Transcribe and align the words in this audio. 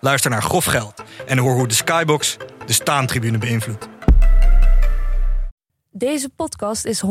Luister 0.00 0.30
naar 0.30 0.42
Grof 0.42 0.64
Geld 0.64 1.02
en 1.26 1.38
hoor 1.38 1.54
hoe 1.54 1.68
de 1.68 1.74
Skybox 1.74 2.36
de 2.66 2.72
staantribune 2.72 3.38
beïnvloedt. 3.38 3.88
Deze 5.90 6.28
podcast 6.28 6.84
is 6.84 7.02
100% 7.04 7.08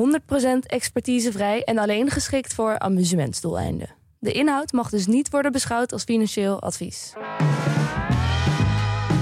expertisevrij 0.66 1.64
en 1.64 1.78
alleen 1.78 2.10
geschikt 2.10 2.54
voor 2.54 2.80
amusementsdoeleinden. 2.80 3.90
De 4.20 4.32
inhoud 4.32 4.72
mag 4.72 4.90
dus 4.90 5.08
niet 5.08 5.30
worden 5.30 5.52
beschouwd 5.52 5.92
als 5.92 6.04
financieel 6.04 6.62
advies. 6.62 7.14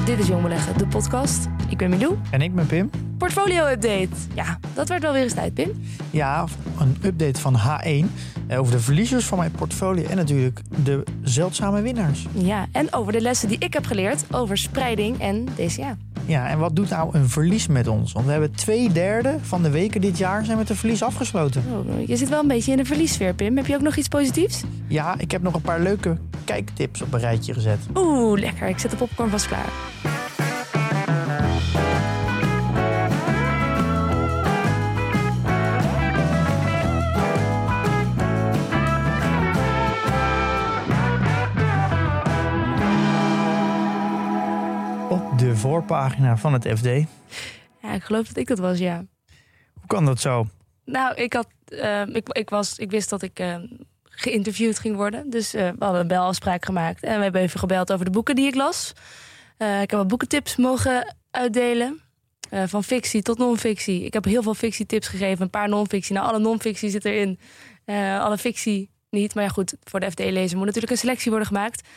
Dit 0.06 0.20
is 0.20 0.28
Jong 0.28 0.42
Beleggen, 0.42 0.78
de 0.78 0.88
podcast. 0.88 1.48
Ik 1.70 1.78
ben 1.78 1.90
Milou. 1.90 2.18
En 2.32 2.42
ik 2.42 2.56
ben 2.56 2.66
Pim. 2.66 2.90
Portfolio-update. 3.18 4.10
Ja, 4.34 4.60
dat 4.74 4.88
werd 4.88 5.02
wel 5.02 5.14
weer 5.14 5.24
eens 5.24 5.34
tijd, 5.34 5.54
Pim. 5.54 5.72
Ja, 6.12 6.46
een 6.80 6.98
update 7.04 7.42
van 7.42 7.56
H1 7.56 8.06
eh, 8.48 8.60
over 8.60 8.72
de 8.72 8.80
verliezers 8.80 9.26
van 9.26 9.38
mijn 9.38 9.52
portfolio 9.52 10.08
en 10.08 10.16
natuurlijk 10.16 10.62
de 10.84 11.04
zeldzame 11.22 11.82
winnaars. 11.82 12.26
Ja, 12.34 12.66
en 12.72 12.94
over 12.94 13.12
de 13.12 13.22
lessen 13.22 13.48
die 13.48 13.58
ik 13.60 13.74
heb 13.74 13.86
geleerd 13.86 14.24
over 14.32 14.58
spreiding 14.58 15.20
en 15.20 15.46
DCA. 15.56 15.98
Ja, 16.26 16.48
en 16.48 16.60
wat 16.60 16.76
doet 16.76 16.90
nou 16.90 17.18
een 17.18 17.30
verlies 17.30 17.68
met 17.68 17.88
ons? 17.88 18.12
Want 18.12 18.26
we 18.26 18.32
hebben 18.32 18.52
twee 18.52 18.92
derde 18.92 19.36
van 19.42 19.64
de 19.64 19.70
weken 19.70 20.02
dit 20.02 20.18
jaar 20.18 20.46
zijn 20.46 20.58
met 20.58 20.70
een 20.70 20.76
verlies 20.76 21.04
afgesloten. 21.04 21.64
Oh, 21.72 22.08
je 22.08 22.16
zit 22.16 22.30
wel 22.30 22.40
een 22.40 22.48
beetje 22.48 22.72
in 22.72 22.78
de 22.78 22.86
verliessfeer, 22.86 23.34
Pim. 23.34 23.58
Heb 23.58 23.66
je 23.66 23.76
ook 23.76 23.82
nog 23.82 23.96
iets 23.96 24.08
positiefs? 24.08 24.64
Ja, 24.88 25.16
ik 25.18 25.32
heb 25.32 25.42
nog 25.42 25.54
een 25.54 25.62
paar 25.62 25.80
leuke 25.80 26.18
kijktips 26.44 27.02
op 27.02 27.14
een 27.14 27.20
rijtje 27.20 27.54
gezet. 27.54 27.80
Oeh, 27.96 28.40
lekker. 28.40 28.68
Ik 28.68 28.80
zet 28.80 28.92
de 28.92 28.98
popcorn 28.98 29.30
vast 29.30 29.48
klaar. 29.48 29.70
Op 45.10 45.40
de 45.40 45.56
voorpagina 45.56 46.38
van 46.38 46.54
het 46.54 46.68
FD. 46.78 46.86
Ja, 47.82 47.94
ik 47.94 48.04
geloof 48.04 48.28
dat 48.28 48.38
ik 48.38 48.48
dat 48.48 48.60
was, 48.60 48.78
ja. 48.78 49.06
Hoe 49.74 49.88
kan 49.88 50.06
dat 50.06 50.20
zo? 50.20 50.48
Nou, 50.86 51.16
ik, 51.16 51.34
had, 51.34 51.48
eh, 51.66 52.08
ik, 52.08 52.30
ik, 52.30 52.50
was, 52.50 52.78
ik 52.78 52.92
wist 52.92 53.10
dat 53.10 53.22
ik 53.22 53.40
uh, 53.40 53.56
geïnterviewd 54.04 54.80
ging 54.80 54.96
worden. 54.96 55.30
Dus 55.30 55.56
uh, 55.56 55.62
we 55.62 55.76
hadden 55.80 56.02
een 56.02 56.08
belafspraak 56.08 56.66
gemaakt. 56.66 57.04
En 57.04 57.18
we 57.18 57.24
hebben 57.24 57.42
even 57.42 57.60
gebeld 57.60 57.92
over 57.92 58.06
de 58.06 58.12
boeken 58.12 58.36
die 58.36 58.48
ik 58.48 58.56
las. 58.56 58.94
ik 59.58 59.90
heb 59.90 59.92
wat 59.92 60.08
boekentips 60.08 60.56
mogen 60.56 61.16
uitdelen. 61.32 62.02
van 62.50 62.84
fictie 62.84 63.22
tot 63.22 63.38
non-fictie. 63.38 64.04
Ik 64.04 64.14
heb 64.14 64.26
heel 64.26 64.44
veel 64.44 64.56
fictietips 64.56 65.08
gegeven. 65.08 65.42
Een 65.42 65.50
paar 65.50 65.70
non-fictie. 65.70 66.16
Nou, 66.16 66.28
alle 66.28 66.40
non-fictie 66.40 66.90
zit 66.90 67.06
erin. 67.06 67.40
alle 68.20 68.38
fictie 68.38 68.90
niet. 69.10 69.36
Maar 69.36 69.44
ja, 69.44 69.50
goed, 69.50 69.76
voor 69.84 70.00
de 70.00 70.12
FD-lezer 70.12 70.58
moet 70.58 70.66
natuurlijk 70.66 70.94
een 70.94 71.00
selectie 71.00 71.30
worden 71.30 71.48
gemaakt. 71.48 71.88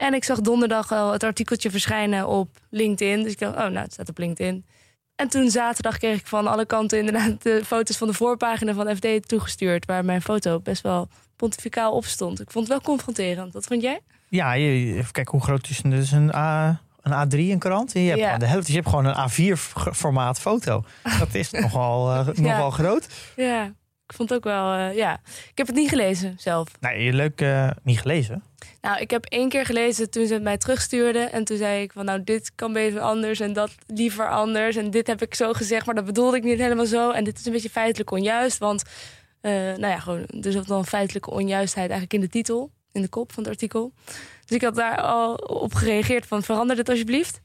En 0.00 0.14
ik 0.14 0.24
zag 0.24 0.40
donderdag 0.40 0.92
al 0.92 1.12
het 1.12 1.22
artikeltje 1.24 1.70
verschijnen 1.70 2.28
op 2.28 2.48
LinkedIn. 2.70 3.22
Dus 3.22 3.32
ik 3.32 3.38
dacht, 3.38 3.52
oh, 3.54 3.60
nou, 3.60 3.76
het 3.78 3.92
staat 3.92 4.08
op 4.08 4.18
LinkedIn. 4.18 4.64
En 5.14 5.28
toen 5.28 5.50
zaterdag 5.50 5.98
kreeg 5.98 6.18
ik 6.18 6.26
van 6.26 6.46
alle 6.46 6.66
kanten 6.66 6.98
inderdaad 6.98 7.42
de 7.42 7.62
foto's 7.64 7.96
van 7.96 8.08
de 8.08 8.14
voorpagina 8.14 8.74
van 8.74 8.96
FD 8.96 9.28
toegestuurd. 9.28 9.86
Waar 9.86 10.04
mijn 10.04 10.22
foto 10.22 10.60
best 10.60 10.82
wel 10.82 11.08
pontificaal 11.36 11.92
op 11.92 12.04
stond. 12.04 12.40
Ik 12.40 12.50
vond 12.50 12.68
het 12.68 12.76
wel 12.76 12.94
confronterend. 12.94 13.52
Wat 13.52 13.66
vond 13.66 13.82
jij? 13.82 14.00
Ja, 14.28 14.54
even 14.54 15.12
kijken 15.12 15.32
hoe 15.32 15.42
groot 15.42 15.68
is 15.68 15.76
het? 15.82 15.90
Dus 15.90 16.10
een, 16.12 16.34
A, 16.34 16.80
een 17.00 17.28
A3 17.28 17.36
een 17.38 17.58
krant. 17.58 17.92
Je 17.92 17.98
hebt, 17.98 18.18
Ja. 18.18 18.38
de 18.38 18.46
helft, 18.46 18.66
je 18.66 18.74
hebt 18.74 18.88
gewoon 18.88 19.04
een 19.04 19.30
A4 19.30 19.58
formaat 19.92 20.40
foto. 20.40 20.84
Dat 21.18 21.34
is 21.34 21.50
nogal, 21.64 22.12
eh, 22.12 22.26
nogal 22.26 22.70
groot. 22.70 23.08
Ja, 23.36 23.72
ik 24.10 24.16
vond 24.16 24.28
het 24.28 24.38
ook 24.38 24.44
wel, 24.44 24.72
eh, 24.72 24.96
ja. 24.96 25.20
Ik 25.24 25.58
heb 25.58 25.66
het 25.66 25.76
niet 25.76 25.88
gelezen 25.88 26.34
zelf. 26.38 26.68
Nee, 26.80 27.12
leuk 27.12 27.40
eh, 27.40 27.70
niet 27.82 28.00
gelezen. 28.00 28.42
Nou, 28.80 29.00
ik 29.00 29.10
heb 29.10 29.24
één 29.24 29.48
keer 29.48 29.66
gelezen 29.66 30.10
toen 30.10 30.26
ze 30.26 30.32
het 30.34 30.42
mij 30.42 30.58
terugstuurden. 30.58 31.32
En 31.32 31.44
toen 31.44 31.56
zei 31.56 31.82
ik 31.82 31.92
van, 31.92 32.04
nou, 32.04 32.24
dit 32.24 32.52
kan 32.54 32.72
beter 32.72 33.00
anders 33.00 33.40
en 33.40 33.52
dat 33.52 33.70
liever 33.86 34.28
anders. 34.28 34.76
En 34.76 34.90
dit 34.90 35.06
heb 35.06 35.22
ik 35.22 35.34
zo 35.34 35.52
gezegd, 35.52 35.86
maar 35.86 35.94
dat 35.94 36.04
bedoelde 36.04 36.36
ik 36.36 36.42
niet 36.42 36.58
helemaal 36.58 36.86
zo. 36.86 37.10
En 37.10 37.24
dit 37.24 37.38
is 37.38 37.46
een 37.46 37.52
beetje 37.52 37.70
feitelijk 37.70 38.10
onjuist, 38.10 38.58
want... 38.58 38.82
eh, 39.40 39.52
nou 39.52 39.86
ja, 39.86 39.98
gewoon, 39.98 40.26
er 40.26 40.52
zat 40.52 40.66
dan 40.66 40.86
feitelijke 40.86 41.30
onjuistheid 41.30 41.90
eigenlijk 41.90 42.12
in 42.12 42.20
de 42.20 42.32
titel. 42.32 42.70
In 42.92 43.02
de 43.02 43.08
kop 43.08 43.32
van 43.32 43.42
het 43.42 43.52
artikel. 43.52 43.92
Dus 44.46 44.56
ik 44.56 44.62
had 44.62 44.74
daar 44.74 45.00
al 45.00 45.34
op 45.34 45.74
gereageerd 45.74 46.26
van, 46.26 46.42
verander 46.42 46.76
dit 46.76 46.88
alsjeblieft. 46.88 47.40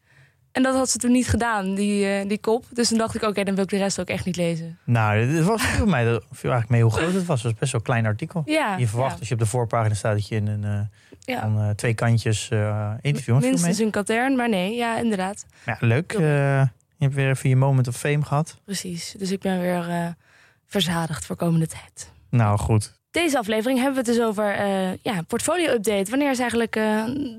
En 0.56 0.64
dat 0.64 0.76
had 0.76 0.90
ze 0.90 0.98
toen 0.98 1.12
niet 1.12 1.28
gedaan, 1.28 1.74
die, 1.74 2.06
eh, 2.08 2.28
die 2.28 2.38
kop. 2.38 2.66
Dus 2.74 2.88
toen 2.88 2.98
dacht 2.98 3.16
ik, 3.16 3.22
oké, 3.22 3.44
dan 3.44 3.56
wil 3.56 3.64
ik 3.64 3.70
de 3.70 3.78
rest 3.78 4.00
ook 4.00 4.08
echt 4.08 4.26
niet 4.26 4.36
lezen. 4.36 4.78
Nou, 4.84 5.18
het 5.20 5.46
was 5.46 5.62
voor 5.62 5.88
mij 5.90 6.04
dat 6.06 6.24
viel 6.32 6.52
eigenlijk 6.52 6.70
mee 6.70 6.82
hoe 6.82 6.92
groot 6.92 7.14
het 7.14 7.26
was. 7.26 7.44
Het 7.44 7.52
was 7.52 7.60
best 7.60 7.72
wel 7.72 7.82
een 7.82 7.88
klein 7.88 8.06
artikel. 8.06 8.42
Ja, 8.46 8.78
Je 8.78 8.88
verwacht 8.88 9.14
ja. 9.14 9.20
als 9.20 9.28
je 9.28 9.34
op 9.34 9.40
de 9.40 9.46
voorpagina 9.46 9.94
staat 9.94 10.14
dat 10.14 10.28
je 10.28 10.36
in 10.36 10.48
een 10.48 10.64
eh, 10.64 10.80
Ja. 11.20 11.42
van, 11.42 11.60
eh, 11.60 11.70
twee 11.70 11.94
kantjes 11.94 12.50
interview 13.02 13.40
Minstens 13.40 13.80
een 13.80 13.92
katern, 13.92 14.36
maar 14.36 14.50
nee, 14.50 14.76
ja, 14.76 14.98
inderdaad. 14.98 15.46
Ja, 15.66 15.78
leuk. 15.80 16.12
je 16.12 16.68
hebt 17.00 17.14
weer 17.14 17.30
even 17.30 17.50
je 17.50 17.56
moment 17.56 17.88
of 17.88 17.96
fame 17.98 18.24
gehad. 18.24 18.58
Precies. 18.66 19.16
Dus 19.18 19.32
ik 19.32 19.40
ben 19.40 19.60
weer 19.60 20.16
verzadigd 20.66 21.26
voor 21.26 21.36
komende 21.36 21.68
tijd. 21.68 22.12
Nou, 22.30 22.58
goed. 22.58 22.94
Deze 23.12 23.38
aflevering 23.38 23.80
hebben 23.80 24.04
we 24.04 24.10
het 24.10 24.18
dus 24.18 24.28
over 24.28 24.56
ja, 25.02 25.22
portfolio-update. 25.28 26.10
Wanneer 26.10 26.32
is 26.32 26.40
eigenlijk 26.40 26.80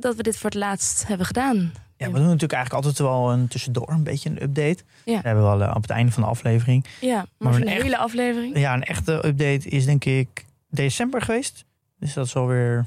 dat 0.01 0.17
we 0.17 0.23
dit 0.23 0.37
voor 0.37 0.51
het 0.51 0.59
laatst 0.59 1.07
hebben 1.07 1.27
gedaan? 1.27 1.73
Ja, 1.99 2.07
we 2.07 2.13
doen 2.13 2.23
natuurlijk 2.27 2.53
eigenlijk 2.53 2.85
altijd 2.85 3.09
wel 3.09 3.33
een 3.33 3.49
tussendoor 3.49 3.89
een 3.91 4.03
beetje 4.03 4.31
een 4.31 4.43
update. 4.43 4.79
Ja. 5.05 5.15
Dat 5.15 5.25
hebben 5.25 5.43
we 5.45 5.51
al 5.51 5.63
eh, 5.63 5.73
op 5.77 5.83
het 5.83 5.91
einde 5.91 6.13
van 6.13 6.23
de 6.23 6.29
aflevering. 6.29 6.87
Ja, 7.01 7.27
maar, 7.39 7.55
een 7.55 7.61
een 7.61 7.69
echt- 7.69 7.83
hele 7.83 7.99
aflevering. 7.99 8.59
Ja, 8.59 8.75
een 8.75 8.85
echte 8.85 9.13
update 9.13 9.69
is 9.69 9.85
denk 9.85 10.05
ik 10.05 10.45
december 10.71 11.23
geweest. 11.23 11.65
Dus 11.99 12.13
dat 12.13 12.27
is 12.27 12.37
alweer 12.37 12.87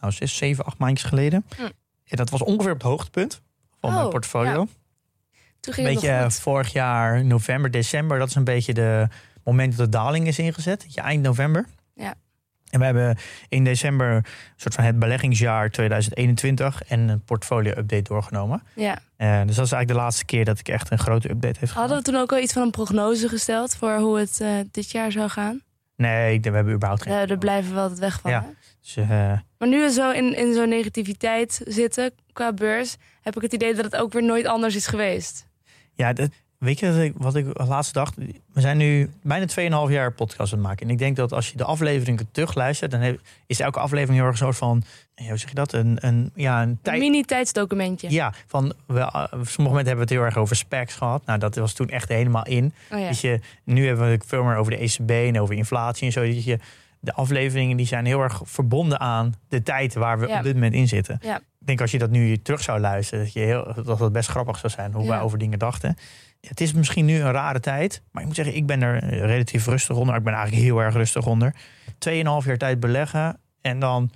nou, 0.00 0.12
zes, 0.12 0.36
zeven, 0.36 0.64
acht 0.64 0.78
maandjes 0.78 1.08
geleden. 1.08 1.44
Hm. 1.56 1.62
Ja, 2.04 2.16
dat 2.16 2.30
was 2.30 2.42
ongeveer 2.42 2.72
op 2.72 2.78
het 2.78 2.86
hoogtepunt 2.86 3.40
van 3.80 3.92
mijn 3.92 4.04
Oh, 4.04 4.10
portfolio. 4.10 4.50
ja. 4.60 4.66
Toen 5.60 5.74
ging 5.74 5.86
het 5.86 5.94
beetje 5.96 6.14
eh, 6.16 6.28
vorig 6.30 6.72
jaar, 6.72 7.24
november, 7.24 7.70
december. 7.70 8.18
Dat 8.18 8.28
is 8.28 8.34
een 8.34 8.44
beetje 8.44 8.74
de 8.74 9.08
moment 9.44 9.76
dat 9.76 9.84
de 9.92 9.98
daling 9.98 10.26
is 10.26 10.38
ingezet. 10.38 10.84
Je 10.88 11.00
eind 11.00 11.22
november. 11.22 11.66
Ja. 11.94 12.14
En 12.70 12.78
we 12.78 12.84
hebben 12.84 13.16
in 13.48 13.64
december 13.64 14.10
een 14.10 14.24
soort 14.56 14.74
van 14.74 14.84
het 14.84 14.98
beleggingsjaar 14.98 15.70
2021 15.70 16.82
en 16.88 17.08
een 17.08 17.22
portfolio-update 17.24 18.02
doorgenomen. 18.02 18.62
Ja. 18.74 18.98
Eh, 19.16 19.28
dus 19.46 19.56
dat 19.56 19.64
is 19.66 19.72
eigenlijk 19.72 19.88
de 19.88 19.94
laatste 19.94 20.24
keer 20.24 20.44
dat 20.44 20.58
ik 20.58 20.68
echt 20.68 20.90
een 20.90 20.98
grote 20.98 21.30
update 21.30 21.58
heb 21.60 21.68
gedaan. 21.68 21.74
Hadden 21.82 21.96
we 21.98 22.04
toen 22.04 22.20
ook 22.20 22.32
al 22.32 22.38
iets 22.38 22.52
van 22.52 22.62
een 22.62 22.70
prognose 22.70 23.28
gesteld 23.28 23.76
voor 23.76 23.96
hoe 23.96 24.18
het 24.18 24.40
eh, 24.40 24.48
dit 24.70 24.90
jaar 24.90 25.12
zou 25.12 25.28
gaan? 25.28 25.60
Nee, 25.96 26.34
ik- 26.34 26.44
we 26.44 26.50
hebben 26.50 26.74
überhaupt 26.74 27.02
geen. 27.02 27.12
Ja, 27.12 27.26
er 27.26 27.38
blijven 27.38 27.74
we 27.74 27.80
altijd 27.80 27.98
weg 27.98 28.20
van. 28.20 28.30
Ja. 28.30 28.46
Dus, 28.82 28.96
eh, 28.96 29.06
Maar 29.58 29.68
nu 29.68 29.80
we 29.80 29.90
zo 29.90 30.10
in, 30.10 30.36
in 30.36 30.54
zo'n 30.54 30.68
negativiteit 30.68 31.60
zitten 31.66 32.10
qua 32.32 32.52
beurs, 32.52 32.96
heb 33.22 33.36
ik 33.36 33.42
het 33.42 33.52
idee 33.52 33.74
dat 33.74 33.84
het 33.84 33.96
ook 33.96 34.12
weer 34.12 34.22
nooit 34.24 34.46
anders 34.46 34.74
is 34.76 34.86
geweest. 34.86 35.46
ja, 35.94 36.12
dat, 36.12 36.30
weet 36.60 36.78
je 36.78 36.86
wat 36.92 37.02
ik, 37.02 37.12
wat 37.16 37.36
ik 37.36 37.56
als 37.56 37.68
laatste 37.68 37.92
dacht? 37.92 38.16
We 38.52 38.60
zijn 38.60 38.76
nu 38.76 39.10
bijna 39.22 39.46
2,5 39.86 39.92
jaar 39.92 40.12
podcast 40.12 40.52
aan 40.52 40.58
het 40.58 40.68
maken. 40.68 40.86
En 40.86 40.92
ik 40.92 40.98
denk 40.98 41.16
dat 41.16 41.32
als 41.32 41.50
je 41.50 41.56
de 41.56 41.64
afleveringen 41.64 42.28
terugluistert, 42.32 42.90
dan 42.90 43.18
is 43.46 43.60
elke 43.60 43.78
aflevering 43.78 44.16
heel 44.18 44.26
erg 44.26 44.40
een 44.40 44.46
soort 44.46 44.56
van, 44.56 44.82
eh, 45.14 45.28
hoe 45.28 45.36
zeg 45.36 45.48
je 45.48 45.54
dat? 45.54 45.72
Een, 45.72 45.98
een, 46.00 46.30
ja, 46.34 46.62
een 46.62 46.68
Een 46.68 46.78
tijd. 46.82 46.98
mini-tijdsdocumentje. 46.98 48.10
Ja, 48.10 48.32
van 48.46 48.72
we, 48.86 48.98
eh, 49.00 49.06
op 49.06 49.30
sommige 49.30 49.58
momenten 49.58 49.76
hebben 49.76 49.94
we 49.94 50.00
het 50.00 50.10
heel 50.10 50.22
erg 50.22 50.36
over 50.36 50.56
specs 50.56 50.94
gehad. 50.94 51.26
Nou, 51.26 51.38
dat 51.38 51.54
was 51.54 51.72
toen 51.72 51.88
echt 51.88 52.08
helemaal 52.08 52.46
in. 52.46 52.72
Oh, 52.92 52.98
ja. 52.98 53.08
Dus 53.08 53.20
je, 53.20 53.40
nu 53.64 53.86
hebben 53.86 54.06
we 54.06 54.12
het 54.12 54.24
veel 54.26 54.42
meer 54.44 54.56
over 54.56 54.72
de 54.72 54.78
ECB 54.82 55.10
en 55.10 55.40
over 55.40 55.54
inflatie 55.54 56.06
en 56.06 56.12
zo. 56.12 56.26
Dat 56.26 56.44
je, 56.44 56.58
de 57.00 57.12
afleveringen 57.12 57.76
die 57.76 57.86
zijn 57.86 58.06
heel 58.06 58.20
erg 58.20 58.40
verbonden 58.44 59.00
aan 59.00 59.34
de 59.48 59.62
tijd 59.62 59.94
waar 59.94 60.18
we 60.18 60.26
Ja. 60.26 60.38
op 60.38 60.42
dit 60.44 60.54
moment 60.54 60.74
in 60.74 60.88
zitten. 60.88 61.18
Ja. 61.22 61.36
Ik 61.36 61.66
denk 61.66 61.80
als 61.80 61.90
je 61.90 61.98
dat 61.98 62.10
nu 62.10 62.36
terug 62.42 62.62
zou 62.62 62.80
luisteren, 62.80 63.24
dat, 63.24 63.32
je 63.32 63.40
heel, 63.40 63.74
dat 63.84 63.98
het 63.98 64.12
best 64.12 64.28
grappig 64.28 64.58
zou 64.58 64.72
zijn 64.72 64.92
hoe 64.92 65.02
Ja. 65.04 65.08
wij 65.08 65.20
over 65.20 65.38
dingen 65.38 65.58
dachten. 65.58 65.96
Het 66.40 66.60
is 66.60 66.72
misschien 66.72 67.04
nu 67.04 67.20
een 67.20 67.32
rare 67.32 67.60
tijd, 67.60 68.02
maar 68.10 68.20
ik 68.22 68.26
moet 68.28 68.36
zeggen, 68.36 68.56
ik 68.56 68.66
ben 68.66 68.82
er 68.82 69.04
relatief 69.26 69.66
rustig 69.66 69.96
onder. 69.96 70.14
Ik 70.16 70.22
ben 70.22 70.32
eigenlijk 70.34 70.62
heel 70.62 70.78
erg 70.78 70.94
rustig 70.94 71.26
onder. 71.26 71.54
Tweeënhalf 71.98 72.44
jaar 72.44 72.58
tijd 72.58 72.80
beleggen 72.80 73.38
en 73.60 73.78
dan 73.78 74.10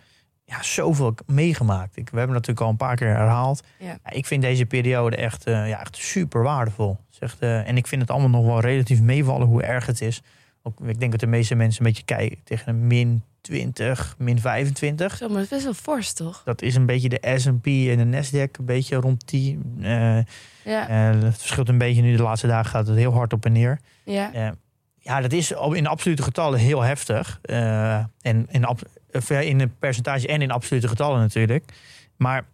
ja, 0.44 0.62
zoveel 0.62 1.14
meegemaakt. 1.26 1.96
Ik, 1.96 2.10
we 2.10 2.16
hebben 2.18 2.34
natuurlijk 2.36 2.64
al 2.66 2.70
een 2.70 2.76
paar 2.76 2.96
keer 2.96 3.08
herhaald. 3.16 3.62
Ja. 3.78 3.96
Ik 4.08 4.26
vind 4.26 4.42
deze 4.42 4.66
periode 4.66 5.16
echt, 5.16 5.46
eh, 5.46 5.68
ja, 5.68 5.80
echt 5.80 5.96
super 5.96 6.42
waardevol. 6.42 6.98
Eh, 7.38 7.68
en 7.68 7.76
ik 7.76 7.86
vind 7.86 8.00
het 8.00 8.10
allemaal 8.10 8.30
nog 8.42 8.44
wel 8.44 8.60
relatief 8.60 9.00
meevallen 9.00 9.46
hoe 9.46 9.62
erg 9.62 9.86
het 9.86 10.00
is. 10.00 10.22
Ook, 10.66 10.80
ik 10.86 10.98
denk 11.00 11.10
dat 11.10 11.20
de 11.20 11.26
meeste 11.26 11.54
mensen 11.54 11.84
een 11.84 11.90
beetje 11.92 12.04
kijken 12.04 12.38
tegen 12.44 12.68
een 12.68 12.86
min 12.86 13.22
20, 13.40 14.14
min 14.18 14.38
25. 14.40 15.16
Zo, 15.16 15.26
maar 15.26 15.34
dat 15.34 15.44
is 15.44 15.48
best 15.50 15.64
wel 15.64 15.74
fors, 15.74 16.12
toch? 16.12 16.42
Dat 16.44 16.62
is 16.62 16.74
een 16.74 16.86
beetje 16.86 17.08
de 17.08 17.32
S&P 17.36 17.66
en 17.66 18.10
de 18.10 18.22
Nasdaq, 18.22 18.50
een 18.58 18.64
beetje 18.64 18.96
rond 18.96 19.28
die. 19.28 19.58
eh, 19.80 20.18
Ja, 20.64 20.88
eh, 20.88 21.20
het 21.22 21.38
verschilt 21.38 21.68
een 21.68 21.78
beetje 21.78 22.02
nu. 22.02 22.16
De 22.16 22.22
laatste 22.22 22.46
dagen 22.46 22.70
gaat 22.70 22.86
het 22.86 22.96
heel 22.96 23.12
hard 23.12 23.32
op 23.32 23.44
en 23.44 23.52
neer. 23.52 23.80
ja. 24.04 24.32
Eh, 24.32 24.48
ja, 24.98 25.20
dat 25.20 25.32
is 25.32 25.50
in 25.72 25.86
absolute 25.86 26.22
getallen 26.22 26.58
heel 26.58 26.80
heftig. 26.80 27.38
Eh, 27.42 27.94
en 27.96 28.46
in, 28.50 28.66
in 29.42 29.60
een 29.60 29.74
percentage 29.78 30.26
en 30.28 30.42
in 30.42 30.50
absolute 30.50 30.88
getallen 30.88 31.20
natuurlijk. 31.20 31.72
Maar 32.16 32.44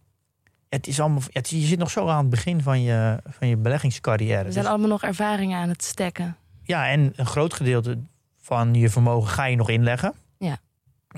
het 0.68 0.86
is 0.86 1.00
allemaal, 1.00 1.22
het, 1.32 1.48
je 1.48 1.60
zit 1.60 1.78
nog 1.78 1.90
zo 1.90 2.08
aan 2.08 2.18
het 2.20 2.30
begin 2.30 2.62
van 2.62 2.82
je, 2.82 3.18
van 3.28 3.48
je 3.48 3.56
beleggingscarrière. 3.56 4.44
We 4.44 4.52
zijn 4.52 4.64
Dus- 4.64 4.72
allemaal 4.72 4.88
nog 4.90 5.02
ervaringen 5.02 5.58
aan 5.58 5.68
het 5.68 5.82
stekken. 5.84 6.36
Ja, 6.70 6.88
en 6.88 7.12
een 7.16 7.26
groot 7.26 7.54
gedeelte 7.54 7.98
van 8.40 8.74
je 8.74 8.90
vermogen 8.90 9.30
ga 9.30 9.44
je 9.44 9.56
nog 9.56 9.68
inleggen. 9.68 10.14
Ja. 10.38 10.58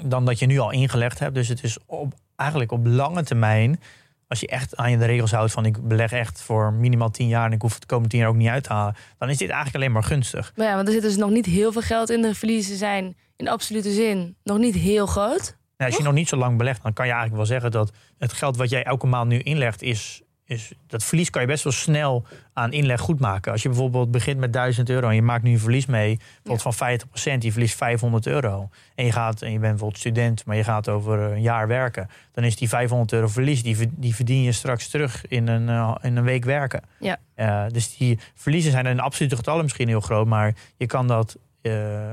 Dan 0.07 0.25
dat 0.25 0.39
je 0.39 0.47
nu 0.47 0.59
al 0.59 0.71
ingelegd 0.71 1.19
hebt. 1.19 1.35
Dus 1.35 1.49
het 1.49 1.63
is 1.63 1.79
op, 1.87 2.15
eigenlijk 2.37 2.73
op 2.73 2.87
lange 2.87 3.23
termijn. 3.23 3.81
Als 4.29 4.41
je 4.41 4.47
echt 4.47 4.77
aan 4.77 4.91
je 4.91 4.99
de 4.99 5.05
regels 5.05 5.31
houdt 5.33 5.53
van 5.53 5.67
ik 5.67 5.89
beleg 5.89 6.13
echt 6.13 6.43
voor 6.43 6.73
minimaal 6.73 7.11
10 7.11 7.29
jaar 7.29 7.47
en 7.47 7.53
ik 7.53 7.63
hoef 7.63 7.73
het 7.73 7.81
de 7.81 7.87
komende 7.87 8.11
10 8.11 8.21
jaar 8.21 8.29
ook 8.29 8.37
niet 8.37 8.49
uit 8.49 8.65
te 8.65 8.73
halen. 8.73 8.97
Dan 9.19 9.29
is 9.29 9.39
dit 9.39 9.49
eigenlijk 9.49 9.77
alleen 9.77 9.93
maar 9.93 10.05
gunstig. 10.05 10.53
Maar 10.57 10.67
ja, 10.67 10.75
want 10.75 10.87
er 10.87 10.93
zit 10.93 11.03
dus 11.03 11.17
nog 11.17 11.31
niet 11.31 11.47
heel 11.47 11.73
veel 11.73 11.83
geld 11.83 12.11
in. 12.11 12.23
De 12.23 12.35
verliezen 12.35 12.77
zijn 12.77 13.17
in 13.37 13.49
absolute 13.49 13.93
zin 13.93 14.37
nog 14.45 14.59
niet 14.59 14.75
heel 14.75 15.07
groot. 15.07 15.57
Nou, 15.77 15.91
als 15.91 15.97
je 15.97 16.03
nog 16.03 16.13
niet 16.13 16.29
zo 16.29 16.37
lang 16.37 16.59
belegt, 16.59 16.83
dan 16.83 16.93
kan 16.93 17.07
je 17.07 17.13
eigenlijk 17.13 17.43
wel 17.43 17.53
zeggen 17.53 17.71
dat 17.71 17.93
het 18.19 18.33
geld 18.33 18.57
wat 18.57 18.71
jij 18.71 18.85
elke 18.85 19.07
maand 19.07 19.29
nu 19.29 19.39
inlegt, 19.39 19.83
is, 19.83 20.23
is 20.53 20.73
dat 20.87 21.05
verlies 21.05 21.31
kan 21.31 21.43
je 21.43 21.49
best 21.49 21.65
wel 21.65 21.73
snel 21.73 22.25
aan 22.53 22.73
inleg 22.73 23.01
goed 23.01 23.21
maken. 23.21 23.53
Als 23.53 23.63
je 23.63 23.69
bijvoorbeeld 23.69 24.11
begint 24.11 24.39
met 24.39 24.53
1000 24.53 24.89
euro 24.91 25.09
en 25.09 25.15
je 25.15 25.23
maakt 25.23 25.43
nu 25.43 25.53
een 25.53 25.59
verlies 25.59 25.87
mee, 25.87 26.19
bijvoorbeeld 26.43 26.77
van 26.77 26.99
50%, 27.39 27.39
je 27.39 27.51
verliest 27.53 27.77
500 27.77 28.27
euro. 28.27 28.69
En 28.95 29.05
je, 29.05 29.13
gaat, 29.13 29.43
en 29.43 29.53
je 29.53 29.59
bent 29.59 29.71
bijvoorbeeld 29.71 29.99
student, 30.01 30.45
maar 30.45 30.57
je 30.57 30.65
gaat 30.65 30.89
over 30.89 31.19
een 31.19 31.43
jaar 31.43 31.67
werken. 31.69 32.09
Dan 32.33 32.45
is 32.45 32.57
die 32.57 32.69
500 32.69 33.13
euro 33.13 33.27
verlies, 33.27 33.63
die, 33.63 33.77
die 33.97 34.15
verdien 34.15 34.43
je 34.43 34.53
straks 34.53 34.89
terug 34.89 35.27
in 35.27 35.49
een, 35.49 35.69
eh, 35.69 35.95
in 36.01 36.17
een 36.17 36.25
week 36.25 36.45
werken. 36.45 36.83
Ja. 37.01 37.19
Eh, 37.35 37.65
dus 37.69 37.97
die 37.97 38.19
verliezen 38.35 38.71
zijn 38.73 38.87
in 38.87 39.01
absolute 39.01 39.37
getallen 39.37 39.63
misschien 39.63 39.89
heel 39.89 40.01
groot, 40.01 40.27
maar 40.27 40.55
je 40.77 40.87
kan 40.87 41.07
dat. 41.07 41.37
eh, 41.63 42.13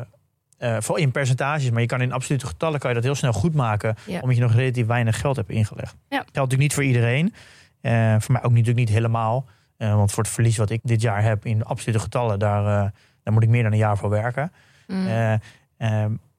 eh, 0.57 0.75
voor 0.79 0.99
in 0.99 1.11
percentages, 1.11 1.69
maar 1.71 1.81
je 1.81 1.87
kan 1.87 2.01
in 2.01 2.11
absolute 2.11 2.45
getallen 2.47 2.79
kan 2.79 2.89
je 2.89 2.95
dat 2.95 3.03
heel 3.03 3.15
snel 3.15 3.33
goed 3.33 3.53
maken, 3.53 3.95
Ja. 4.05 4.19
omdat 4.19 4.35
je 4.35 4.41
nog 4.41 4.53
relatief 4.53 4.85
weinig 4.85 5.19
geld 5.19 5.35
hebt 5.35 5.49
ingelegd. 5.49 5.95
Ja. 6.09 6.15
Geldt 6.17 6.25
natuurlijk 6.33 6.61
niet 6.61 6.73
voor 6.73 6.83
iedereen, 6.83 7.33
voor 8.21 8.31
mij 8.33 8.43
ook 8.43 8.51
natuurlijk 8.51 8.77
niet 8.77 8.89
helemaal, 8.89 9.45
Eh, 9.77 9.95
want 9.95 10.11
voor 10.11 10.23
het 10.23 10.31
verlies 10.31 10.57
wat 10.57 10.69
ik 10.69 10.79
dit 10.83 11.01
jaar 11.01 11.23
heb 11.23 11.45
in 11.45 11.63
absolute 11.65 11.99
getallen, 11.99 12.39
daar, 12.39 12.59
eh, 12.85 12.91
daar 13.23 13.33
moet 13.33 13.43
ik 13.43 13.49
meer 13.49 13.63
dan 13.63 13.71
een 13.71 13.77
jaar 13.77 13.97
voor 13.97 14.09
werken. 14.09 14.51
Mm. 14.87 15.07
Eh, 15.07 15.33
eh, 15.33 15.39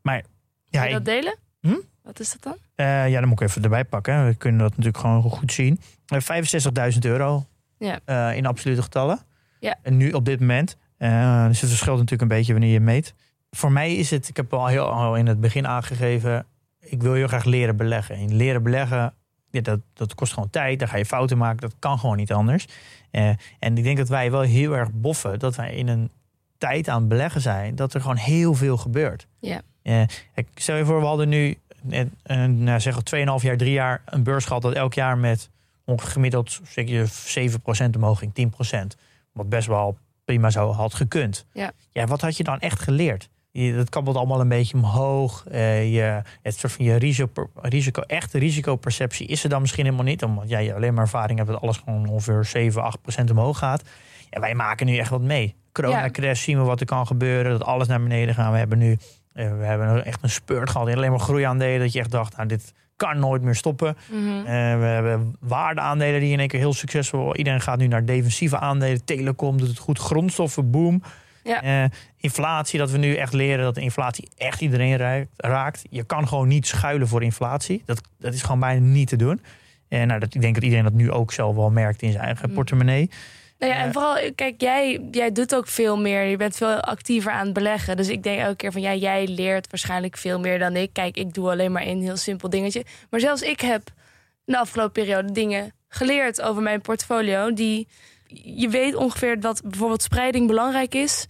maar 0.03 0.23
ja, 0.65 0.81
Wil 0.81 0.81
je 0.83 0.87
ik, 0.87 0.93
dat 0.93 1.05
delen? 1.05 1.37
Hm? 1.61 1.75
Wat 2.03 2.21
is 2.21 2.31
dat 2.33 2.43
dan? 2.43 2.57
eh, 2.75 3.09
ja, 3.09 3.21
dan 3.21 3.29
moet 3.29 3.41
ik 3.41 3.49
even 3.49 3.63
erbij 3.63 3.85
pakken. 3.85 4.27
We 4.27 4.35
kunnen 4.35 4.61
dat 4.61 4.71
natuurlijk 4.71 4.99
gewoon 4.99 5.23
goed 5.23 5.53
zien. 5.53 5.81
Eh, 6.07 6.21
65.000 6.21 7.05
euro 7.05 7.47
Ja. 7.79 7.99
eh, 8.05 8.37
in 8.37 8.47
absolute 8.47 8.83
getallen. 8.83 9.19
Ja. 9.61 9.77
En 9.83 9.97
nu 9.97 10.13
op 10.13 10.25
dit 10.25 10.41
moment. 10.41 10.77
Eh, 10.97 11.47
dus 11.47 11.61
het 11.61 11.69
verschilt 11.71 11.97
natuurlijk 11.99 12.31
een 12.31 12.37
beetje 12.37 12.53
wanneer 12.53 12.73
je 12.73 12.81
meet. 12.81 13.15
Voor 13.51 13.73
mij 13.73 13.95
is 13.95 14.11
het, 14.11 14.29
ik 14.29 14.37
heb 14.37 14.53
al 14.53 14.67
heel 14.67 14.91
al 14.93 15.17
in 15.17 15.27
het 15.27 15.41
begin 15.41 15.67
aangegeven, 15.67 16.47
ik 16.81 17.03
wil 17.03 17.13
heel 17.13 17.29
graag 17.29 17.45
leren 17.45 17.77
beleggen. 17.77 18.15
En 18.17 18.35
leren 18.37 18.63
beleggen, 18.63 19.15
ja, 19.51 19.61
dat, 19.61 19.81
dat 19.95 20.15
kost 20.15 20.33
gewoon 20.33 20.51
tijd. 20.51 20.79
Daar 20.79 20.89
ga 20.89 20.97
je 20.97 21.05
fouten 21.05 21.39
maken. 21.39 21.61
Dat 21.61 21.75
kan 21.79 21.99
gewoon 21.99 22.17
niet 22.17 22.33
anders. 22.33 22.67
Eh, 23.11 23.29
en 23.59 23.79
ik 23.79 23.85
denk 23.85 23.97
dat 23.97 24.09
wij 24.09 24.31
wel 24.31 24.41
heel 24.41 24.77
erg 24.77 24.89
boffen 24.93 25.39
dat 25.39 25.57
wij 25.57 25.75
in 25.75 25.89
een 25.89 26.11
tijd 26.59 26.89
aan 26.89 26.99
het 26.99 27.09
beleggen 27.09 27.41
zijn, 27.41 27.75
dat 27.75 27.95
er 27.95 28.01
gewoon 28.01 28.17
heel 28.17 28.55
veel 28.55 28.77
gebeurt. 28.77 29.27
Ja. 29.41 29.61
Eh, 29.83 30.03
stel 30.55 30.77
je 30.77 30.85
voor, 30.85 31.01
we 31.01 31.07
hadden 31.07 31.29
nu 31.29 31.59
een, 31.89 32.13
een, 32.23 32.65
nou, 32.65 32.81
zeg 32.81 32.95
2,5 32.95 33.43
jaar, 33.43 33.57
3 33.57 33.73
jaar 33.73 34.03
een 34.05 34.23
beurs 34.23 34.45
gehad 34.45 34.63
dat 34.63 34.73
elk 34.73 34.95
jaar 34.95 35.19
met 35.19 35.51
ongeveer 35.85 36.13
gemiddeld 36.13 36.61
zeg 36.69 36.89
je, 36.89 37.07
7% 37.91 37.97
omhoog 37.97 38.19
ging, 38.19 38.33
10%. 38.33 38.97
Wat 39.33 39.49
best 39.49 39.67
wel 39.67 39.99
prima 40.25 40.51
zo 40.51 40.73
had 40.73 40.95
gekund. 40.95 41.47
Ja. 41.53 41.73
ja, 41.93 42.07
wat 42.07 42.21
had 42.21 42.37
je 42.37 42.45
dan 42.45 42.61
echt 42.61 42.81
geleerd? 42.81 43.29
Je, 43.51 43.75
dat 43.75 43.89
kabbelt 43.89 44.17
allemaal 44.17 44.41
een 44.41 44.49
beetje 44.49 44.77
omhoog. 44.77 45.45
Eh, 45.47 45.95
je, 45.95 46.23
het 46.43 46.59
soort 46.59 46.73
van 46.73 46.85
je 46.85 46.97
risico, 46.97 47.51
risico, 47.55 48.03
echte 48.03 48.39
risicoperceptie 48.39 49.27
is 49.27 49.43
er 49.45 49.51
dan 49.51 49.61
misschien 49.61 49.85
helemaal 49.85 50.05
niet. 50.05 50.23
Omdat 50.23 50.49
jij 50.49 50.65
ja, 50.65 50.75
alleen 50.75 50.95
maar 50.95 51.05
ervaring 51.05 51.39
hebt 51.39 51.51
dat 51.51 51.61
alles 51.61 51.77
gewoon 51.77 52.09
ongeveer 52.09 52.45
7, 52.45 52.83
8 52.83 53.03
procent 53.03 53.31
omhoog 53.31 53.59
gaat. 53.59 53.83
Ja, 54.31 54.41
wij 54.41 54.55
maken 54.55 54.87
nu 54.87 54.97
echt 54.97 55.11
wat 55.11 55.21
mee. 55.21 55.55
Corona-crash 55.73 56.43
zien 56.43 56.59
we 56.59 56.65
wat 56.65 56.81
er 56.81 56.87
kan 56.87 57.07
gebeuren. 57.07 57.53
Dat 57.53 57.65
alles 57.65 57.89
naar 57.89 58.03
beneden 58.03 58.35
gaat. 58.35 58.53
We 58.53 58.59
hebben 58.59 58.79
nu 58.79 58.99
eh, 59.33 59.59
we 59.59 59.65
hebben 59.65 60.05
echt 60.05 60.23
een 60.23 60.31
spurt 60.31 60.71
gehad 60.71 60.89
in 60.89 60.97
alleen 60.97 61.11
maar 61.11 61.21
groeiaandelen. 61.21 61.81
Dat 61.81 61.93
je 61.93 61.99
echt 61.99 62.11
dacht, 62.11 62.37
nou 62.37 62.49
dit 62.49 62.73
kan 62.97 63.19
nooit 63.19 63.43
meer 63.43 63.55
stoppen. 63.55 63.97
Mhm. 64.11 64.39
Eh, 64.39 64.45
we 64.79 64.85
hebben 64.85 65.37
waardeaandelen 65.41 66.21
die 66.21 66.33
in 66.33 66.39
één 66.39 66.49
keer 66.49 66.61
heel 66.61 66.73
succesvol. 66.73 67.37
Iedereen 67.37 67.61
gaat 67.61 67.79
nu 67.79 67.87
naar 67.87 68.05
defensieve 68.05 68.59
aandelen. 68.59 69.05
Telecom 69.05 69.59
doet 69.59 69.69
het 69.69 69.79
goed. 69.79 69.99
Grondstoffen, 69.99 70.71
boom. 70.71 71.03
Ja. 71.43 71.63
Eh, 71.63 71.91
inflatie, 72.17 72.79
dat 72.79 72.91
we 72.91 72.99
nu 72.99 73.15
echt 73.15 73.33
leren 73.33 73.65
dat 73.65 73.75
de 73.75 73.81
inflatie 73.81 74.29
echt 74.37 74.61
iedereen 74.61 75.27
raakt. 75.37 75.83
Je 75.91 76.05
kan 76.05 76.29
gewoon 76.29 76.49
niet 76.49 76.67
schuilen 76.67 77.09
voor 77.09 77.23
inflatie. 77.23 77.83
Dat, 77.87 78.01
dat 78.19 78.35
is 78.35 78.43
gewoon 78.43 78.61
bijna 78.61 78.87
niet 78.87 79.09
te 79.09 79.17
doen. 79.17 79.43
En 79.89 80.07
nou, 80.07 80.21
dat, 80.21 80.35
ik 80.35 80.41
denk 80.41 80.55
dat 80.55 80.63
iedereen 80.65 80.85
dat 80.85 80.93
nu 80.93 81.11
ook 81.11 81.33
zelf 81.33 81.57
wel 81.57 81.71
merkt 81.71 82.03
in 82.03 82.13
zijn 82.13 82.25
eigen 82.25 82.49
Mm. 82.49 82.55
portemonnee. 82.55 83.11
Nou 83.59 83.73
ja, 83.73 83.79
en 83.79 83.87
Eh, 83.87 83.93
vooral, 83.93 84.33
kijk, 84.35 84.61
jij, 84.61 85.01
jij 85.11 85.33
doet 85.33 85.55
ook 85.55 85.69
veel 85.69 85.99
meer. 85.99 86.23
Je 86.25 86.37
bent 86.37 86.57
veel 86.57 86.81
actiever 86.81 87.33
aan 87.33 87.45
het 87.45 87.55
beleggen. 87.55 87.97
Dus 87.97 88.09
ik 88.09 88.23
denk 88.23 88.41
elke 88.41 88.57
keer 88.57 88.73
van, 88.73 88.81
ja, 88.81 88.95
jij 88.95 89.27
leert 89.27 89.67
waarschijnlijk 89.71 90.17
veel 90.17 90.41
meer 90.41 90.59
dan 90.59 90.77
ik. 90.77 90.93
Kijk, 90.93 91.17
ik 91.17 91.35
doe 91.35 91.51
alleen 91.51 91.73
maar 91.73 91.87
een 91.87 92.03
heel 92.03 92.17
simpel 92.17 92.51
dingetje. 92.51 92.85
Maar 93.11 93.21
zelfs 93.21 93.43
ik 93.43 93.61
heb 93.61 93.83
in 94.47 94.53
de 94.53 94.59
afgelopen 94.59 94.93
periode 94.93 95.33
dingen 95.33 95.73
geleerd 95.89 96.43
over 96.43 96.63
mijn 96.63 96.81
portfolio. 96.81 97.53
Die, 97.53 97.89
je 98.33 98.69
weet 98.69 98.95
ongeveer 98.95 99.41
dat 99.41 99.63
bijvoorbeeld 99.65 100.03
spreiding 100.03 100.47
belangrijk 100.47 100.95
is. 100.95 101.27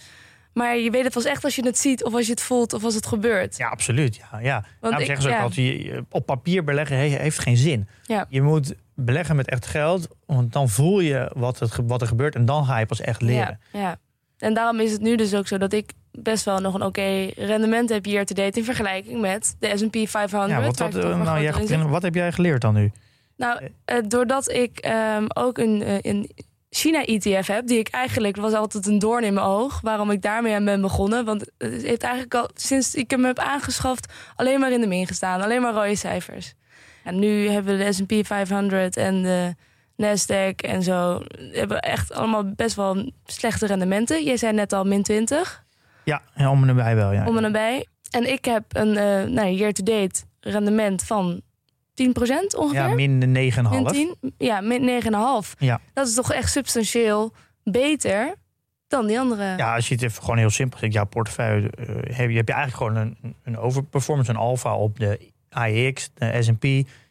Maar 0.53 0.77
je 0.79 0.91
weet 0.91 1.05
het 1.05 1.13
pas 1.13 1.25
echt 1.25 1.45
als 1.45 1.57
je 1.57 1.65
het 1.65 1.79
ziet, 1.79 2.05
of 2.05 2.15
als 2.15 2.25
je 2.27 2.31
het 2.33 2.41
voelt, 2.43 2.73
of 2.73 2.85
als 2.85 2.95
het 2.95 3.07
gebeurt. 3.07 3.57
Ja, 3.57 3.69
absoluut. 3.69 4.17
Ja, 4.17 4.39
ja. 4.39 4.65
Daarom 4.81 5.01
ik- 5.01 5.07
zeggen 5.07 5.23
ze 5.25 5.29
ook 5.31 5.35
ja. 5.37 5.43
altijd, 5.43 6.01
op 6.11 6.27
papier 6.27 6.65
beleggen 6.65 6.97
he- 6.97 7.03
heeft 7.19 7.39
geen 7.39 7.57
zin. 7.57 7.89
Ja. 8.03 8.27
Je 8.29 8.43
moet 8.43 8.75
beleggen 8.95 9.37
met 9.37 9.49
echt 9.49 9.67
geld, 9.67 10.09
want 10.27 10.53
dan 10.53 10.69
voel 10.69 11.01
je 11.01 11.31
wat, 11.35 11.59
het, 11.59 11.77
wat 11.87 12.01
er 12.01 12.07
gebeurt 12.07 12.35
en 12.35 12.45
dan 12.45 12.65
ga 12.65 12.79
je 12.79 12.87
pas 12.87 13.01
echt 13.01 13.23
leren. 13.23 13.59
Ja, 13.73 13.81
ja. 13.81 13.99
En 14.39 14.55
daarom 14.55 14.81
is 14.81 14.93
het 14.93 15.01
nu 15.01 15.17
dus 15.17 15.35
ook 15.35 15.47
zo 15.47 15.59
dat 15.59 15.73
ik 15.73 15.93
best 16.13 16.45
wel 16.45 16.59
nog 16.61 16.75
een 16.75 16.83
oké 16.83 17.31
rendement 17.37 17.89
heb 17.89 18.05
hier 18.05 18.25
te 18.27 18.35
date 18.35 18.59
in 18.59 18.65
vergelijking 18.65 19.21
met 19.21 19.57
de 19.59 19.77
S&P 19.77 20.09
500. 20.09 20.79
Ja, 20.79 20.85
wat, 20.87 20.95
eh, 21.05 21.23
nou, 21.23 21.41
jij, 21.43 21.79
wat 21.89 22.03
heb 22.03 22.15
jij 22.15 22.33
geleerd 22.33 22.61
dan 22.61 22.75
nu? 22.75 22.91
Nou, 23.37 23.69
eh, 23.85 23.97
doordat 24.09 24.51
ik 24.51 24.79
ehm, 24.79 25.25
ook 25.35 25.59
een, 25.59 25.83
eh, 25.83 25.97
een 26.01 26.31
China-ETF 26.71 27.47
heb, 27.47 27.67
die 27.67 27.79
ik 27.79 27.89
eigenlijk 27.89 28.37
was 28.37 28.53
altijd 28.53 28.87
een 28.87 28.99
doorn 28.99 29.25
in 29.25 29.35
mijn 29.35 29.47
oog, 29.47 29.81
waarom 29.81 30.11
ik 30.11 30.23
daarmee 30.23 30.55
aan 30.55 30.65
ben 30.65 30.81
begonnen. 30.81 31.25
Want 31.25 31.41
het 31.59 31.83
heeft 31.83 32.03
eigenlijk 32.03 32.35
al 32.35 32.51
sinds 32.55 32.95
ik 32.95 33.11
hem 33.11 33.25
heb 33.25 33.39
aangeschaft 33.39 34.13
alleen 34.37 34.61
maar 34.61 34.73
in 34.73 34.81
de 34.81 34.87
min 34.87 35.07
gestaan, 35.07 35.41
alleen 35.41 35.63
maar 35.63 35.73
rode 35.73 35.97
cijfers. 35.97 36.55
En 37.05 37.19
nu 37.19 37.49
hebben 37.49 37.79
we 37.79 37.85
de 37.85 37.93
S&P 37.93 38.27
500 38.27 38.97
en 38.97 39.23
de 39.23 39.55
Nasdaq 40.03 40.55
en 40.57 40.83
zo 40.83 41.23
hebben 41.53 41.81
echt 41.81 42.13
allemaal 42.13 42.53
best 42.55 42.77
wel 42.77 43.13
slechte 43.27 43.67
rendementen. 43.67 44.25
Jij 44.25 44.37
zei 44.37 44.53
net 44.53 44.73
al 44.73 44.85
min 44.85 45.03
20 45.03 45.65
Ja, 46.05 46.23
en 46.35 46.49
om 46.49 46.61
en 46.61 46.67
nabij 46.67 46.97
wel. 46.97 47.13
Ja. 47.13 47.27
om 47.27 47.37
en 47.37 47.43
nabij. 47.43 47.87
En 48.11 48.33
ik 48.33 48.45
heb 48.45 48.65
een 48.69 48.97
eh 48.97 49.25
nou, 49.25 49.51
year-to-date 49.51 50.21
rendement 50.41 51.03
van 51.03 51.43
10% 52.03 52.57
ongeveer. 52.57 52.81
ja, 52.89 52.95
min 52.95 53.21
9,5. 53.55 53.71
Min 53.71 53.87
10? 53.87 54.15
Ja, 54.39 54.61
min 54.61 55.03
9,5. 55.03 55.09
Ja. 55.59 55.81
Dat 55.95 56.07
is 56.09 56.15
toch 56.15 56.33
echt 56.33 56.51
substantieel 56.51 57.33
beter 57.65 58.35
dan 58.89 59.07
die 59.07 59.21
andere. 59.21 59.57
Ja, 59.57 59.75
als 59.75 59.89
je 59.89 59.95
het 59.95 60.03
even 60.03 60.23
gewoon 60.23 60.39
heel 60.39 60.51
simpel 60.51 60.79
zegt, 60.79 60.93
jouw 60.93 61.05
portefeuille, 61.07 61.71
eh, 61.71 61.87
heb 62.17 62.31
je, 62.31 62.37
heb 62.37 62.49
je 62.49 62.55
eigenlijk 62.55 62.77
gewoon 62.77 62.97
een, 62.97 63.35
een 63.45 63.59
overperformance, 63.59 64.31
een 64.31 64.37
alfa 64.37 64.77
op 64.77 64.99
de 64.99 65.31
AEX, 65.49 66.11
de 66.15 66.43
S&P 66.43 66.65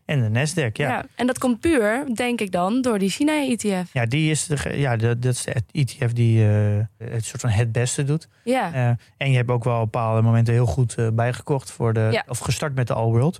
en 0.05 0.31
de 0.33 0.39
Nasdaq. 0.39 0.71
Ja. 0.73 0.87
Ja, 0.89 1.05
En 1.15 1.27
dat 1.27 1.37
komt 1.37 1.59
puur, 1.59 2.05
denk 2.13 2.41
ik 2.41 2.51
dan, 2.51 2.81
door 2.81 2.99
die 2.99 3.09
China-ETF. 3.09 3.93
Ja, 3.93 4.05
die 4.05 4.31
is 4.31 4.45
de, 4.47 4.57
ja, 4.77 4.95
de, 4.95 5.19
dat 5.19 5.33
is 5.33 5.43
de 5.43 5.53
ETF 5.71 6.13
die 6.13 6.47
eh, 6.47 6.77
het 6.97 7.25
soort 7.25 7.41
van 7.41 7.49
het 7.49 7.71
beste 7.71 8.03
doet. 8.03 8.27
Ja. 8.43 8.73
Eh, 8.73 8.87
en 9.17 9.29
je 9.31 9.35
hebt 9.37 9.49
ook 9.49 9.63
wel 9.63 9.75
op 9.81 9.91
bepaalde 9.91 10.21
momenten 10.21 10.53
heel 10.53 10.65
goed 10.65 10.95
bijgekocht 11.13 11.71
voor 11.71 11.93
de, 11.93 12.07
Ja. 12.11 12.23
of 12.27 12.39
gestart 12.39 12.75
met 12.75 12.87
de 12.87 12.93
All 12.93 13.11
World. 13.11 13.39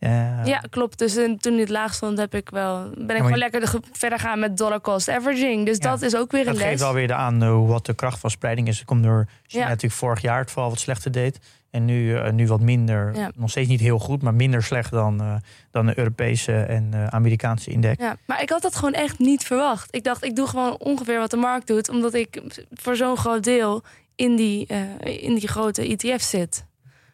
Eh, 0.00 0.44
ja, 0.44 0.58
klopt. 0.70 0.98
Dus 0.98 1.16
eh, 1.16 1.32
toen 1.32 1.58
het 1.58 1.68
laag 1.68 1.94
stond, 1.94 2.18
heb 2.18 2.34
ik 2.34 2.50
wel, 2.50 2.90
ben 2.96 3.08
ik 3.10 3.16
gewoon 3.16 3.30
je- 3.30 3.36
lekker 3.38 3.60
de- 3.60 3.80
verder 3.92 4.18
gaan 4.18 4.38
met 4.38 4.56
dollar 4.56 4.80
cost 4.80 5.08
averaging. 5.08 5.66
Dus 5.66 5.76
Ja. 5.76 5.90
dat 5.90 6.02
is 6.02 6.16
ook 6.16 6.30
weer 6.32 6.40
een 6.40 6.46
Dat 6.46 6.56
geeft 6.56 6.70
les. 6.70 6.80
wel 6.80 6.92
weer 6.92 7.12
aan 7.12 7.42
eh, 7.42 7.66
wat 7.68 7.86
de 7.86 7.94
kracht 7.94 8.18
van 8.20 8.30
spreiding 8.30 8.68
is. 8.68 8.76
Het 8.78 8.86
komt 8.86 9.02
door 9.02 9.26
China 9.46 9.62
Ja. 9.62 9.68
natuurlijk 9.68 9.94
vorig 10.00 10.20
jaar 10.20 10.38
het 10.40 10.50
vooral 10.50 10.70
wat 10.70 10.78
slechter 10.80 11.12
deed. 11.12 11.38
En 11.70 11.84
nu, 11.84 12.14
eh, 12.16 12.30
nu 12.32 12.46
wat 12.46 12.60
minder. 12.60 13.14
Ja. 13.14 13.30
Nog 13.34 13.50
steeds 13.50 13.68
niet 13.68 13.80
heel 13.80 13.98
goed, 13.98 14.22
maar 14.22 14.34
minder 14.34 14.62
slecht 14.62 14.90
dan, 14.90 15.40
dan 15.70 15.86
de 15.86 15.98
Europese 15.98 16.52
en 16.62 17.12
Amerikaanse 17.12 17.70
index. 17.70 18.02
Ja, 18.02 18.16
maar 18.26 18.42
ik 18.42 18.50
had 18.50 18.62
dat 18.62 18.76
gewoon 18.76 18.92
echt 18.94 19.18
niet 19.18 19.44
verwacht. 19.44 19.94
Ik 19.94 20.04
dacht, 20.04 20.24
ik 20.24 20.36
doe 20.36 20.46
gewoon 20.46 20.78
ongeveer 20.78 21.18
wat 21.18 21.30
de 21.30 21.36
markt 21.36 21.66
doet, 21.66 21.88
omdat 21.88 22.14
ik 22.14 22.42
voor 22.72 22.96
zo'n 22.96 23.16
groot 23.16 23.44
deel 23.44 23.82
in 24.14 24.36
die, 24.36 24.66
in 25.04 25.34
die 25.34 25.48
grote 25.48 25.82
ETF 25.96 26.22
zit. 26.22 26.64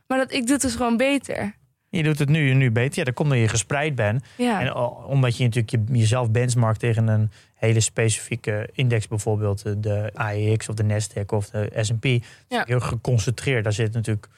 Maar 0.06 0.18
dat, 0.18 0.32
ik 0.32 0.42
doe 0.42 0.52
het 0.52 0.62
dus 0.62 0.74
gewoon 0.74 0.96
beter. 0.96 1.54
Je 1.96 2.02
doet 2.02 2.18
het 2.18 2.28
nu, 2.28 2.54
nu 2.54 2.70
beter. 2.70 2.98
Ja, 2.98 3.04
dat 3.04 3.14
komt 3.14 3.28
omdat 3.30 3.44
je 3.44 3.50
gespreid 3.50 3.94
bent. 3.94 4.24
Ja, 4.36 4.60
En 4.60 4.72
al- 4.72 5.04
omdat 5.08 5.36
je 5.36 5.44
natuurlijk 5.44 5.88
je, 5.88 5.98
jezelf 5.98 6.30
benchmarkt 6.30 6.78
tegen 6.80 7.08
een 7.08 7.30
hele 7.54 7.80
specifieke 7.80 8.68
index, 8.72 9.08
bijvoorbeeld 9.08 9.62
eh, 9.64 9.72
de 9.76 10.10
AEX 10.14 10.68
of 10.68 10.74
de 10.74 10.84
Nasdaq 10.84 11.26
of 11.26 11.50
de 11.50 11.72
S&P. 11.80 12.04
Ja. 12.48 12.62
Heel 12.66 12.80
geconcentreerd. 12.80 13.64
Daar 13.64 13.72
zit 13.72 13.92
natuurlijk, 13.92 14.28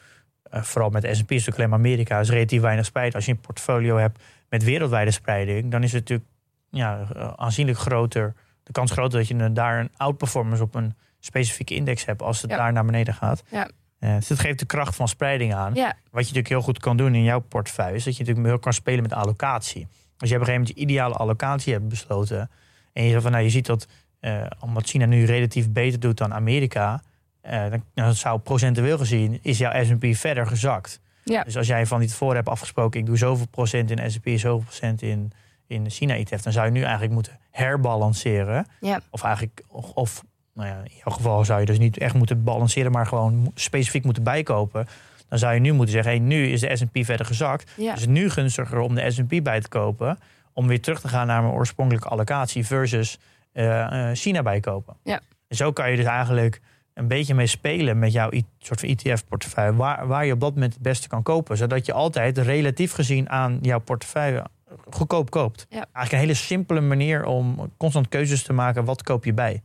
eh, 0.43 0.63
vooral 0.63 0.91
met 0.91 1.03
de 1.03 1.09
S&P, 1.15 1.21
is 1.21 1.29
natuurlijk 1.29 1.57
alleen 1.57 1.69
maar 1.71 1.79
Amerika, 1.79 2.21
is 2.21 2.31
relatief 2.31 2.61
weinig 2.61 2.85
spreid. 2.85 3.15
Als 3.15 3.25
je 3.25 3.31
een 3.33 3.41
portfolio 3.41 3.97
hebt 3.97 4.23
met 4.49 4.65
wereldwijde 4.65 5.11
spreiding, 5.11 5.71
dan 5.71 5.83
is 5.83 5.93
het 5.93 6.01
natuurlijk 6.01 6.29
ja, 6.71 7.07
eh, 7.17 7.33
aanzienlijk 7.37 7.79
groter. 7.79 8.35
De 8.63 8.73
kans 8.73 8.91
groter 8.91 9.19
dat 9.19 9.29
je 9.29 9.53
daar 9.53 9.81
een 9.81 9.91
outperformance 9.97 10.63
op 10.63 10.75
een 10.75 10.95
specifieke 11.21 11.75
index 11.75 12.05
hebt 12.05 12.23
als 12.23 12.43
het 12.43 12.51
Ja. 12.51 12.57
daar 12.57 12.73
naar 12.73 12.85
beneden 12.85 13.15
gaat. 13.15 13.43
Ja. 13.51 13.69
Eh, 13.99 14.15
dus 14.15 14.27
dat 14.27 14.39
geeft 14.39 14.59
de 14.59 14.67
kracht 14.67 14.97
van 14.97 15.09
spreiding 15.09 15.55
aan. 15.55 15.75
ja, 15.75 15.87
Wat 15.87 15.95
je 16.05 16.19
natuurlijk 16.19 16.49
heel 16.49 16.63
goed 16.63 16.79
kan 16.79 16.97
doen 16.97 17.15
in 17.15 17.23
jouw 17.23 17.41
portefeuille, 17.41 17.97
is 17.97 18.05
dat 18.05 18.17
je 18.17 18.21
natuurlijk 18.21 18.49
heel 18.49 18.59
kan 18.59 18.73
spelen 18.73 19.03
met 19.03 19.13
allocatie. 19.13 19.87
Als 20.19 20.29
je 20.31 20.35
op 20.35 20.41
een 20.41 20.47
gegeven 20.47 20.53
moment 20.53 20.69
je 20.69 20.75
ideale 20.75 21.15
allocatie 21.15 21.73
hebt 21.73 21.89
besloten. 21.89 22.51
En 22.93 23.05
je 23.05 23.11
zegt 23.11 23.23
van 23.23 23.33
nou, 23.33 23.45
je 23.45 23.51
ziet 23.51 23.67
dat 23.67 23.87
eh, 24.21 24.47
omdat 24.61 24.87
China 24.89 25.07
nu 25.07 25.25
relatief 25.25 25.71
beter 25.71 26.01
doet 26.01 26.17
dan 26.19 26.35
Amerika. 26.35 27.03
eh, 27.41 27.71
dan, 27.71 27.85
dan 27.95 28.15
zou 28.15 28.39
procentueel 28.39 28.99
gezien 28.99 29.39
is 29.43 29.59
jouw 29.59 29.85
SP 29.89 30.05
verder 30.11 30.47
gezakt. 30.47 31.01
Ja. 31.25 31.43
Dus 31.43 31.57
als 31.57 31.67
jij 31.67 31.87
van 31.87 32.01
die 32.01 32.09
tevoren 32.09 32.37
hebt 32.37 32.49
afgesproken, 32.49 33.01
ik 33.01 33.07
doe 33.07 33.17
zoveel 33.17 33.47
procent 33.49 33.91
in 33.91 34.11
SP, 34.15 34.27
zoveel 34.29 34.59
procent 34.65 35.03
in, 35.03 35.33
in 35.67 35.91
China 35.91 36.15
ETF, 36.15 36.43
dan 36.43 36.53
zou 36.53 36.67
je 36.67 36.73
nu 36.73 36.83
eigenlijk 36.83 37.13
moeten 37.13 37.39
herbalanceren. 37.51 38.67
Ja. 38.81 39.01
Of 39.11 39.23
eigenlijk, 39.23 39.65
of, 39.69 39.91
of 39.91 40.25
nou 40.59 40.71
ja, 40.71 40.77
in 40.77 41.01
jouw 41.05 41.15
geval 41.17 41.45
zou 41.45 41.61
je 41.61 41.67
dus 41.67 41.79
niet 41.79 41.99
echt 41.99 42.15
moeten 42.15 42.45
balanceren, 42.45 42.93
maar 42.93 43.07
gewoon 43.07 43.53
specifiek 43.55 44.05
moeten 44.05 44.23
bijkopen. 44.23 44.87
Dan 45.29 45.39
zou 45.39 45.55
je 45.55 45.61
nu 45.61 45.73
moeten 45.73 45.93
zeggen, 45.95 46.13
hey, 46.13 46.21
nu 46.21 46.47
is 46.47 46.61
de 46.61 46.77
S&P 46.77 47.05
verder 47.05 47.27
gezakt. 47.27 47.71
ja. 47.77 47.93
Dus 47.93 48.01
het 48.01 48.11
is 48.11 48.17
nu 48.21 48.31
gunstiger 48.31 48.79
om 48.79 48.95
de 48.95 49.11
S&P 49.11 49.43
bij 49.43 49.61
te 49.61 49.69
kopen. 49.69 50.19
Om 50.53 50.67
weer 50.67 50.81
terug 50.81 51.01
te 51.01 51.09
gaan 51.09 51.27
naar 51.27 51.43
mijn 51.43 51.55
oorspronkelijke 51.55 52.09
allocatie 52.09 52.67
versus 52.67 53.19
eh, 53.53 54.11
eh, 54.11 54.17
China 54.17 54.43
bijkopen. 54.43 54.97
Ja. 55.03 55.21
En 55.49 55.57
zo 55.57 55.73
kan 55.73 55.91
je 55.91 55.97
dus 55.97 56.05
eigenlijk 56.05 56.61
een 56.95 57.09
beetje 57.09 57.35
mee 57.35 57.47
spelen 57.47 57.99
met 57.99 58.13
jouw 58.13 58.31
soort 58.59 58.81
van 58.81 58.89
ETF-portefeuille. 58.89 59.77
Waar, 59.77 60.07
waar 60.07 60.27
je 60.27 60.33
op 60.33 60.41
dat 60.41 60.55
moment 60.55 60.73
het 60.73 60.83
beste 60.83 61.09
kan 61.09 61.23
kopen. 61.23 61.57
Zodat 61.57 61.87
je 61.87 61.93
altijd 61.93 62.39
relatief 62.39 62.93
gezien 62.93 63.31
aan 63.31 63.59
jouw 63.63 63.79
portefeuille 63.81 64.45
goedkoop 64.91 65.31
koopt. 65.31 65.67
Ja. 65.69 65.77
Eigenlijk 65.77 66.13
een 66.13 66.19
hele 66.19 66.35
simpele 66.35 66.81
manier 66.81 67.25
om 67.25 67.73
constant 67.77 68.09
keuzes 68.09 68.43
te 68.43 68.53
maken. 68.53 68.85
Wat 68.85 69.03
koop 69.03 69.25
je 69.25 69.33
bij? 69.33 69.63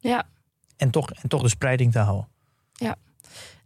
Ja. 0.00 0.26
En 0.76 0.90
toch, 0.90 1.10
en 1.10 1.28
toch 1.28 1.42
de 1.42 1.48
spreiding 1.48 1.92
te 1.92 1.98
houden. 1.98 2.28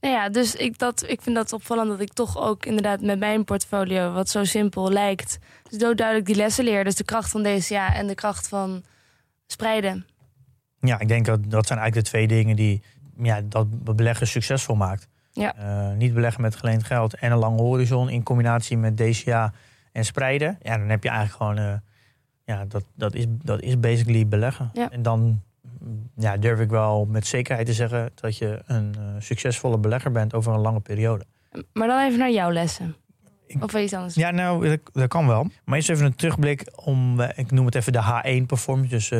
Nou 0.05 0.17
ja, 0.17 0.29
dus 0.29 0.55
ik, 0.55 0.79
dat, 0.79 1.05
ik 1.09 1.23
vind 1.23 1.37
dat 1.37 1.53
opvallend 1.53 1.89
dat 1.89 2.01
ik 2.01 2.13
toch 2.13 2.39
ook 2.39 2.67
inderdaad 2.67 3.01
met 3.01 3.19
mijn 3.19 3.45
portfolio, 3.45 4.13
wat 4.13 4.29
zo 4.29 4.45
simpel 4.45 4.91
lijkt, 4.91 5.39
dus 5.69 5.79
duidelijk 5.79 6.27
die 6.27 6.35
lessen 6.35 6.65
leer. 6.65 6.85
Dus 6.85 6.95
de 6.95 7.05
kracht 7.05 7.31
van 7.31 7.43
DCA 7.43 7.95
en 7.95 8.07
de 8.07 8.15
kracht 8.15 8.49
van 8.49 8.85
spreiden. 9.47 10.07
Ja, 10.81 11.01
ik 11.01 11.09
denk 11.09 11.27
dat 11.27 11.51
dat 11.51 11.67
zijn 11.67 11.79
eigenlijk 11.79 12.07
de 12.07 12.13
twee 12.13 12.27
dingen 12.27 12.57
die 12.57 12.83
ja, 13.17 13.41
dat 13.45 13.97
beleggen 13.97 14.27
succesvol 14.27 14.77
maakt. 14.77 15.09
Ja. 15.33 15.55
Eh, 15.57 15.97
niet 15.97 16.15
beleggen 16.15 16.43
met 16.43 16.57
geleend 16.57 16.85
geld 16.85 17.15
en 17.15 17.33
een 17.33 17.39
lange 17.39 17.61
horizon 17.61 18.09
in 18.09 18.23
combinatie 18.23 18.77
met 18.77 18.97
DCA 18.97 19.53
en 19.93 20.05
spreiden. 20.05 20.59
Ja, 20.63 20.79
dan 20.79 20.89
heb 20.89 21.03
je 21.03 21.09
eigenlijk 21.09 21.39
gewoon, 21.39 21.59
eh, 21.59 21.79
ja, 22.45 22.65
dat, 22.65 22.85
dat, 22.95 23.15
is, 23.15 23.25
dat 23.29 23.61
is 23.61 23.81
basically 23.81 24.27
beleggen. 24.27 24.71
Ja. 24.73 24.91
En 24.91 25.03
dan 25.03 25.43
ja, 26.17 26.37
durf 26.37 26.61
ik 26.61 26.71
wel 26.71 27.05
met 27.07 27.27
zekerheid 27.27 27.67
te 27.67 27.73
zeggen 27.73 28.11
dat 28.15 28.39
je 28.39 28.63
een 28.67 28.95
eh, 28.99 29.05
succesvolle 29.19 29.79
belegger 29.79 30.11
bent 30.13 30.35
over 30.35 30.53
een 30.53 30.61
lange 30.61 30.81
periode. 30.81 31.25
Maar 31.73 31.89
dan 31.89 32.01
even 32.07 32.19
naar 32.19 32.31
jouw 32.33 32.51
lessen. 32.53 32.97
Ik- 33.47 33.63
Of 33.65 33.75
iets 33.75 33.93
anders? 33.93 34.15
Ja, 34.15 34.31
nou, 34.31 34.69
dat, 34.69 34.81
dat 34.93 35.09
kan 35.09 35.27
wel. 35.27 35.47
Maar 35.65 35.77
eerst 35.77 35.91
even 35.91 36.05
een 36.07 36.15
terugblik 36.15 36.73
om, 36.85 37.21
eh, 37.21 37.39
ik 37.39 37.51
noem 37.51 37.67
het 37.67 37.75
even 37.75 37.93
de 37.93 38.03
H1 38.03 38.47
performance. 38.47 38.91
Dus 38.95 39.11
eh, 39.11 39.19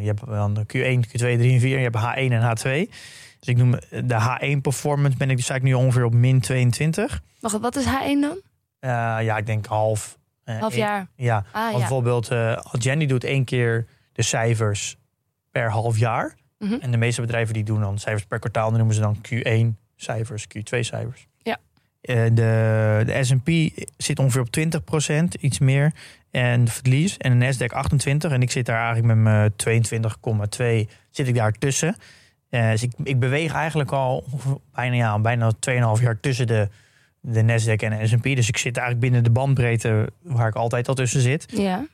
je 0.00 0.06
hebt 0.06 0.26
dan 0.26 0.54
de 0.54 0.60
Q1, 0.62 1.06
Q2, 1.08 1.12
3 1.38 1.52
en 1.52 1.60
4. 1.60 1.76
Je 1.78 1.82
hebt 1.90 1.96
H1 1.96 2.32
en 2.32 2.42
H2. 2.42 2.90
Dus 3.38 3.48
ik 3.48 3.56
noem 3.56 3.70
de 3.90 4.36
H1 4.54 4.60
performance 4.62 5.16
ben 5.16 5.30
ik 5.30 5.36
dus 5.36 5.48
eigenlijk 5.48 5.62
nu 5.80 5.84
ongeveer 5.86 6.04
op 6.04 6.14
min 6.14 6.40
22. 6.40 7.20
Wacht, 7.40 7.58
wat 7.60 7.76
is 7.76 7.84
H1 7.84 8.20
dan? 8.20 8.40
Ja, 9.24 9.36
ik 9.36 9.46
denk 9.46 9.66
half. 9.66 10.18
Half 10.44 10.72
één- 10.72 10.80
jaar. 10.80 11.06
Ja, 11.16 11.44
Ah 11.52 11.70
ja. 11.72 11.78
bijvoorbeeld 11.78 12.28
Jenny 12.78 13.06
doet 13.06 13.24
één 13.24 13.44
keer 13.44 13.86
de 14.12 14.22
cijfers 14.22 14.96
per 15.50 15.70
half 15.70 15.98
jaar. 15.98 16.34
Mhm. 16.58 16.74
En 16.80 16.90
de 16.90 16.96
meeste 16.96 17.20
bedrijven 17.20 17.54
die 17.54 17.64
doen 17.64 17.80
dan 17.80 17.98
cijfers 17.98 18.24
per 18.24 18.38
kwartaal. 18.38 18.68
Dan 18.68 18.78
noemen 18.78 18.94
ze 18.94 19.00
dan 19.00 19.16
Q1 19.16 19.76
cijfers, 19.96 20.46
Q2 20.46 20.78
cijfers. 20.80 21.26
Ja. 21.38 21.58
Eh, 22.00 22.24
de 22.24 23.02
de 23.06 23.24
S&P 23.24 23.48
zit 23.96 24.18
ongeveer 24.18 24.40
op 24.40 24.50
20%, 24.50 25.34
iets 25.40 25.58
meer. 25.58 25.92
En 26.30 26.64
de 26.64 26.70
verlies. 26.70 27.16
En 27.16 27.38
de 27.38 27.46
Nasdaq 27.46 27.74
28. 27.74 28.32
En 28.32 28.42
ik 28.42 28.50
zit 28.50 28.66
daar 28.66 28.84
eigenlijk 28.84 29.06
met 29.06 29.16
mijn 29.16 29.52
22,2 30.84 30.88
zit 31.10 31.28
ik 31.28 31.34
daar 31.34 31.52
tussen. 31.52 31.96
Eh, 32.48 32.70
dus 32.70 32.82
ik, 32.82 32.92
ik 33.02 33.18
beweeg 33.18 33.52
eigenlijk 33.52 33.92
al 33.92 34.24
bijna, 34.72 34.94
ja, 34.94 35.18
bijna 35.18 35.52
2,5 35.96 36.02
jaar 36.02 36.20
tussen 36.20 36.46
de, 36.46 36.68
de 37.20 37.42
Nasdaq 37.42 37.76
en 37.76 37.98
de 37.98 38.06
S&P. 38.06 38.22
Dus 38.22 38.48
ik 38.48 38.56
zit 38.56 38.76
eigenlijk 38.76 39.00
binnen 39.00 39.24
de 39.24 39.30
bandbreedte 39.30 40.12
waar 40.22 40.48
ik 40.48 40.54
altijd 40.54 40.88
al 40.88 40.94
tussen 40.94 41.20
zit 41.20 41.46
Ja. 41.56 41.86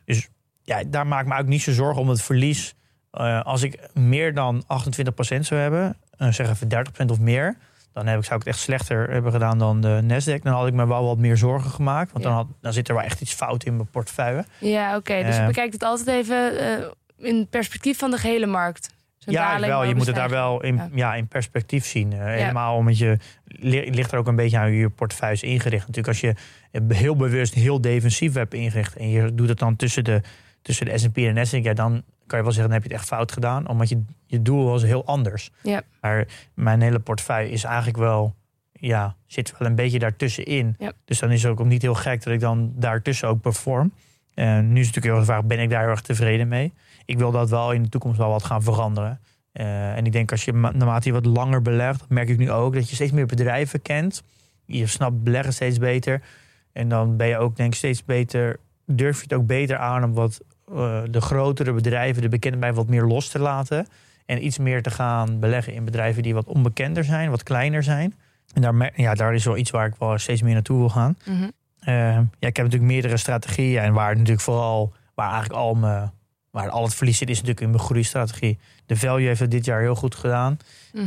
ja, 0.62 0.82
daar 0.86 1.06
maak 1.06 1.20
ik 1.20 1.26
me 1.26 1.32
eigenlijk 1.32 1.48
niet 1.48 1.62
zo 1.62 1.72
zorgen 1.72 2.02
om 2.02 2.08
het 2.08 2.22
verlies. 2.22 2.74
Eh, 3.16 3.40
als 3.42 3.62
ik 3.62 3.78
meer 3.94 4.34
dan 4.34 4.62
28% 4.66 5.46
zou 5.46 5.60
hebben, 5.60 5.96
uh, 6.18 6.28
zeg 6.32 6.50
even 6.50 6.68
30% 6.68 7.10
of 7.10 7.18
meer, 7.20 7.56
dan 7.92 8.06
heb 8.06 8.18
ik, 8.18 8.24
zou 8.24 8.38
ik 8.40 8.46
het 8.46 8.54
echt 8.54 8.62
slechter 8.64 9.10
hebben 9.10 9.32
gedaan 9.32 9.58
dan 9.58 9.80
de 9.80 10.00
Nasdaq. 10.02 10.42
Dan 10.42 10.52
had 10.52 10.66
ik 10.66 10.72
me 10.74 10.86
wel 10.86 11.04
wat 11.04 11.18
meer 11.18 11.36
zorgen 11.36 11.70
gemaakt, 11.70 12.12
want 12.12 12.24
Ja. 12.24 12.30
dan, 12.30 12.38
had, 12.38 12.46
dan 12.60 12.72
zit 12.72 12.88
er 12.88 12.94
wel 12.94 13.04
echt 13.04 13.20
iets 13.20 13.32
fout 13.34 13.64
in 13.64 13.76
mijn 13.76 13.88
portefeuille. 13.90 14.44
Ja, 14.60 14.96
oké. 14.96 15.22
Dus 15.22 15.34
je 15.34 15.40
Eh. 15.40 15.46
bekijkt 15.46 15.72
het 15.72 15.82
altijd 15.82 16.08
even 16.08 16.58
eh, 16.58 16.86
in 17.30 17.46
perspectief 17.50 17.98
van 17.98 18.10
de 18.10 18.16
gehele 18.18 18.46
markt. 18.46 18.94
Ja, 19.18 19.60
wel. 19.60 19.84
Je 19.84 19.94
moet 19.94 20.06
het 20.06 20.14
daar 20.14 20.28
wel 20.30 20.62
in, 20.62 20.76
Ja. 20.76 20.88
ja. 20.94 21.14
in 21.14 21.28
perspectief 21.28 21.86
zien. 21.86 22.12
Eh, 22.12 22.18
Helemaal 22.24 22.76
omdat 22.76 22.98
je 22.98 23.18
li- 23.44 23.90
ligt 23.90 24.12
er 24.12 24.18
ook 24.18 24.26
een 24.26 24.36
beetje 24.36 24.58
aan 24.58 24.66
hoe 24.66 24.76
je 24.76 24.88
portefeuille 24.88 25.34
is 25.34 25.42
ingericht. 25.42 25.86
Natuurlijk, 25.86 26.08
als 26.08 26.20
je 26.20 26.34
eh, 26.70 26.96
heel 26.96 27.16
bewust 27.16 27.54
heel 27.54 27.80
defensief 27.80 28.34
hebt 28.34 28.54
ingericht 28.54 28.96
en 28.96 29.10
je 29.10 29.34
doet 29.34 29.48
het 29.48 29.58
dan 29.58 29.76
tussen 29.76 30.04
de, 30.04 30.20
tussen 30.62 30.86
de 30.86 30.98
S&P 30.98 31.16
en 31.18 31.34
de 31.34 31.46
Nasdaq, 31.46 31.62
ja, 31.62 31.72
dan 31.74 32.02
kan 32.26 32.38
je 32.38 32.44
wel 32.44 32.52
zeggen, 32.54 32.72
dan 32.72 32.80
heb 32.80 32.82
je 32.82 32.94
het 32.94 32.98
echt 33.02 33.08
fout 33.08 33.32
gedaan, 33.32 33.68
omdat 33.68 33.88
je, 33.88 34.04
je 34.26 34.42
doel 34.42 34.64
was 34.64 34.82
heel 34.82 35.06
anders. 35.06 35.50
Ja. 35.62 35.82
Maar 36.00 36.26
mijn 36.54 36.80
hele 36.80 36.98
portefeuille 36.98 37.50
is 37.50 37.64
eigenlijk 37.64 37.96
wel, 37.96 38.34
ja, 38.72 39.16
zit 39.26 39.58
wel 39.58 39.68
een 39.68 39.74
beetje 39.74 39.98
daartussenin. 39.98 40.74
Ja. 40.78 40.92
Dus 41.04 41.18
dan 41.18 41.30
is 41.30 41.42
het 41.42 41.52
ook 41.52 41.64
niet 41.64 41.82
heel 41.82 41.94
gek 41.94 42.22
dat 42.22 42.32
ik 42.32 42.40
dan 42.40 42.72
daartussen 42.74 43.28
ook 43.28 43.40
perform. 43.40 43.92
En 44.34 44.72
nu 44.72 44.80
is 44.80 44.86
het 44.86 44.94
natuurlijk 44.94 45.04
heel 45.04 45.14
erg 45.14 45.26
de 45.26 45.32
vraag, 45.32 45.44
ben 45.44 45.60
ik 45.60 45.70
daar 45.70 45.80
heel 45.80 45.90
erg 45.90 46.00
tevreden 46.00 46.48
mee? 46.48 46.72
Ik 47.04 47.18
wil 47.18 47.30
dat 47.30 47.50
wel 47.50 47.72
in 47.72 47.82
de 47.82 47.88
toekomst 47.88 48.18
wel 48.18 48.30
wat 48.30 48.44
gaan 48.44 48.62
veranderen. 48.62 49.20
Eh, 49.52 49.96
en 49.96 50.06
ik 50.06 50.12
denk 50.12 50.30
als 50.30 50.44
je 50.44 50.52
ma- 50.52 50.70
naarmate 50.70 51.08
je 51.08 51.14
wat 51.14 51.26
langer 51.26 51.62
belegt, 51.62 52.08
merk 52.08 52.28
ik 52.28 52.38
nu 52.38 52.50
ook, 52.50 52.74
dat 52.74 52.88
je 52.88 52.94
steeds 52.94 53.12
meer 53.12 53.26
bedrijven 53.26 53.82
kent. 53.82 54.22
Je 54.64 54.86
snapt 54.86 55.22
beleggen 55.22 55.52
steeds 55.52 55.78
beter. 55.78 56.22
En 56.72 56.88
dan 56.88 57.16
ben 57.16 57.26
je 57.26 57.38
ook 57.38 57.56
denk 57.56 57.70
ik 57.72 57.78
steeds 57.78 58.04
beter, 58.04 58.58
durf 58.86 59.16
je 59.16 59.22
het 59.22 59.32
ook 59.32 59.46
beter 59.46 59.76
aan 59.76 60.04
om 60.04 60.12
wat 60.12 60.40
eh, 60.74 61.02
de 61.10 61.20
grotere 61.20 61.72
bedrijven, 61.72 62.22
de 62.22 62.28
bekende 62.28 62.58
bij 62.58 62.72
wat 62.72 62.88
meer 62.88 63.02
los 63.04 63.28
te 63.28 63.38
laten. 63.38 63.86
En 64.26 64.44
iets 64.46 64.58
meer 64.58 64.82
te 64.82 64.90
gaan 64.90 65.40
beleggen 65.40 65.72
in 65.72 65.84
bedrijven 65.84 66.22
die 66.22 66.34
wat 66.34 66.46
onbekender 66.46 67.04
zijn, 67.04 67.30
wat 67.30 67.42
kleiner 67.42 67.82
zijn. 67.82 68.14
En 68.54 68.62
daar, 68.62 68.92
ja, 68.94 69.14
daar 69.14 69.34
is 69.34 69.44
wel 69.44 69.56
iets 69.56 69.70
waar 69.70 69.86
ik 69.86 69.94
wel 69.98 70.18
steeds 70.18 70.42
meer 70.42 70.54
naartoe 70.54 70.78
wil 70.78 70.88
gaan. 70.88 71.16
Mhm. 71.24 71.48
Eh, 71.80 71.94
ja, 72.14 72.48
ik 72.48 72.56
heb 72.56 72.64
natuurlijk 72.64 72.92
meerdere 72.92 73.16
strategieën. 73.16 73.82
En 73.82 73.92
waar 73.92 74.12
natuurlijk 74.14 74.40
vooral, 74.40 74.92
waar 75.14 75.30
eigenlijk 75.30 75.60
al 75.60 75.74
mijn, 75.74 76.10
waar 76.50 76.68
al 76.70 76.82
het 76.84 76.94
verlies 76.94 77.18
zit, 77.18 77.28
is 77.28 77.34
natuurlijk 77.36 77.60
in 77.66 77.70
mijn 77.70 77.82
groeistrategie. 77.82 78.58
De 78.86 78.96
value 78.96 79.26
heeft 79.26 79.40
het 79.40 79.50
dit 79.50 79.64
jaar 79.64 79.80
heel 79.80 79.94
goed 79.94 80.14
gedaan. 80.14 80.56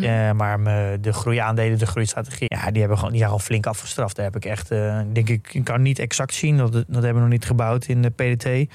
Eh, 0.01 0.31
maar 0.31 0.59
mijn- 0.59 1.01
de 1.01 1.13
groeiaandelen, 1.13 1.79
de 1.79 1.85
groeistrategie, 1.85 2.47
ja, 2.55 2.71
die 2.71 2.79
hebben 2.79 2.97
gewoon 2.97 3.11
die 3.11 3.21
zijn 3.21 3.31
al 3.33 3.39
flink 3.39 3.65
afgestraft. 3.65 4.15
Daar 4.15 4.25
heb 4.25 4.35
ik 4.35 4.45
echt, 4.45 4.69
denk 5.13 5.29
ik, 5.29 5.53
ik 5.53 5.63
kan 5.63 5.81
niet 5.81 5.99
exact 5.99 6.33
zien. 6.33 6.57
Dat, 6.57 6.71
dat 6.71 6.85
hebben 6.87 7.13
we 7.13 7.19
nog 7.19 7.29
niet 7.29 7.45
gebouwd 7.45 7.85
in 7.85 8.01
de 8.01 8.09
PDT. 8.09 8.71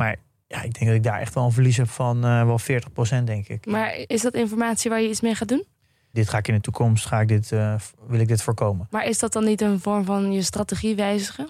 Maar 0.00 0.16
ja, 0.46 0.62
ik 0.62 0.74
denk 0.74 0.86
dat 0.86 0.94
ik 0.94 1.02
daar 1.02 1.20
echt 1.20 1.34
wel 1.34 1.44
een 1.44 1.52
verlies 1.52 1.76
heb 1.76 1.88
van 1.88 2.24
eh, 2.24 2.44
wel 2.44 2.60
40% 3.20 3.24
denk 3.24 3.48
ik. 3.48 3.66
Maar 3.66 3.94
is 4.06 4.22
dat 4.22 4.34
informatie 4.34 4.90
waar 4.90 5.00
je 5.00 5.08
iets 5.08 5.20
mee 5.20 5.34
gaat 5.34 5.48
doen? 5.48 5.64
Dit 6.12 6.28
ga 6.28 6.38
ik 6.38 6.48
in 6.48 6.54
de 6.54 6.60
toekomst, 6.60 7.06
ga 7.06 7.20
ik 7.20 7.28
dit, 7.28 7.52
eh, 7.52 7.74
wil 8.06 8.20
ik 8.20 8.28
dit 8.28 8.42
voorkomen. 8.42 8.86
Maar 8.90 9.04
is 9.04 9.18
dat 9.18 9.32
dan 9.32 9.44
niet 9.44 9.60
een 9.60 9.80
vorm 9.80 10.04
van 10.04 10.32
je 10.32 10.42
strategie 10.42 10.96
wijzigen? 10.96 11.48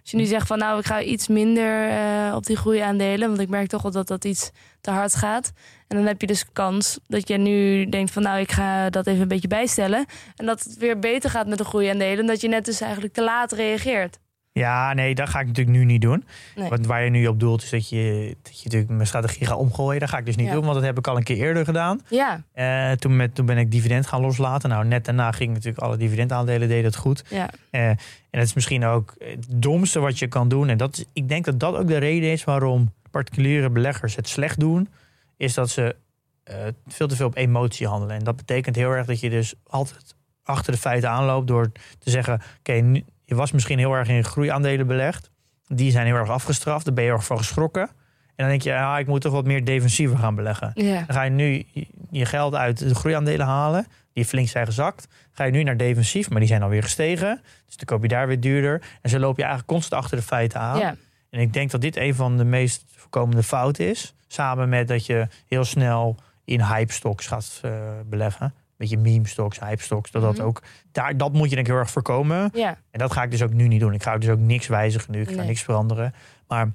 Als 0.00 0.10
je 0.10 0.16
nu 0.16 0.24
zegt 0.24 0.46
van 0.46 0.58
nou, 0.58 0.78
ik 0.78 0.86
ga 0.86 1.02
iets 1.02 1.28
minder 1.28 1.88
eh, 1.88 2.34
op 2.34 2.46
die 2.46 2.56
groeiaandelen, 2.56 3.28
want 3.28 3.40
ik 3.40 3.48
merk 3.48 3.68
toch 3.68 3.82
wel 3.82 3.90
dat 3.90 4.06
dat 4.06 4.24
iets 4.24 4.50
te 4.80 4.90
hard 4.90 5.14
gaat. 5.14 5.52
En 5.88 5.96
dan 5.96 6.06
heb 6.06 6.20
je 6.20 6.26
dus 6.26 6.52
kans 6.52 6.98
dat 7.06 7.28
je 7.28 7.36
nu 7.36 7.88
denkt 7.88 8.10
van 8.10 8.22
nou, 8.22 8.40
ik 8.40 8.52
ga 8.52 8.90
dat 8.90 9.06
even 9.06 9.20
een 9.20 9.28
beetje 9.28 9.48
bijstellen. 9.48 10.06
En 10.36 10.46
dat 10.46 10.62
het 10.62 10.76
weer 10.76 10.98
beter 10.98 11.30
gaat 11.30 11.46
met 11.46 11.58
de 11.58 11.64
groeiaandelen, 11.64 12.26
dat 12.26 12.40
je 12.40 12.48
net 12.48 12.64
dus 12.64 12.80
eigenlijk 12.80 13.12
te 13.14 13.22
laat 13.22 13.52
reageert. 13.52 14.18
Ja, 14.58 14.92
nee, 14.92 15.14
dat 15.14 15.28
ga 15.28 15.40
ik 15.40 15.46
natuurlijk 15.46 15.76
nu 15.76 15.84
niet 15.84 16.00
doen. 16.02 16.24
Nee. 16.56 16.68
Want 16.68 16.86
waar 16.86 17.04
je 17.04 17.10
nu 17.10 17.26
op 17.26 17.40
doelt 17.40 17.62
is 17.62 17.70
dat 17.70 17.88
je, 17.88 18.36
dat 18.42 18.58
je 18.58 18.64
natuurlijk 18.64 18.90
mijn 18.92 19.06
strategie 19.06 19.46
gaat 19.46 19.56
omgooien. 19.58 20.00
Dat 20.00 20.08
ga 20.08 20.18
ik 20.18 20.26
dus 20.26 20.36
niet 20.36 20.46
Ja. 20.46 20.52
doen, 20.52 20.62
want 20.62 20.74
dat 20.74 20.82
heb 20.82 20.98
ik 20.98 21.06
al 21.06 21.16
een 21.16 21.22
keer 21.22 21.36
eerder 21.36 21.64
gedaan. 21.64 22.00
Ja, 22.08 22.42
Eh, 22.52 22.92
toen, 22.92 23.16
met, 23.16 23.34
toen 23.34 23.46
ben 23.46 23.58
ik 23.58 23.70
dividend 23.70 24.06
gaan 24.06 24.20
loslaten. 24.20 24.68
Nou, 24.70 24.84
net 24.84 25.04
daarna 25.04 25.32
ging 25.32 25.52
natuurlijk 25.52 25.82
alle 25.82 25.96
dividendaandelen 25.96 26.68
deden 26.68 26.84
het 26.84 26.96
goed. 26.96 27.24
ja, 27.28 27.50
Eh, 27.70 27.88
en 27.88 27.98
het 28.30 28.42
is 28.48 28.54
misschien 28.54 28.84
ook 28.84 29.14
het 29.18 29.46
domste 29.54 30.00
wat 30.00 30.18
je 30.18 30.26
kan 30.26 30.48
doen. 30.48 30.68
En 30.68 30.76
dat 30.76 30.96
is, 30.96 31.04
ik 31.12 31.28
denk 31.28 31.44
dat 31.44 31.60
dat 31.60 31.74
ook 31.76 31.86
de 31.88 31.98
reden 31.98 32.30
is 32.32 32.44
waarom 32.44 32.92
particuliere 33.10 33.70
beleggers 33.70 34.16
het 34.16 34.28
slecht 34.28 34.60
doen. 34.60 34.88
Is 35.36 35.54
dat 35.54 35.70
ze 35.70 35.96
eh, 36.44 36.54
veel 36.86 37.08
te 37.08 37.16
veel 37.16 37.26
op 37.26 37.36
emotie 37.36 37.86
handelen. 37.86 38.16
En 38.16 38.24
dat 38.24 38.36
betekent 38.36 38.76
heel 38.76 38.90
erg 38.90 39.06
dat 39.06 39.20
je 39.20 39.30
dus 39.30 39.54
altijd 39.66 40.14
achter 40.42 40.72
de 40.72 40.78
feiten 40.78 41.10
aanloopt 41.10 41.46
door 41.46 41.70
te 41.98 42.10
zeggen: 42.10 42.40
Oké, 42.58 42.72
nu 42.72 43.04
je 43.28 43.34
was 43.34 43.52
misschien 43.52 43.78
heel 43.78 43.92
erg 43.92 44.08
in 44.08 44.24
groeiaandelen 44.24 44.86
belegd. 44.86 45.30
Die 45.66 45.90
zijn 45.90 46.06
heel 46.06 46.14
erg 46.14 46.28
afgestraft. 46.28 46.84
Daar 46.84 46.94
ben 46.94 47.04
je 47.04 47.08
heel 47.10 47.18
erg 47.18 47.26
van 47.28 47.38
geschrokken. 47.38 47.82
En 47.82 47.90
dan 48.36 48.48
denk 48.48 48.62
je: 48.62 48.74
ah, 48.76 48.98
ik 48.98 49.06
moet 49.06 49.20
toch 49.20 49.32
wat 49.32 49.44
meer 49.44 49.64
defensiever 49.64 50.18
gaan 50.18 50.34
beleggen. 50.34 50.70
ja. 50.74 50.94
Dan 51.06 51.16
ga 51.16 51.22
je 51.22 51.30
nu 51.30 51.66
je 52.10 52.24
geld 52.24 52.54
uit 52.54 52.78
de 52.78 52.94
groeiaandelen 52.94 53.46
halen, 53.46 53.86
die 54.12 54.24
flink 54.24 54.48
zijn 54.48 54.66
gezakt. 54.66 55.08
Ga 55.32 55.44
je 55.44 55.52
nu 55.52 55.62
naar 55.62 55.76
defensief, 55.76 56.30
maar 56.30 56.38
die 56.38 56.48
zijn 56.48 56.62
alweer 56.62 56.82
gestegen. 56.82 57.40
Dus 57.66 57.76
dan 57.76 57.84
koop 57.84 58.02
je 58.02 58.08
daar 58.08 58.26
weer 58.26 58.40
duurder. 58.40 58.82
En 59.02 59.10
zo 59.10 59.18
loop 59.18 59.36
je 59.36 59.42
eigenlijk 59.42 59.72
constant 59.72 60.02
achter 60.02 60.16
de 60.16 60.24
feiten 60.24 60.60
aan. 60.60 60.78
ja. 60.78 60.96
En 61.30 61.40
ik 61.40 61.52
denk 61.52 61.70
dat 61.70 61.80
dit 61.80 61.96
een 61.96 62.14
van 62.14 62.36
de 62.36 62.44
meest 62.44 62.84
voorkomende 62.96 63.42
fouten 63.42 63.88
is. 63.88 64.14
Samen 64.26 64.68
met 64.68 64.88
dat 64.88 65.06
je 65.06 65.28
heel 65.46 65.64
snel 65.64 66.16
in 66.44 66.60
hype 66.62 66.92
stocks 66.92 67.26
gaat 67.26 67.60
eh, 67.62 67.70
beleggen. 68.06 68.54
Beetje 68.78 68.96
meme 68.98 69.28
stocks, 69.28 69.58
hype 69.60 69.82
stocks. 69.82 70.10
Dat, 70.10 70.22
dat, 70.22 70.36
Mhm. 70.36 70.46
ook, 70.46 70.62
daar, 70.92 71.16
dat 71.16 71.32
moet 71.32 71.48
je 71.48 71.54
denk 71.54 71.66
ik 71.66 71.72
heel 71.72 71.80
erg 71.82 71.90
voorkomen. 71.90 72.50
ja. 72.54 72.78
En 72.90 72.98
dat 72.98 73.12
ga 73.12 73.22
ik 73.22 73.30
dus 73.30 73.42
ook 73.42 73.52
nu 73.52 73.68
niet 73.68 73.80
doen. 73.80 73.92
Ik 73.94 74.02
ga 74.02 74.18
dus 74.18 74.28
ook 74.30 74.38
niks 74.38 74.66
wijzigen 74.66 75.12
nu. 75.12 75.20
Ik 75.20 75.28
ga 75.28 75.34
Nee. 75.34 75.46
niks 75.46 75.62
veranderen. 75.62 76.14
Maar 76.48 76.68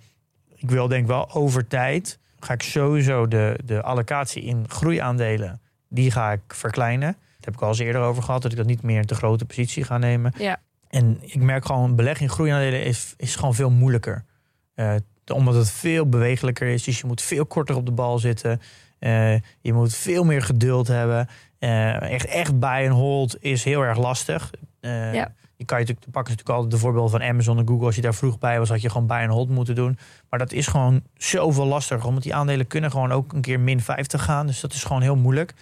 ik 0.55 0.69
wil 0.69 0.87
denk 0.87 1.07
wel 1.07 1.33
over 1.33 1.67
tijd... 1.67 2.19
ga 2.39 2.53
ik 2.53 2.61
sowieso 2.61 3.27
de, 3.27 3.59
de 3.65 3.81
allocatie 3.81 4.43
in 4.43 4.65
groeiaandelen... 4.69 5.61
die 5.89 6.11
ga 6.11 6.31
ik 6.31 6.41
verkleinen. 6.47 7.11
Daar 7.11 7.37
heb 7.39 7.53
ik 7.53 7.61
al 7.61 7.67
eens 7.67 7.79
eerder 7.79 8.01
over 8.01 8.23
gehad... 8.23 8.41
dat 8.41 8.51
ik 8.51 8.57
dat 8.57 8.65
niet 8.67 8.81
meer 8.81 8.99
een 8.99 9.05
te 9.05 9.15
grote 9.15 9.45
positie 9.45 9.83
ga 9.83 9.97
nemen. 9.97 10.33
Ja. 10.37 10.59
En 10.89 11.17
ik 11.21 11.41
merk 11.41 11.65
gewoon... 11.65 11.95
beleggen 11.95 12.25
in 12.25 12.31
groeiaandelen 12.31 12.83
is, 12.83 13.13
is 13.17 13.35
gewoon 13.35 13.55
veel 13.55 13.69
moeilijker. 13.71 14.23
Eh, 14.75 14.95
omdat 15.33 15.53
het 15.55 15.69
veel 15.71 16.09
bewegelijker 16.09 16.67
is. 16.67 16.83
Dus 16.83 16.99
je 16.99 17.07
moet 17.07 17.21
veel 17.21 17.45
korter 17.45 17.75
op 17.75 17.85
de 17.85 17.91
bal 17.91 18.19
zitten. 18.19 18.61
Eh, 18.99 19.33
je 19.61 19.73
moet 19.73 19.95
veel 19.95 20.23
meer 20.23 20.41
geduld 20.41 20.87
hebben. 20.87 21.27
Eh, 21.63 22.11
echt, 22.11 22.25
echt 22.25 22.59
buy 22.59 22.87
and 22.87 22.93
hold 22.93 23.37
is 23.39 23.63
heel 23.63 23.81
erg 23.81 23.97
lastig. 23.97 24.51
Eh, 24.79 25.13
Ja. 25.13 25.33
Je 25.55 25.65
kan 25.65 25.79
je 25.79 25.83
natuurlijk, 25.85 26.11
pakken 26.13 26.31
natuurlijk 26.33 26.49
altijd 26.49 26.71
de 26.71 26.77
voorbeeld 26.87 27.11
van 27.11 27.23
Amazon 27.23 27.57
en 27.57 27.67
Google. 27.67 27.85
Als 27.85 27.95
je 27.95 28.01
daar 28.01 28.13
vroeg 28.13 28.39
bij 28.39 28.59
was, 28.59 28.69
had 28.69 28.81
je 28.81 28.89
gewoon 28.89 29.07
buy 29.07 29.21
and 29.21 29.31
hold 29.31 29.49
moeten 29.49 29.75
doen. 29.75 29.97
Maar 30.29 30.39
dat 30.39 30.51
is 30.51 30.67
gewoon 30.67 31.01
zoveel 31.17 31.65
lastiger. 31.65 32.07
Omdat 32.07 32.23
die 32.23 32.35
aandelen 32.35 32.67
kunnen 32.67 32.91
gewoon 32.91 33.11
ook 33.11 33.33
een 33.33 33.41
keer 33.41 33.59
min 33.59 33.81
50 33.81 34.23
gaan. 34.23 34.47
Dus 34.47 34.59
dat 34.59 34.73
is 34.73 34.83
gewoon 34.83 35.01
heel 35.01 35.15
moeilijk. 35.15 35.53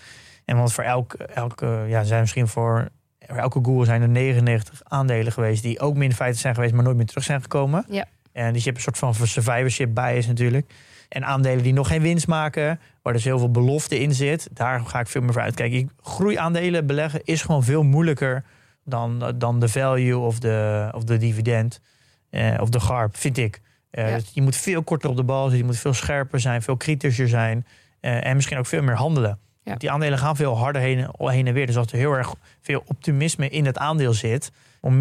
En 0.46 0.58
want 0.58 0.74
voor 0.74 0.84
elk, 0.84 1.14
elke, 1.14 1.86
ja, 1.88 2.04
zijn 2.04 2.22
misschien 2.22 2.48
voor, 2.48 2.90
voor 3.20 3.38
elke 3.38 3.60
Google 3.64 3.86
zijn 3.86 4.02
er 4.02 4.10
99 4.10 4.82
aandelen 4.84 5.32
geweest 5.32 5.64
die 5.64 5.80
ook 5.80 5.96
min 5.96 6.14
50 6.14 6.42
zijn 6.42 6.56
geweest, 6.56 6.74
maar 6.74 6.84
nooit 6.84 6.98
meer 6.98 7.06
terug 7.06 7.24
zijn 7.24 7.42
gekomen. 7.42 7.86
Ja. 7.90 8.06
En 8.32 8.54
dus 8.54 8.64
je 8.64 8.70
hebt 8.72 8.86
een 8.86 8.94
soort 8.94 9.16
van 9.18 9.28
survivorship 9.28 9.94
bias 9.94 10.28
natuurlijk. 10.28 10.74
En 11.12 11.26
aandelen 11.26 11.64
die 11.64 11.74
nog 11.74 11.88
geen 11.88 12.02
winst 12.02 12.28
maken, 12.28 12.80
waar 13.02 13.14
dus 13.14 13.24
heel 13.24 13.40
veel 13.40 13.52
belofte 13.52 14.00
in 14.00 14.14
zit, 14.14 14.50
daar 14.52 14.80
ga 14.80 15.00
ik 15.00 15.08
veel 15.08 15.22
meer 15.22 15.34
voor 15.34 15.42
uitkijken. 15.42 15.92
Groeiaandelen 16.02 16.86
beleggen 16.86 17.22
is 17.24 17.42
gewoon 17.42 17.64
veel 17.64 17.84
moeilijker 17.84 18.44
dan, 18.86 19.34
dan 19.38 19.60
de 19.60 19.68
value 19.68 20.18
of 20.18 20.40
de, 20.40 20.90
of 20.92 21.04
de 21.04 21.18
dividend 21.18 21.82
eh, 22.30 22.54
of 22.60 22.70
de 22.70 22.80
GARP, 22.80 23.18
vind 23.18 23.38
ik. 23.38 23.62
Eh, 23.90 24.10
Ja. 24.10 24.16
dus 24.16 24.32
Je 24.34 24.42
moet 24.42 24.56
veel 24.56 24.84
korter 24.84 25.10
op 25.10 25.16
de 25.16 25.24
bal 25.24 25.42
zitten, 25.42 25.58
je 25.58 25.66
moet 25.66 25.78
veel 25.78 25.94
scherper 25.94 26.40
zijn, 26.40 26.62
veel 26.62 26.78
kritischer 26.78 27.28
zijn 27.28 27.66
eh, 28.00 28.26
en 28.26 28.36
misschien 28.36 28.58
ook 28.58 28.66
veel 28.66 28.84
meer 28.84 28.96
handelen. 28.96 29.40
Ja. 29.64 29.76
Die 29.76 29.92
aandelen 29.92 30.18
gaan 30.18 30.36
veel 30.36 30.58
harder 30.58 30.82
heen, 30.82 31.08
heen 31.18 31.48
en 31.48 31.54
weer. 31.54 31.66
Dus 31.66 31.78
als 31.78 31.92
er 31.92 31.98
heel 31.98 32.14
erg 32.14 32.34
veel 32.62 32.84
optimisme 32.86 33.50
in 33.50 33.66
het 33.66 33.78
aandeel 33.78 34.14
zit, 34.14 34.52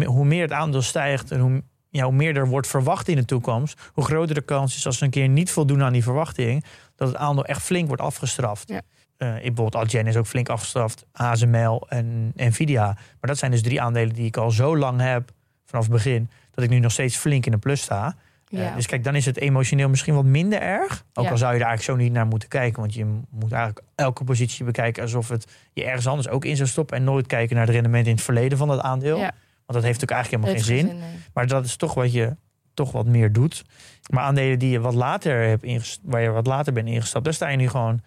hoe 0.05 0.25
meer 0.25 0.41
het 0.41 0.51
aandeel 0.51 0.81
stijgt 0.81 1.31
en 1.31 1.39
hoe, 1.39 1.63
ja, 1.91 2.03
hoe 2.03 2.13
meer 2.13 2.35
er 2.37 2.47
wordt 2.47 2.67
verwacht 2.67 3.07
in 3.07 3.15
de 3.15 3.25
toekomst, 3.25 3.81
hoe 3.93 4.03
groter 4.03 4.35
de 4.35 4.41
kans 4.41 4.75
is 4.75 4.85
als 4.85 4.97
ze 4.97 5.03
een 5.03 5.09
keer 5.09 5.27
niet 5.27 5.51
voldoen 5.51 5.83
aan 5.83 5.93
die 5.93 6.03
verwachting, 6.03 6.63
dat 6.95 7.07
het 7.07 7.17
aandeel 7.17 7.45
echt 7.45 7.61
flink 7.61 7.87
wordt 7.87 8.01
afgestraft. 8.01 8.69
Ja. 8.69 8.81
Ik 9.35 9.55
bijvoorbeeld 9.55 9.75
Adyen 9.75 10.07
is 10.07 10.15
ook 10.15 10.25
flink 10.27 10.49
afgestraft, 10.49 11.05
ASML 11.11 11.85
en 11.89 12.31
Nvidia. 12.35 12.85
Maar 12.85 12.95
dat 13.19 13.37
zijn 13.37 13.51
dus 13.51 13.61
drie 13.61 13.81
aandelen 13.81 14.13
die 14.15 14.25
ik 14.25 14.37
al 14.37 14.51
zo 14.51 14.77
lang 14.77 15.01
heb, 15.01 15.31
vanaf 15.65 15.83
het 15.83 15.93
begin, 15.93 16.29
dat 16.51 16.63
ik 16.63 16.69
nu 16.69 16.79
nog 16.79 16.91
steeds 16.91 17.15
flink 17.17 17.45
in 17.45 17.51
de 17.51 17.57
plus 17.57 17.81
sta. 17.81 18.15
Eh, 18.47 18.59
Ja. 18.59 18.75
dus 18.75 18.85
kijk, 18.87 19.03
dan 19.03 19.15
is 19.15 19.25
het 19.25 19.37
emotioneel 19.37 19.89
misschien 19.89 20.15
wat 20.15 20.25
minder 20.25 20.61
erg. 20.61 21.03
Ook 21.13 21.25
Ja. 21.25 21.31
al 21.31 21.37
zou 21.37 21.53
je 21.53 21.59
er 21.59 21.65
eigenlijk 21.65 21.99
zo 21.99 22.03
niet 22.05 22.13
naar 22.13 22.25
moeten 22.25 22.49
kijken. 22.49 22.79
Want 22.79 22.93
je 22.93 23.05
moet 23.29 23.51
eigenlijk 23.51 23.85
elke 23.95 24.23
positie 24.23 24.65
bekijken 24.65 25.03
alsof 25.03 25.29
het 25.29 25.47
je 25.73 25.83
ergens 25.85 26.07
anders 26.07 26.29
ook 26.29 26.45
in 26.45 26.55
zou 26.55 26.67
stoppen. 26.69 26.97
En 26.97 27.03
nooit 27.03 27.27
kijken 27.27 27.55
naar 27.55 27.65
het 27.65 27.73
rendement 27.73 28.05
in 28.07 28.13
het 28.13 28.21
verleden 28.23 28.57
van 28.57 28.67
dat 28.67 28.79
aandeel. 28.79 29.17
Ja. 29.17 29.31
Dat 29.73 29.83
heeft 29.83 30.03
ook 30.03 30.09
eigenlijk 30.09 30.43
helemaal 30.43 30.65
geen 30.65 30.75
zin. 30.77 30.85
nee. 30.99 31.19
Maar 31.33 31.47
dat 31.47 31.65
is 31.65 31.75
toch 31.75 31.93
wat 31.93 32.13
je 32.13 32.35
toch 32.73 32.91
wat 32.91 33.05
meer 33.05 33.31
doet. 33.31 33.63
Maar 34.09 34.23
aandelen 34.23 34.59
die 34.59 34.69
je 34.69 34.79
wat 34.79 34.93
later 34.93 35.47
hebt 35.47 35.99
waar 36.03 36.21
je 36.21 36.29
wat 36.29 36.47
later 36.47 36.73
bent 36.73 36.87
ingestapt, 36.87 37.25
daar 37.25 37.33
sta 37.33 37.49
je 37.49 37.57
nu 37.57 37.69
gewoon, 37.69 38.01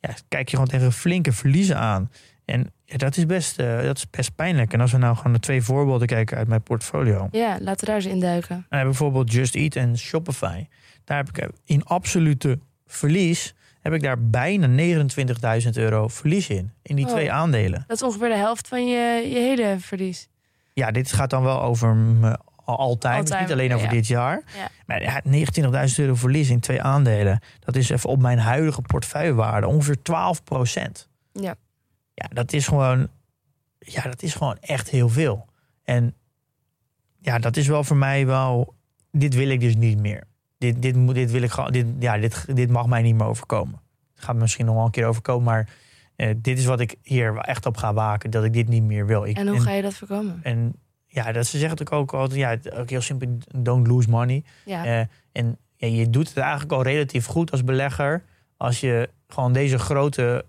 ja, 0.00 0.10
kijk 0.28 0.48
je 0.48 0.56
gewoon 0.56 0.70
tegen 0.70 0.92
flinke 0.92 1.32
verliezen 1.32 1.76
aan. 1.76 2.10
En 2.44 2.72
ja, 2.84 2.96
dat, 2.96 3.16
is 3.16 3.26
best, 3.26 3.58
eh, 3.58 3.82
dat 3.82 3.96
is 3.96 4.10
best 4.10 4.34
pijnlijk. 4.34 4.72
En 4.72 4.80
als 4.80 4.92
we 4.92 4.98
nou 4.98 5.16
gewoon 5.16 5.32
naar 5.32 5.40
twee 5.40 5.62
voorbeelden 5.62 6.06
kijken 6.06 6.36
uit 6.36 6.48
mijn 6.48 6.62
portfolio. 6.62 7.28
Ja, 7.30 7.58
laten 7.60 7.80
we 7.80 7.86
daar 7.86 7.94
eens 7.94 8.06
induiken. 8.06 8.66
Heb 8.68 8.80
ik 8.80 8.86
bijvoorbeeld 8.86 9.32
Just 9.32 9.54
Eat 9.54 9.76
en 9.76 9.98
Shopify. 9.98 10.66
Daar 11.04 11.16
heb 11.16 11.28
ik 11.28 11.48
in 11.64 11.84
absolute 11.84 12.58
verlies 12.86 13.54
heb 13.86 13.94
ik 13.94 14.02
daar 14.02 14.28
bijna 14.28 14.66
29.000 15.62 15.68
euro 15.72 16.08
verlies 16.08 16.48
in. 16.48 16.72
In 16.82 16.96
die 16.96 17.04
Oh. 17.04 17.10
twee 17.10 17.32
aandelen. 17.32 17.84
Dat 17.86 17.96
is 17.96 18.02
ongeveer 18.02 18.28
de 18.28 18.36
helft 18.36 18.68
van 18.68 18.86
je, 18.86 19.28
je 19.28 19.38
hele 19.38 19.76
verlies. 19.78 20.28
Ja, 20.76 20.90
dit 20.90 21.12
gaat 21.12 21.30
dan 21.30 21.42
wel 21.42 21.62
over 21.62 21.94
me 21.94 22.38
al- 22.64 22.78
altijd. 22.78 23.18
Altijd, 23.18 23.40
niet 23.40 23.52
alleen 23.52 23.74
over 23.74 23.86
ja. 23.86 23.92
dit 23.92 24.06
jaar. 24.06 24.42
Ja. 24.56 24.68
Maar 24.86 25.02
ja, 25.02 25.22
29.000 25.88 25.94
euro 25.96 26.14
verlies 26.14 26.50
in 26.50 26.60
twee 26.60 26.82
aandelen. 26.82 27.40
Dat 27.60 27.76
is 27.76 27.90
even 27.90 28.10
op 28.10 28.20
mijn 28.20 28.38
huidige 28.38 28.82
portefeuillewaarde 28.82 29.66
ongeveer 29.66 30.02
12 30.02 30.44
procent. 30.44 31.08
Ja. 31.32 31.54
Ja, 32.14 32.28
dat 32.28 32.52
is 32.52 32.66
gewoon, 32.66 33.08
ja, 33.78 34.02
dat 34.02 34.22
is 34.22 34.34
gewoon 34.34 34.56
echt 34.60 34.90
heel 34.90 35.08
veel. 35.08 35.46
En 35.84 36.14
ja, 37.20 37.38
dat 37.38 37.56
is 37.56 37.66
wel 37.66 37.84
voor 37.84 37.96
mij 37.96 38.26
wel. 38.26 38.74
Dit 39.10 39.34
wil 39.34 39.48
ik 39.48 39.60
dus 39.60 39.76
niet 39.76 39.98
meer. 39.98 40.24
Dit, 40.58 40.82
dit, 40.82 40.96
moet, 40.96 41.14
dit 41.14 41.30
wil 41.30 41.42
ik 41.42 41.50
gewoon. 41.50 41.72
Dit, 41.72 41.86
ja, 41.98 42.18
dit, 42.18 42.56
dit 42.56 42.70
mag 42.70 42.86
mij 42.86 43.02
niet 43.02 43.14
meer 43.14 43.26
overkomen. 43.26 43.80
Het 44.14 44.24
gaat 44.24 44.34
me 44.34 44.40
misschien 44.40 44.66
nog 44.66 44.74
wel 44.74 44.84
een 44.84 44.90
keer 44.90 45.06
overkomen, 45.06 45.44
maar 45.44 45.68
eh, 46.16 46.34
dit 46.36 46.58
is 46.58 46.64
wat 46.64 46.80
ik 46.80 46.94
hier 47.02 47.36
echt 47.38 47.66
op 47.66 47.76
ga 47.76 47.94
waken. 47.94 48.30
Dat 48.30 48.44
ik 48.44 48.52
dit 48.52 48.68
niet 48.68 48.82
meer 48.82 49.06
wil. 49.06 49.24
Ik, 49.24 49.36
En 49.36 49.48
hoe 49.48 49.60
ga 49.60 49.70
je 49.72 49.82
dat 49.82 49.94
voorkomen? 49.94 50.40
en 50.42 50.74
ja, 51.06 51.32
dat 51.32 51.46
ze 51.46 51.58
zeggen 51.58 51.78
natuurlijk 51.78 52.12
ook 52.12 52.20
altijd, 52.20 52.40
ja, 52.40 52.78
ook 52.80 52.90
heel 52.90 53.00
simpel, 53.00 53.36
don't 53.56 53.86
lose 53.86 54.08
money. 54.10 54.44
Ja, 54.64 54.84
Eh, 54.84 54.98
en 55.32 55.58
ja, 55.76 55.86
je 55.88 56.10
doet 56.10 56.28
het 56.28 56.36
eigenlijk 56.36 56.72
al 56.72 56.82
relatief 56.82 57.26
goed 57.26 57.50
als 57.50 57.64
belegger 57.64 58.22
als 58.56 58.80
je 58.80 59.10
gewoon 59.28 59.52
deze 59.52 59.78
grote, 59.78 60.44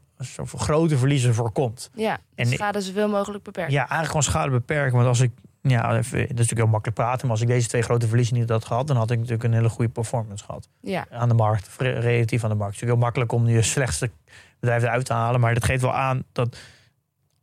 grote 0.55 0.97
verliezen 0.97 1.33
voorkomt. 1.33 1.89
ja. 1.93 2.17
en- 2.35 2.45
schade 2.47 2.81
zoveel 2.81 3.09
mogelijk 3.09 3.43
beperken. 3.43 3.71
Ja, 3.73 3.77
eigenlijk 3.79 4.07
gewoon 4.07 4.23
schade 4.23 4.51
beperken. 4.51 4.95
Want 4.95 5.07
als 5.07 5.19
ik, 5.19 5.31
ja, 5.61 5.97
even, 5.97 6.11
dat 6.19 6.21
is 6.21 6.27
natuurlijk 6.29 6.59
heel 6.59 6.67
makkelijk 6.67 6.97
praten, 6.99 7.21
maar 7.21 7.31
als 7.31 7.41
ik 7.41 7.47
deze 7.47 7.67
twee 7.67 7.81
grote 7.81 8.07
verliezen 8.07 8.35
niet 8.37 8.49
had 8.49 8.65
gehad, 8.65 8.87
dan 8.87 8.97
had 8.97 9.11
ik 9.11 9.17
natuurlijk 9.17 9.43
een 9.43 9.53
hele 9.53 9.69
goede 9.69 9.91
performance 9.91 10.43
gehad 10.45 10.69
Ja, 10.81 11.05
aan 11.11 11.27
de 11.29 11.33
markt, 11.35 11.69
relatief 11.77 12.43
aan 12.43 12.49
de 12.49 12.55
markt. 12.55 12.73
Het 12.79 12.83
is 12.83 12.89
natuurlijk 12.89 12.89
heel 12.91 12.97
makkelijk 12.97 13.31
om 13.31 13.47
je 13.47 13.61
slechtste 13.61 14.09
bedrijf 14.59 14.83
eruit 14.83 15.05
te 15.05 15.13
halen, 15.13 15.39
maar 15.39 15.53
dat 15.53 15.63
geeft 15.65 15.81
wel 15.81 15.93
aan 15.93 16.23
dat 16.31 16.57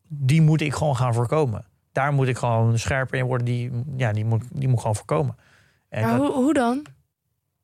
die 0.09 0.42
moet 0.42 0.61
ik 0.61 0.74
gewoon 0.74 0.96
gaan 0.96 1.14
voorkomen. 1.14 1.64
Daar 1.92 2.12
moet 2.12 2.29
ik 2.29 2.37
gewoon 2.37 2.79
scherper 2.79 3.18
in 3.18 3.24
worden. 3.24 3.46
Die, 3.46 3.70
ja, 3.96 4.12
die, 4.12 4.24
moet, 4.24 4.44
die 4.53 4.68
moet 4.68 4.81
gewoon 4.81 4.96
voorkomen. 4.96 5.37
En 5.88 6.03
maar 6.03 6.18
dat- 6.18 6.20
hoe, 6.27 6.42
hoe 6.42 6.55
dan? 6.55 6.87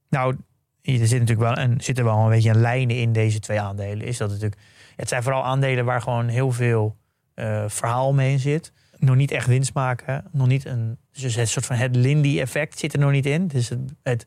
nou, 0.08 0.36
er 0.82 1.06
zit 1.06 1.20
natuurlijk 1.20 1.54
wel 1.54 1.58
een, 1.64 1.80
zit 1.80 1.98
er 1.98 2.04
wel 2.04 2.18
een 2.18 2.28
beetje 2.30 2.50
een 2.50 2.60
lijn 2.60 2.90
in 2.90 3.12
deze 3.12 3.40
twee 3.40 3.60
aandelen. 3.60 4.06
Is 4.06 4.16
dat 4.16 4.28
natuurlijk, 4.28 4.60
het 4.96 5.08
zijn 5.08 5.22
vooral 5.22 5.44
aandelen 5.44 5.84
waar 5.84 6.02
gewoon 6.02 6.28
heel 6.28 6.52
veel 6.52 6.96
eh, 7.34 7.64
verhaal 7.66 8.06
omheen 8.06 8.38
zit. 8.38 8.72
Nog 8.98 9.16
niet 9.16 9.30
echt 9.30 9.46
winst 9.46 9.74
maken. 9.74 10.24
Nog 10.32 10.46
niet 10.46 10.64
een, 10.64 10.98
dus 11.12 11.34
het 11.34 11.48
soort 11.48 11.66
van 11.66 11.76
het 11.76 11.96
Lindy-effect 11.96 12.78
zit 12.78 12.92
er 12.92 12.98
nog 12.98 13.10
niet 13.10 13.26
in. 13.26 13.46
Dus 13.46 13.68
het, 13.68 13.78
het, 14.02 14.26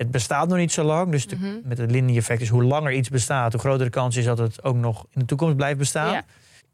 het 0.00 0.10
bestaat 0.10 0.48
nog 0.48 0.58
niet 0.58 0.72
zo 0.72 0.82
lang. 0.84 1.10
Dus 1.10 1.26
de- 1.26 1.36
Mhm. 1.36 1.46
met 1.64 1.78
het 1.78 1.90
Lindy-effect 1.90 2.40
is 2.40 2.48
hoe 2.48 2.62
langer 2.64 2.92
iets 2.92 3.08
bestaat, 3.08 3.52
hoe 3.52 3.60
groter 3.60 3.84
de 3.84 3.90
kans 3.90 4.16
is 4.16 4.24
dat 4.24 4.38
het 4.38 4.64
ook 4.64 4.76
nog 4.76 5.04
in 5.10 5.20
de 5.20 5.24
toekomst 5.26 5.56
blijft 5.56 5.78
bestaan. 5.78 6.12
Ja. 6.12 6.22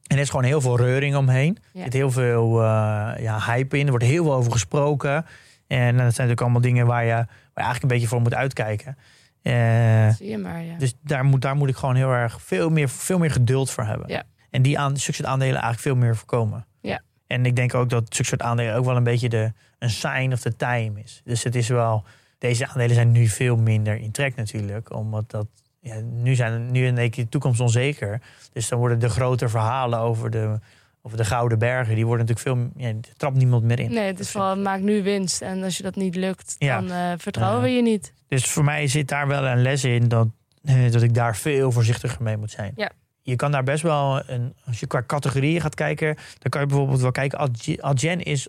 En 0.07 0.17
er 0.17 0.23
is 0.23 0.31
gewoon 0.31 0.45
heel 0.45 0.61
veel 0.61 0.77
reuring 0.77 1.17
omheen. 1.17 1.59
Ja. 1.73 1.79
Er 1.79 1.85
zit 1.85 1.93
heel 1.93 2.11
veel 2.11 2.63
eh, 2.63 3.13
ja, 3.19 3.41
hype 3.47 3.79
in. 3.79 3.85
Er 3.85 3.91
wordt 3.91 4.05
heel 4.05 4.25
veel 4.25 4.35
over 4.35 4.53
gesproken. 4.53 5.27
En 5.67 5.87
dat 5.87 5.97
zijn 5.97 6.07
natuurlijk 6.07 6.41
allemaal 6.41 6.61
dingen 6.61 6.87
waar 6.87 7.05
je, 7.05 7.11
waar 7.13 7.25
je 7.27 7.27
eigenlijk 7.55 7.83
een 7.83 7.89
beetje 7.89 8.07
voor 8.09 8.21
moet 8.21 8.35
uitkijken. 8.35 8.97
Eh, 9.43 10.09
Zie 10.09 10.29
je 10.31 10.39
maar, 10.39 10.63
ja. 10.63 10.79
dus 10.79 10.95
daar 11.03 11.25
moet, 11.25 11.43
daar 11.43 11.57
moet 11.57 11.69
ik 11.69 11.77
gewoon 11.77 11.95
heel 11.97 12.11
erg 12.13 12.43
veel 12.43 12.71
meer, 12.71 12.89
veel 12.89 13.19
meer 13.19 13.31
geduld 13.31 13.71
voor 13.71 13.85
hebben. 13.85 14.09
Ja. 14.09 14.23
En 14.51 14.63
die 14.63 14.79
aan, 14.79 14.97
zulke 14.97 15.13
soort 15.13 15.29
aandelen 15.29 15.53
eigenlijk 15.55 15.83
veel 15.83 15.97
meer 15.97 16.17
voorkomen. 16.17 16.67
Ja. 16.81 17.01
En 17.27 17.47
ik 17.47 17.57
denk 17.57 17.75
ook 17.75 17.89
dat 17.91 18.03
zulke 18.09 18.25
soort 18.29 18.43
aandelen 18.43 18.75
ook 18.75 18.85
wel 18.85 18.97
een 18.97 19.03
beetje 19.05 19.29
de, 19.29 19.53
een 19.79 19.91
sign 19.91 20.33
of 20.33 20.41
the 20.41 20.57
time 20.57 21.01
is. 21.05 21.21
Dus 21.25 21.43
het 21.45 21.55
is 21.55 21.69
wel, 21.69 22.05
deze 22.39 22.67
aandelen 22.69 22.95
zijn 22.95 23.13
nu 23.13 23.27
veel 23.27 23.57
minder 23.57 23.97
in 23.97 24.11
trek 24.11 24.37
natuurlijk. 24.37 24.95
Omdat 24.95 25.31
dat, 25.31 25.47
ja, 25.81 26.01
nu 26.01 26.35
zijn 26.35 26.71
nu 26.71 26.87
in 26.87 26.99
één 26.99 27.11
keer 27.11 27.25
de 27.25 27.31
toekomst 27.31 27.61
onzeker. 27.61 28.21
Dus 28.53 28.69
dan 28.69 28.79
worden 28.79 28.99
de 28.99 29.09
grote 29.09 29.49
verhalen 29.49 29.99
over 29.99 30.31
de, 30.31 30.59
over 31.03 31.17
de 31.19 31.25
Gouden 31.25 31.59
Bergen, 31.59 31.95
die 31.95 32.07
worden 32.07 32.27
natuurlijk 32.27 32.73
veel, 32.75 32.85
ja, 32.87 32.95
trapt 33.17 33.37
niemand 33.37 33.63
meer 33.65 33.81
in. 33.81 33.91
Nee, 33.93 34.07
het 34.07 34.19
is 34.21 34.31
vooral 34.31 34.57
maak 34.57 34.81
nu 34.81 35.03
winst. 35.03 35.43
En 35.43 35.63
als 35.63 35.77
je 35.77 35.83
dat 35.83 35.97
niet 35.97 36.15
lukt, 36.17 36.57
Ja. 36.59 36.81
dan 36.81 36.91
eh, 36.91 37.13
vertrouwen 37.19 37.63
we 37.63 37.69
je 37.69 37.83
niet. 37.83 38.13
Dus 38.29 38.45
voor 38.51 38.65
mij 38.65 38.87
zit 38.87 39.09
daar 39.09 39.27
wel 39.27 39.45
een 39.47 39.63
les 39.63 39.85
in 39.85 40.09
dat, 40.09 40.29
eh, 40.63 40.91
dat 40.93 41.03
ik 41.03 41.15
daar 41.15 41.37
veel 41.37 41.73
voorzichtiger 41.73 42.23
mee 42.23 42.37
moet 42.37 42.51
zijn. 42.51 42.73
Ja. 42.77 42.91
Je 43.23 43.37
kan 43.37 43.51
daar 43.51 43.63
best 43.65 43.83
wel, 43.83 44.23
een, 44.31 44.55
als 44.65 44.81
je 44.81 44.87
qua 44.87 45.03
categorieën 45.07 45.61
gaat 45.61 45.75
kijken, 45.75 46.15
dan 46.15 46.51
kan 46.51 46.61
je 46.61 46.67
bijvoorbeeld 46.67 47.01
wel 47.01 47.11
kijken. 47.11 47.39
Adyen 47.81 48.23
is 48.23 48.49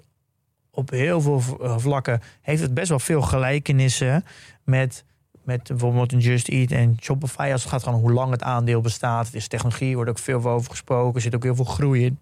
op 0.78 0.90
heel 0.90 1.22
veel 1.22 1.42
eh, 1.62 1.78
vlakken, 1.78 2.22
heeft 2.42 2.62
het 2.62 2.74
best 2.74 2.90
wel 2.90 3.00
veel 3.00 3.22
gelijkenissen 3.22 4.26
met, 4.64 5.04
met 5.44 5.68
bijvoorbeeld 5.68 6.12
een 6.14 6.20
Just 6.20 6.48
Eat 6.48 6.72
en 6.72 6.98
Shopify. 7.02 7.50
Als 7.52 7.62
het 7.62 7.72
gaat 7.72 7.84
gewoon 7.84 8.00
hoe 8.00 8.12
lang 8.12 8.32
het 8.32 8.44
aandeel 8.44 8.82
bestaat. 8.82 9.26
Het 9.26 9.36
is 9.36 9.48
technologie, 9.48 9.96
wordt 9.96 10.10
ook 10.10 10.20
veel 10.20 10.46
over 10.46 10.70
gesproken. 10.70 11.16
Er 11.16 11.22
zit 11.22 11.36
ook 11.36 11.44
heel 11.44 11.56
veel 11.56 11.66
groei 11.66 12.06
in. 12.06 12.20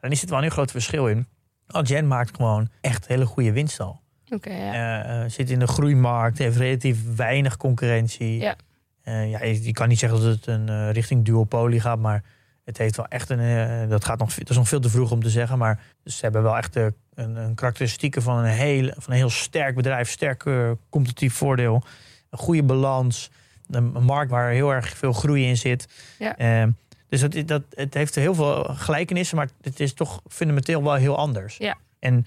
Dan 0.00 0.10
is 0.10 0.20
het 0.20 0.28
wel 0.28 0.38
een 0.38 0.44
heel 0.44 0.54
groot 0.54 0.70
verschil 0.70 1.08
in. 1.08 1.26
Adyen 1.66 2.06
maakt 2.06 2.36
gewoon 2.36 2.68
echt 2.80 3.06
hele 3.06 3.26
goede 3.26 3.52
winst 3.52 3.80
al. 3.80 4.00
Ja. 4.24 4.38
Eh, 4.40 5.22
eh, 5.22 5.30
zit 5.30 5.50
in 5.50 5.58
de 5.58 5.66
groeimarkt, 5.66 6.38
heeft 6.38 6.56
relatief 6.56 7.16
weinig 7.16 7.56
concurrentie. 7.56 8.38
Ja. 8.38 8.56
Eh, 9.02 9.30
ja, 9.30 9.44
je, 9.44 9.72
kan 9.72 9.88
niet 9.88 9.98
zeggen 9.98 10.20
dat 10.20 10.34
het 10.34 10.46
een 10.46 10.92
richting 10.92 11.24
duopolie 11.24 11.80
gaat, 11.80 11.98
maar 11.98 12.22
het 12.64 12.78
heeft 12.78 12.96
wel 12.96 13.06
echt 13.08 13.30
een. 13.30 13.88
dat, 13.88 14.04
gaat 14.04 14.18
nog, 14.18 14.34
dat 14.34 14.50
is 14.50 14.56
nog 14.56 14.68
veel 14.68 14.80
te 14.80 14.90
vroeg 14.90 15.10
om 15.10 15.22
te 15.22 15.30
zeggen, 15.30 15.58
maar 15.58 15.80
ze 16.04 16.18
hebben 16.20 16.42
wel 16.42 16.56
echt 16.56 16.72
de, 16.72 16.94
een, 17.14 17.36
een 17.36 17.54
karakteristieken 17.54 18.22
van 18.22 18.38
een, 18.38 18.44
heel, 18.44 18.92
van 18.96 19.12
een 19.12 19.18
heel 19.18 19.30
sterk 19.30 19.74
bedrijf, 19.74 20.10
sterk 20.10 20.44
eh, 20.44 20.70
competitief 20.90 21.34
voordeel, 21.34 21.82
een 22.30 22.38
goede 22.38 22.62
balans, 22.62 23.30
een, 23.70 23.94
een 23.94 24.04
markt 24.04 24.30
waar 24.30 24.50
heel 24.50 24.70
erg 24.70 24.96
veel 24.96 25.12
groei 25.12 25.46
in 25.46 25.56
zit. 25.56 25.88
Ja. 26.18 26.36
Eh, 26.36 26.66
dus 27.08 27.20
dat, 27.20 27.48
dat, 27.48 27.62
het 27.70 27.94
heeft 27.94 28.14
heel 28.14 28.34
veel 28.34 28.64
gelijkenissen, 28.64 29.36
maar 29.36 29.48
het 29.60 29.80
is 29.80 29.94
toch 29.94 30.20
fundamenteel 30.28 30.82
wel 30.82 30.94
heel 30.94 31.16
anders. 31.16 31.56
Ja. 31.56 31.76
En 31.98 32.26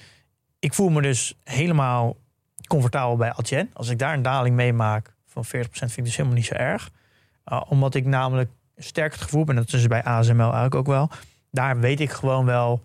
ik 0.60 0.74
voel 0.74 0.89
me 0.89 1.02
dus 1.02 1.38
helemaal 1.43 2.17
comfortabel 2.67 3.15
bij 3.15 3.34
Adyen. 3.34 3.69
Als 3.74 3.89
ik 3.89 4.00
daar 4.00 4.13
een 4.13 4.21
daling 4.21 4.56
meemaak 4.56 5.13
van 5.26 5.45
40% 5.45 5.50
vind 5.50 5.98
ik 5.98 6.04
dus 6.04 6.15
helemaal 6.15 6.38
niet 6.38 6.45
zo 6.45 6.54
erg. 6.54 6.91
Uh, 7.45 7.62
omdat 7.69 7.95
ik 7.95 8.06
namelijk 8.06 8.52
sterk 8.78 9.12
het 9.12 9.21
gevoel 9.21 9.43
ben, 9.43 9.56
dat 9.56 9.74
is 9.74 9.88
bij 9.88 10.04
ASML 10.04 10.41
eigenlijk 10.41 10.76
ook 10.76 10.86
wel. 10.86 11.10
Daar 11.52 11.80
weet 11.80 12.00
ik 12.00 12.12
gewoon 12.12 12.45
wel, 12.45 12.84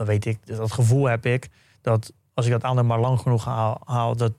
dat 0.00 0.08
weet 0.08 0.26
ik, 0.26 0.38
dat 0.44 0.72
gevoel 0.72 1.04
heb 1.04 1.26
ik, 1.26 1.48
dat 1.80 2.12
als 2.34 2.46
ik 2.46 2.52
dat 2.52 2.64
aandeel 2.64 2.84
maar 2.84 3.00
lang 3.00 3.20
genoeg 3.20 3.44
haal, 3.44 3.80
haal 3.84 4.16
dat, 4.16 4.32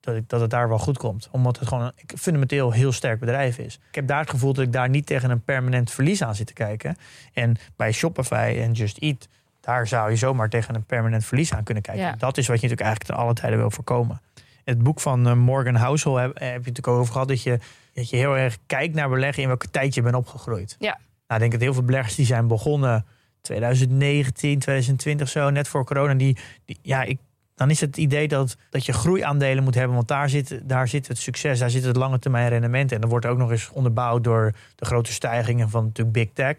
dat, 0.00 0.16
ik, 0.16 0.28
dat 0.28 0.40
het 0.40 0.50
daar 0.50 0.68
wel 0.68 0.78
goed 0.78 0.98
komt. 0.98 1.28
Omdat 1.30 1.58
het 1.58 1.68
gewoon 1.68 1.84
een 1.84 2.18
fundamenteel 2.18 2.70
heel 2.70 2.92
sterk 2.92 3.20
bedrijf 3.20 3.58
is. 3.58 3.78
Ik 3.88 3.94
heb 3.94 4.06
daar 4.06 4.20
het 4.20 4.30
gevoel 4.30 4.52
dat 4.52 4.64
ik 4.64 4.72
daar 4.72 4.88
niet 4.88 5.06
tegen 5.06 5.30
een 5.30 5.42
permanent 5.42 5.90
verlies 5.90 6.22
aan 6.22 6.34
zit 6.34 6.46
te 6.46 6.52
kijken. 6.52 6.96
En 7.32 7.56
bij 7.76 7.92
Shopify 7.92 8.56
en 8.58 8.72
Just 8.72 8.98
Eat, 8.98 9.28
daar 9.60 9.86
zou 9.86 10.10
je 10.10 10.16
zomaar 10.16 10.48
tegen 10.48 10.74
een 10.74 10.84
permanent 10.84 11.24
verlies 11.24 11.52
aan 11.52 11.62
kunnen 11.62 11.82
kijken. 11.82 12.04
Ja. 12.04 12.14
Dat 12.18 12.38
is 12.38 12.46
wat 12.46 12.60
je 12.60 12.68
natuurlijk 12.68 12.80
eigenlijk 12.80 13.10
ten 13.10 13.24
alle 13.24 13.34
tijden 13.34 13.58
wil 13.58 13.70
voorkomen. 13.70 14.20
Het 14.64 14.82
boek 14.82 15.00
van 15.00 15.26
eh, 15.26 15.34
Morgan 15.34 15.74
Housel 15.74 16.16
heb, 16.16 16.38
heb 16.38 16.40
je 16.40 16.52
natuurlijk 16.52 16.88
over 16.88 17.12
gehad 17.12 17.28
dat 17.28 17.42
je, 17.42 17.58
dat 17.92 18.10
je 18.10 18.16
heel 18.16 18.36
erg 18.36 18.58
kijkt 18.66 18.94
naar 18.94 19.08
beleggen 19.08 19.42
in 19.42 19.48
welke 19.48 19.70
tijd 19.70 19.94
je 19.94 20.02
bent 20.02 20.14
opgegroeid. 20.14 20.76
Ja. 20.78 20.98
Nou, 21.26 21.34
ik 21.34 21.38
denk 21.38 21.52
dat 21.52 21.60
heel 21.60 21.74
veel 21.74 21.82
beleggers 21.82 22.14
die 22.14 22.26
zijn 22.26 22.46
begonnen 22.46 23.04
2019, 23.44 24.58
2020 24.58 25.28
zo, 25.28 25.50
net 25.50 25.68
voor 25.68 25.84
corona, 25.84 26.14
die, 26.14 26.36
die 26.64 26.78
ja, 26.82 27.02
ik, 27.02 27.18
dan 27.54 27.70
is 27.70 27.80
het 27.80 27.96
idee 27.96 28.28
dat, 28.28 28.56
dat 28.70 28.86
je 28.86 28.92
groeiaandelen 28.92 29.64
moet 29.64 29.74
hebben, 29.74 29.94
want 29.94 30.08
daar 30.08 30.28
zit, 30.28 30.60
daar 30.62 30.88
zit 30.88 31.08
het 31.08 31.18
succes, 31.18 31.58
daar 31.58 31.70
zit 31.70 31.84
het 31.84 31.96
lange 31.96 32.18
termijn 32.18 32.48
rendement. 32.48 32.92
En 32.92 33.00
dan 33.00 33.10
wordt 33.10 33.26
ook 33.26 33.38
nog 33.38 33.50
eens 33.50 33.70
onderbouwd 33.70 34.24
door 34.24 34.52
de 34.74 34.84
grote 34.84 35.12
stijgingen 35.12 35.70
van 35.70 35.84
natuurlijk 35.84 36.16
big 36.16 36.28
tech. 36.32 36.56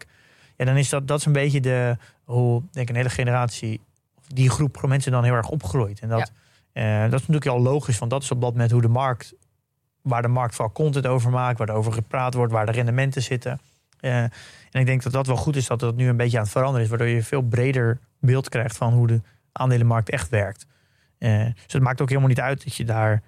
Ja, 0.55 0.65
dan 0.65 0.77
is 0.77 0.89
dat, 0.89 1.07
dat 1.07 1.19
is 1.19 1.25
een 1.25 1.31
beetje 1.31 1.61
de, 1.61 1.97
hoe 2.23 2.61
denk 2.71 2.89
ik, 2.89 2.89
een 2.89 3.01
hele 3.01 3.09
generatie, 3.09 3.81
die 4.27 4.49
groep 4.49 4.81
mensen 4.87 5.11
dan 5.11 5.23
heel 5.23 5.33
erg 5.33 5.49
opgroeit. 5.49 5.99
En 5.99 6.09
dat, 6.09 6.31
eh, 6.71 7.01
dat 7.01 7.13
is 7.13 7.27
natuurlijk 7.27 7.47
al 7.47 7.61
logisch, 7.61 7.97
want 7.97 8.11
dat 8.11 8.23
is 8.23 8.31
op 8.31 8.41
dat 8.41 8.51
moment 8.51 8.71
hoe 8.71 8.81
de 8.81 8.87
markt, 8.87 9.33
waar 10.01 10.21
de 10.21 10.27
markt 10.27 10.55
vooral 10.55 10.73
content 10.73 11.07
over 11.07 11.31
maakt, 11.31 11.57
waar 11.57 11.69
er 11.69 11.75
over 11.75 11.93
gepraat 11.93 12.33
wordt, 12.33 12.53
waar 12.53 12.65
de 12.65 12.71
rendementen 12.71 13.21
zitten. 13.21 13.59
Eh, 13.99 14.23
en 14.75 14.81
ik 14.81 14.87
denk 14.87 15.03
dat 15.03 15.11
dat 15.11 15.27
wel 15.27 15.35
goed 15.35 15.55
is 15.55 15.67
dat 15.67 15.79
dat 15.79 15.95
nu 15.95 16.07
een 16.07 16.17
beetje 16.17 16.37
aan 16.37 16.43
het 16.43 16.51
veranderen 16.51 16.83
is, 16.83 16.89
waardoor 16.89 17.07
je 17.07 17.15
een 17.15 17.23
veel 17.23 17.41
breder 17.41 17.99
beeld 18.19 18.49
krijgt 18.49 18.77
van 18.77 18.93
hoe 18.93 19.07
de 19.07 19.21
aandelenmarkt 19.51 20.09
echt 20.09 20.29
werkt. 20.29 20.65
Eh, 21.17 21.45
dus 21.45 21.73
het 21.73 21.81
maakt 21.81 22.01
ook 22.01 22.07
helemaal 22.09 22.29
niet 22.29 22.39
uit 22.39 22.63
dat 22.63 22.75
je 22.75 22.85
daar, 22.85 23.23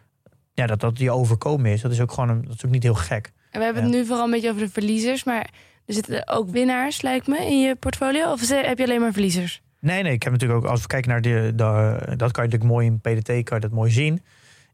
ja, 0.53 0.67
dat 0.67 0.79
dat 0.79 0.99
je 0.99 1.11
overkomen 1.11 1.71
is. 1.71 1.81
Dat 1.81 1.91
is 1.91 2.01
ook 2.01 2.11
gewoon, 2.11 2.29
een, 2.29 2.41
dat 2.41 2.55
is 2.55 2.65
ook 2.65 2.71
niet 2.71 2.83
heel 2.83 2.95
gek. 2.95 3.31
En 3.51 3.59
we 3.59 3.65
hebben 3.65 3.83
het 3.83 3.91
nu 3.91 4.05
vooral 4.05 4.25
een 4.25 4.31
beetje 4.31 4.49
over 4.49 4.61
de 4.61 4.69
verliezers. 4.69 5.23
Maar 5.23 5.49
er 5.85 5.93
zitten 5.93 6.27
ook 6.27 6.49
winnaars, 6.49 7.01
lijkt 7.01 7.27
me, 7.27 7.37
in 7.37 7.59
je 7.61 7.75
portfolio. 7.75 8.31
Of 8.31 8.49
heb 8.49 8.77
je 8.77 8.83
alleen 8.83 9.01
maar 9.01 9.13
verliezers? 9.13 9.61
Nee, 9.79 10.03
nee, 10.03 10.13
ik 10.13 10.23
heb 10.23 10.31
natuurlijk 10.31 10.63
ook, 10.63 10.71
als 10.71 10.81
we 10.81 10.87
kijken 10.87 11.09
naar 11.09 11.21
de, 11.21 11.51
de 11.55 11.97
dat 12.15 12.31
kan 12.31 12.43
je 12.43 12.49
natuurlijk 12.49 12.63
mooi 12.63 12.85
in 12.85 12.99
PDT, 12.99 13.27
kan 13.27 13.57
je 13.57 13.59
dat 13.59 13.71
mooi 13.71 13.91
zien. 13.91 14.23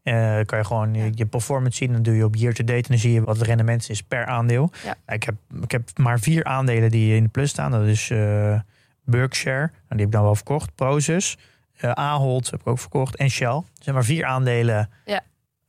Eh, 0.04 0.40
kan 0.46 0.58
je 0.58 0.64
gewoon 0.64 0.94
je, 0.94 1.10
je 1.14 1.26
performance 1.26 1.76
zien. 1.76 1.92
Dan 1.92 2.02
doe 2.02 2.14
je 2.14 2.24
op 2.24 2.34
year 2.34 2.54
to 2.54 2.64
date 2.64 2.82
en 2.82 2.88
dan 2.88 2.98
zie 2.98 3.12
je 3.12 3.22
wat 3.22 3.36
het 3.36 3.46
rendement 3.46 3.90
is 3.90 4.02
per 4.02 4.26
aandeel. 4.26 4.70
Ja. 4.84 5.14
Ik, 5.14 5.22
heb, 5.22 5.34
ik 5.62 5.70
heb 5.70 5.98
maar 5.98 6.20
vier 6.20 6.44
aandelen 6.44 6.90
die 6.90 7.16
in 7.16 7.22
de 7.22 7.28
plus 7.28 7.50
staan. 7.50 7.70
Dat 7.70 7.86
is 7.86 8.10
eh, 8.10 8.60
Berkshire, 9.04 9.58
nou, 9.58 9.70
die 9.88 9.98
heb 9.98 10.06
ik 10.06 10.12
dan 10.12 10.22
wel 10.22 10.34
verkocht. 10.34 10.74
Prozus, 10.74 11.38
eh 11.76 11.90
Ahold 11.90 12.50
heb 12.50 12.60
ik 12.60 12.66
ook 12.66 12.78
verkocht. 12.78 13.16
En 13.16 13.30
Shell. 13.30 13.48
Er 13.48 13.64
zijn 13.80 13.94
maar 13.94 14.04
vier 14.04 14.24
aandelen. 14.24 14.90
Ja. 15.04 15.22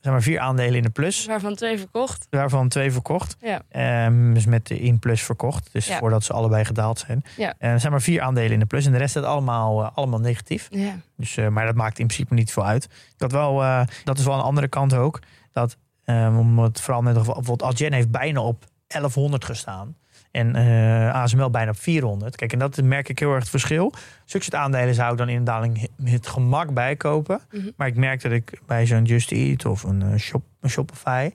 Zijn 0.06 0.18
maar 0.18 0.26
vier 0.26 0.40
aandelen 0.40 0.76
in 0.76 0.84
de 0.84 0.90
plus. 0.90 1.26
Waarvan 1.26 1.56
twee 1.56 1.78
verkocht. 1.78 2.28
Waarvan 2.30 2.68
twee 2.70 2.92
verkocht. 2.92 3.38
Ja. 3.42 3.62
Ehm, 3.70 4.34
dus 4.34 4.46
met 4.46 4.68
de 4.68 4.80
in 4.80 5.00
plus 5.00 5.22
verkocht. 5.22 5.70
Dus 5.72 5.88
Ja. 5.88 5.98
voordat 5.98 6.24
ze 6.24 6.34
allebei 6.34 6.66
gedaald 6.66 7.00
zijn. 7.00 7.24
Ja. 7.38 7.54
En 7.58 7.72
er 7.72 7.80
zijn 7.80 7.92
maar 7.92 8.02
vier 8.02 8.22
aandelen 8.22 8.52
in 8.52 8.60
de 8.60 8.66
plus. 8.66 8.86
En 8.86 8.92
de 8.92 8.98
rest 8.98 9.10
staat 9.10 9.24
allemaal, 9.24 9.84
eh, 9.84 9.90
allemaal 9.94 10.20
negatief. 10.20 10.68
Ja. 10.70 10.96
Dus, 11.18 11.38
eh, 11.38 11.48
maar 11.48 11.66
dat 11.66 11.76
maakt 11.76 12.00
in 12.00 12.08
principe 12.08 12.34
niet 12.34 12.52
veel 12.52 12.66
uit. 12.66 12.84
Ik 12.86 12.92
had 13.22 13.32
wel, 13.32 13.62
eh, 13.64 13.82
dat 14.04 14.18
is 14.20 14.26
wel 14.26 14.34
een 14.34 14.42
andere 14.42 14.68
kant 14.68 14.94
ook. 14.94 15.20
Dat, 15.52 15.78
eh, 16.04 16.36
omdat 16.40 16.82
vooral 16.82 17.02
met 17.02 17.14
bijvoorbeeld 17.14 17.64
Adyen 17.64 17.94
heeft 17.94 18.12
bijna 18.12 18.42
op 18.42 18.66
1100 18.88 19.46
gestaan. 19.46 19.96
En 20.36 20.56
eh, 20.56 21.14
ASML 21.14 21.50
bijna 21.50 21.70
op 21.70 21.80
400. 21.80 22.36
Kijk, 22.36 22.54
en 22.54 22.60
dat 22.60 22.82
merk 22.82 23.10
ik 23.10 23.20
heel 23.20 23.30
erg 23.32 23.40
het 23.40 23.50
verschil. 23.50 23.94
Soort 24.26 24.56
aandelen 24.56 24.94
zou 24.94 25.12
ik 25.12 25.18
dan 25.18 25.30
in 25.30 25.38
een 25.38 25.44
daling 25.44 25.88
met 25.96 26.28
gemak 26.28 26.74
bijkopen. 26.74 27.42
Mhm. 27.52 27.70
Maar 27.76 27.88
ik 27.88 27.96
merk 27.96 28.22
dat 28.22 28.32
ik 28.32 28.60
bij 28.66 28.86
zo'n 28.86 29.04
Just 29.04 29.32
Eat 29.32 29.66
of 29.66 29.84
een, 29.84 30.02
eh, 30.02 30.18
shop, 30.18 30.44
een 30.62 30.70
Shopify... 30.70 31.32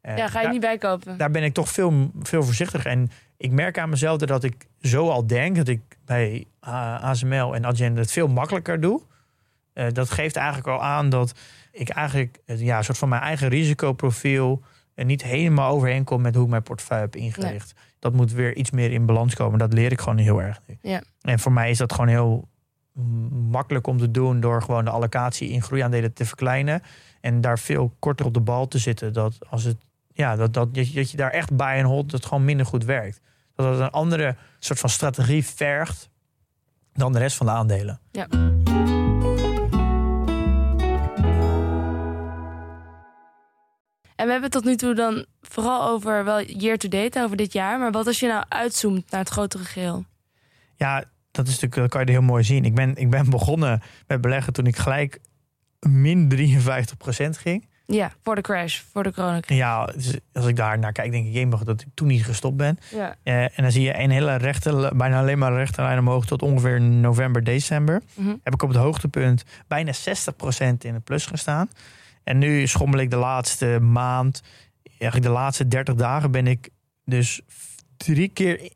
eh, 0.00 0.16
ja, 0.16 0.28
ga 0.28 0.38
je 0.38 0.44
daar- 0.44 0.52
niet 0.52 0.60
bijkopen. 0.60 1.18
daar 1.18 1.30
ben 1.30 1.42
ik 1.42 1.54
toch 1.54 1.68
veel, 1.68 2.10
veel 2.22 2.42
voorzichtiger. 2.42 2.90
En 2.90 3.10
ik 3.36 3.50
merk 3.50 3.78
aan 3.78 3.88
mezelf 3.88 4.18
dat 4.18 4.44
ik 4.44 4.66
zo 4.80 5.08
al 5.08 5.26
denk 5.26 5.56
dat 5.56 5.68
ik 5.68 5.80
bij 6.04 6.44
uh, 6.64 7.04
ASML 7.04 7.54
en 7.54 7.64
Adyen 7.64 7.96
het 7.96 8.12
veel 8.12 8.28
makkelijker 8.28 8.80
doe. 8.80 9.00
Dat 9.92 10.10
geeft 10.10 10.36
eigenlijk 10.36 10.68
al 10.68 10.82
aan 10.82 11.08
dat 11.08 11.34
ik 11.72 11.88
eigenlijk 11.88 12.38
ja, 12.46 12.78
een 12.78 12.84
soort 12.84 12.98
van 12.98 13.08
mijn 13.08 13.22
eigen 13.22 13.48
risicoprofiel 13.48 14.62
niet 14.94 15.22
helemaal 15.22 15.70
overheen 15.70 16.04
kom 16.04 16.22
met 16.22 16.34
hoe 16.34 16.44
ik 16.44 16.50
mijn 16.50 16.62
portefeuille 16.62 17.04
heb 17.04 17.16
ingericht. 17.16 17.74
Dat 18.04 18.12
moet 18.12 18.32
weer 18.32 18.56
iets 18.56 18.70
meer 18.70 18.92
in 18.92 19.06
balans 19.06 19.34
komen. 19.34 19.58
Dat 19.58 19.72
leer 19.72 19.92
ik 19.92 20.00
gewoon 20.00 20.18
heel 20.18 20.42
erg 20.42 20.60
nu. 20.66 20.78
Ja. 20.82 21.02
En 21.20 21.38
voor 21.38 21.52
mij 21.52 21.70
is 21.70 21.78
dat 21.78 21.92
gewoon 21.92 22.08
heel 22.08 22.48
makkelijk 23.50 23.86
om 23.86 23.98
te 23.98 24.10
doen 24.10 24.40
door 24.40 24.62
gewoon 24.62 24.84
de 24.84 24.90
allocatie 24.90 25.48
in 25.48 25.62
groeiaandelen 25.62 26.12
te 26.12 26.24
verkleinen. 26.24 26.82
En 27.20 27.40
daar 27.40 27.58
veel 27.58 27.94
korter 27.98 28.26
op 28.26 28.34
de 28.34 28.40
bal 28.40 28.68
te 28.68 28.78
zitten. 28.78 29.12
Dat 29.12 29.36
als 29.50 29.64
het 29.64 29.76
ja, 30.12 30.36
dat, 30.36 30.52
dat, 30.54 30.74
dat 30.74 30.88
je- 30.88 30.94
dat 30.94 31.10
je 31.10 31.16
daar 31.16 31.30
echt 31.30 31.56
bij 31.56 31.78
en 31.78 31.84
holt, 31.84 32.10
dat 32.10 32.26
gewoon 32.26 32.44
minder 32.44 32.66
goed 32.66 32.84
werkt. 32.84 33.20
Dat 33.54 33.70
het 33.70 33.78
een 33.80 33.90
andere 33.90 34.36
soort 34.58 34.78
van 34.78 34.88
strategie 34.88 35.44
vergt 35.46 36.08
dan 36.92 37.12
de 37.12 37.18
rest 37.18 37.36
van 37.36 37.46
de 37.46 37.52
aandelen. 37.52 38.00
Ja. 38.10 38.26
En 44.16 44.26
we 44.26 44.32
hebben 44.32 44.50
tot 44.50 44.64
nu 44.64 44.76
toe 44.76 44.94
dan 44.94 45.26
vooral 45.40 45.88
over 45.88 46.24
wel 46.24 46.42
year 46.42 46.76
to 46.76 46.88
date, 46.88 47.22
over 47.22 47.36
dit 47.36 47.52
jaar. 47.52 47.78
Maar 47.78 47.92
wat 47.92 48.06
als 48.06 48.20
je 48.20 48.26
nou 48.26 48.44
uitzoomt 48.48 49.10
naar 49.10 49.20
het 49.20 49.28
grotere 49.28 49.64
geheel? 49.64 50.04
Ja, 50.76 51.04
dat 51.30 51.46
is 51.46 51.52
natuurlijk, 51.52 51.74
dat 51.74 51.90
kan 51.90 52.00
je 52.00 52.06
er 52.06 52.12
heel 52.12 52.22
mooi 52.22 52.44
zien. 52.44 52.64
Ik 52.64 52.74
ben, 52.74 52.96
ik 52.96 53.10
ben 53.10 53.30
begonnen 53.30 53.82
met 54.06 54.20
beleggen 54.20 54.52
toen 54.52 54.66
ik 54.66 54.76
gelijk 54.76 55.20
min 55.80 56.32
53% 56.32 57.28
ging. 57.30 57.66
Ja, 57.86 58.12
voor 58.22 58.34
de 58.34 58.40
crash, 58.40 58.80
voor 58.92 59.02
de 59.02 59.12
coronacrisis. 59.12 59.56
Ja, 59.56 59.86
dus 59.86 60.18
als 60.32 60.46
ik 60.46 60.56
daar 60.56 60.78
naar 60.78 60.92
kijk, 60.92 61.10
denk 61.10 61.26
ik, 61.26 61.32
jemig 61.32 61.64
dat 61.64 61.80
ik 61.80 61.86
toen 61.94 62.08
niet 62.08 62.24
gestopt 62.24 62.56
ben. 62.56 62.78
Ja. 62.90 63.16
Eh, 63.22 63.42
en 63.42 63.62
dan 63.62 63.72
zie 63.72 63.82
je 63.82 63.98
een 63.98 64.10
hele 64.10 64.36
rechte, 64.36 64.92
bijna 64.96 65.20
alleen 65.20 65.38
maar 65.38 65.54
rechte 65.54 65.82
lijn 65.82 65.98
omhoog 65.98 66.26
tot 66.26 66.42
ongeveer 66.42 66.80
november, 66.80 67.44
december. 67.44 68.02
Mhm. 68.14 68.34
Heb 68.42 68.54
ik 68.54 68.62
op 68.62 68.68
het 68.68 68.78
hoogtepunt 68.78 69.44
bijna 69.66 69.92
60% 69.92 70.84
in 70.84 70.94
het 70.94 71.04
plus 71.04 71.26
gestaan. 71.26 71.68
En 72.24 72.38
nu 72.38 72.66
schommel 72.66 73.00
ik 73.00 73.10
de 73.10 73.16
laatste 73.16 73.78
maand, 73.80 74.42
eigenlijk 74.98 75.22
de 75.22 75.38
laatste 75.38 75.68
30 75.68 75.94
dagen 75.94 76.30
ben 76.30 76.46
ik 76.46 76.68
dus 77.04 77.40
drie 77.96 78.28
keer 78.28 78.72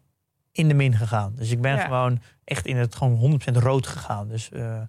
in 0.52 0.68
de 0.68 0.74
min 0.74 0.94
gegaan. 0.96 1.32
Dus 1.36 1.50
ik 1.50 1.60
ben 1.60 1.74
Ja. 1.74 1.84
gewoon 1.84 2.20
echt 2.44 2.66
in 2.66 2.76
het 2.76 2.94
gewoon 2.94 3.12
100% 3.14 3.56
rood 3.56 3.86
gegaan. 3.86 4.28
Dus, 4.28 4.50
eh, 4.50 4.80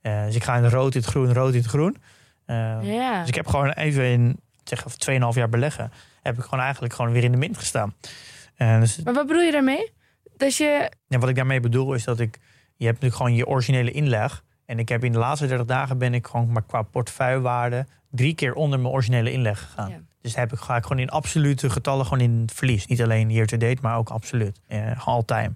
eh, 0.00 0.24
dus 0.24 0.34
ik 0.34 0.44
ga 0.44 0.56
in 0.56 0.62
het 0.64 0.72
rood, 0.72 0.94
in 0.94 1.00
het 1.00 1.10
groen, 1.10 1.32
rood, 1.32 1.52
in 1.52 1.58
het 1.60 1.68
groen. 1.68 1.96
Eh, 2.44 2.78
Ja. 2.82 3.18
Dus 3.20 3.28
ik 3.28 3.34
heb 3.34 3.46
gewoon 3.46 3.70
even 3.70 4.04
in 4.04 4.40
zeg, 4.64 4.84
2,5 4.96 5.34
jaar 5.34 5.48
beleggen, 5.48 5.92
heb 6.22 6.38
ik 6.38 6.42
gewoon 6.44 6.60
eigenlijk 6.60 6.94
gewoon 6.94 7.12
weer 7.12 7.24
in 7.24 7.32
de 7.32 7.38
min 7.38 7.54
gestaan. 7.56 7.94
Dus 8.56 9.02
Maar 9.02 9.14
wat 9.14 9.26
bedoel 9.26 9.42
je 9.42 9.52
daarmee? 9.52 9.92
Dat 10.36 10.56
je... 10.56 10.90
ja, 11.06 11.18
wat 11.18 11.28
ik 11.28 11.34
daarmee 11.34 11.60
bedoel 11.60 11.94
is 11.94 12.04
dat 12.04 12.20
ik, 12.20 12.38
je 12.76 12.84
hebt 12.86 13.00
natuurlijk 13.00 13.14
gewoon 13.16 13.34
je 13.34 13.46
originele 13.46 13.90
inleg. 13.90 14.44
En 14.66 14.78
ik 14.78 14.88
heb 14.88 15.04
in 15.04 15.12
de 15.12 15.18
laatste 15.18 15.46
30 15.46 15.66
dagen 15.66 15.98
ben 15.98 16.14
ik 16.14 16.26
gewoon 16.26 16.52
maar 16.52 16.62
qua 16.62 16.82
portefeuillewaarde 16.82 17.86
drie 18.10 18.34
keer 18.34 18.54
onder 18.54 18.80
mijn 18.80 18.92
originele 18.92 19.32
inleg 19.32 19.60
gegaan. 19.60 19.90
Ja. 19.90 20.00
Dus 20.20 20.36
heb 20.36 20.52
ik, 20.52 20.58
ga 20.58 20.76
ik 20.76 20.82
gewoon 20.82 20.98
in 20.98 21.08
absolute 21.08 21.70
getallen 21.70 22.06
gewoon 22.06 22.20
in 22.20 22.48
verlies. 22.52 22.86
Niet 22.86 23.02
alleen 23.02 23.30
year 23.30 23.46
to 23.46 23.56
date, 23.56 23.78
maar 23.82 23.96
ook 23.96 24.08
absoluut. 24.08 24.60
Eh, 24.66 25.06
all 25.06 25.22
time. 25.24 25.52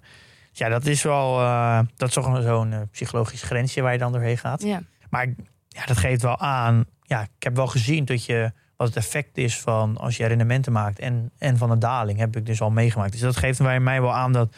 Dus 0.51 0.59
ja, 0.59 0.69
dat 0.69 0.87
is 0.87 1.03
wel 1.03 1.41
eh, 1.41 1.79
dat 1.97 2.09
is 2.09 2.15
zo'n 2.15 2.73
eh, 2.73 2.81
psychologisch 2.91 3.43
grensje 3.43 3.83
waar 3.83 3.93
je 3.93 3.99
dan 3.99 4.13
doorheen 4.13 4.39
gaat. 4.39 4.63
Ja. 4.63 4.83
Maar 5.11 5.27
ja, 5.69 5.85
dat 5.85 5.97
geeft 5.97 6.23
wel 6.23 6.39
aan. 6.39 6.85
Ja, 7.03 7.23
ik 7.23 7.43
heb 7.43 7.57
wel 7.57 7.67
gezien 7.67 8.05
dat 8.05 8.25
je 8.25 8.53
wat 8.77 8.87
het 8.87 8.97
effect 8.97 9.39
is 9.39 9.61
van 9.61 9.97
als 9.97 10.17
je 10.17 10.27
rendementen 10.27 10.73
maakt 10.73 10.99
en, 10.99 11.31
en 11.39 11.57
van 11.57 11.71
een 11.71 11.79
daling 11.79 12.19
heb 12.19 12.37
ik 12.37 12.47
dus 12.47 12.61
al 12.61 12.71
meegemaakt. 12.71 13.13
Dus 13.13 13.21
dat 13.21 13.37
geeft 13.37 13.61
mij 13.61 14.01
wel 14.01 14.15
aan 14.15 14.33
dat 14.33 14.57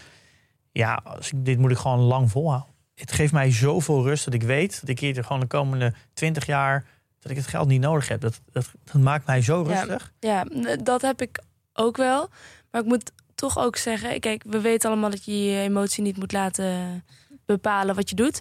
ja, 0.72 1.00
als 1.04 1.32
ik, 1.32 1.44
dit 1.44 1.58
moet 1.58 1.70
ik 1.70 1.76
gewoon 1.76 1.98
lang 1.98 2.30
volhouden. 2.30 2.74
Het 2.94 3.12
geeft 3.12 3.32
mij 3.32 3.52
zoveel 3.52 4.02
rust 4.02 4.24
dat 4.24 4.34
ik 4.34 4.42
weet 4.42 4.80
dat 4.80 4.88
ik 4.88 4.98
hier 4.98 5.24
gewoon 5.24 5.40
de 5.40 5.46
komende 5.46 5.94
20 6.14 6.46
jaar 6.46 6.84
dat 7.28 7.36
ik 7.36 7.42
het 7.42 7.50
geld 7.52 7.68
niet 7.68 7.80
nodig 7.80 8.08
heb. 8.08 8.20
Dat, 8.20 8.40
dat, 8.52 8.70
dat 8.84 9.02
maakt 9.02 9.26
mij 9.26 9.42
zo 9.42 9.64
Ja. 9.68 9.80
rustig. 9.80 10.12
Ja, 10.20 10.44
n- 10.54 10.80
dat 10.82 11.02
heb 11.02 11.20
ik 11.22 11.38
ook 11.72 11.96
wel. 11.96 12.28
Maar 12.70 12.80
ik 12.80 12.86
moet 12.86 13.12
toch 13.34 13.58
ook 13.58 13.76
zeggen, 13.76 14.20
kijk, 14.20 14.42
we 14.46 14.60
weten 14.60 14.90
allemaal 14.90 15.10
dat 15.10 15.24
je 15.24 15.44
je 15.44 15.58
emotie 15.60 16.02
niet 16.02 16.16
moet 16.18 16.32
laten 16.32 17.04
bepalen 17.46 17.94
wat 17.94 18.08
je 18.10 18.16
doet. 18.16 18.40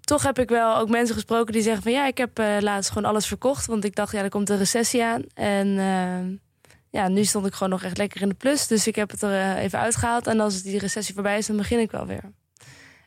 Toch 0.00 0.22
heb 0.22 0.38
ik 0.38 0.48
wel 0.48 0.76
ook 0.76 0.88
mensen 0.88 1.14
gesproken 1.14 1.52
die 1.52 1.62
zeggen 1.62 1.82
van 1.82 1.92
ja, 1.92 2.06
ik 2.06 2.18
heb 2.18 2.38
eh, 2.38 2.56
laatst 2.60 2.90
gewoon 2.90 3.10
alles 3.10 3.26
verkocht. 3.26 3.66
Want 3.66 3.84
ik 3.84 3.94
dacht, 3.96 4.12
ja, 4.12 4.22
er 4.22 4.28
komt 4.28 4.50
een 4.50 4.56
recessie 4.58 5.04
aan. 5.04 5.22
En 5.34 5.78
eh, 5.78 6.38
ja, 6.90 7.08
nu 7.08 7.24
stond 7.24 7.46
ik 7.46 7.52
gewoon 7.52 7.68
nog 7.72 7.82
echt 7.82 7.98
lekker 7.98 8.22
in 8.22 8.28
de 8.28 8.34
plus. 8.34 8.66
Dus 8.66 8.86
ik 8.86 8.94
heb 8.94 9.10
het 9.10 9.22
er 9.22 9.32
eh, 9.32 9.62
even 9.62 9.78
uitgehaald. 9.78 10.26
En 10.26 10.40
als 10.40 10.62
die 10.62 10.78
recessie 10.78 11.14
voorbij 11.14 11.38
is, 11.38 11.46
dan 11.46 11.56
begin 11.56 11.78
ik 11.78 11.90
wel 11.90 12.06
weer. 12.06 12.22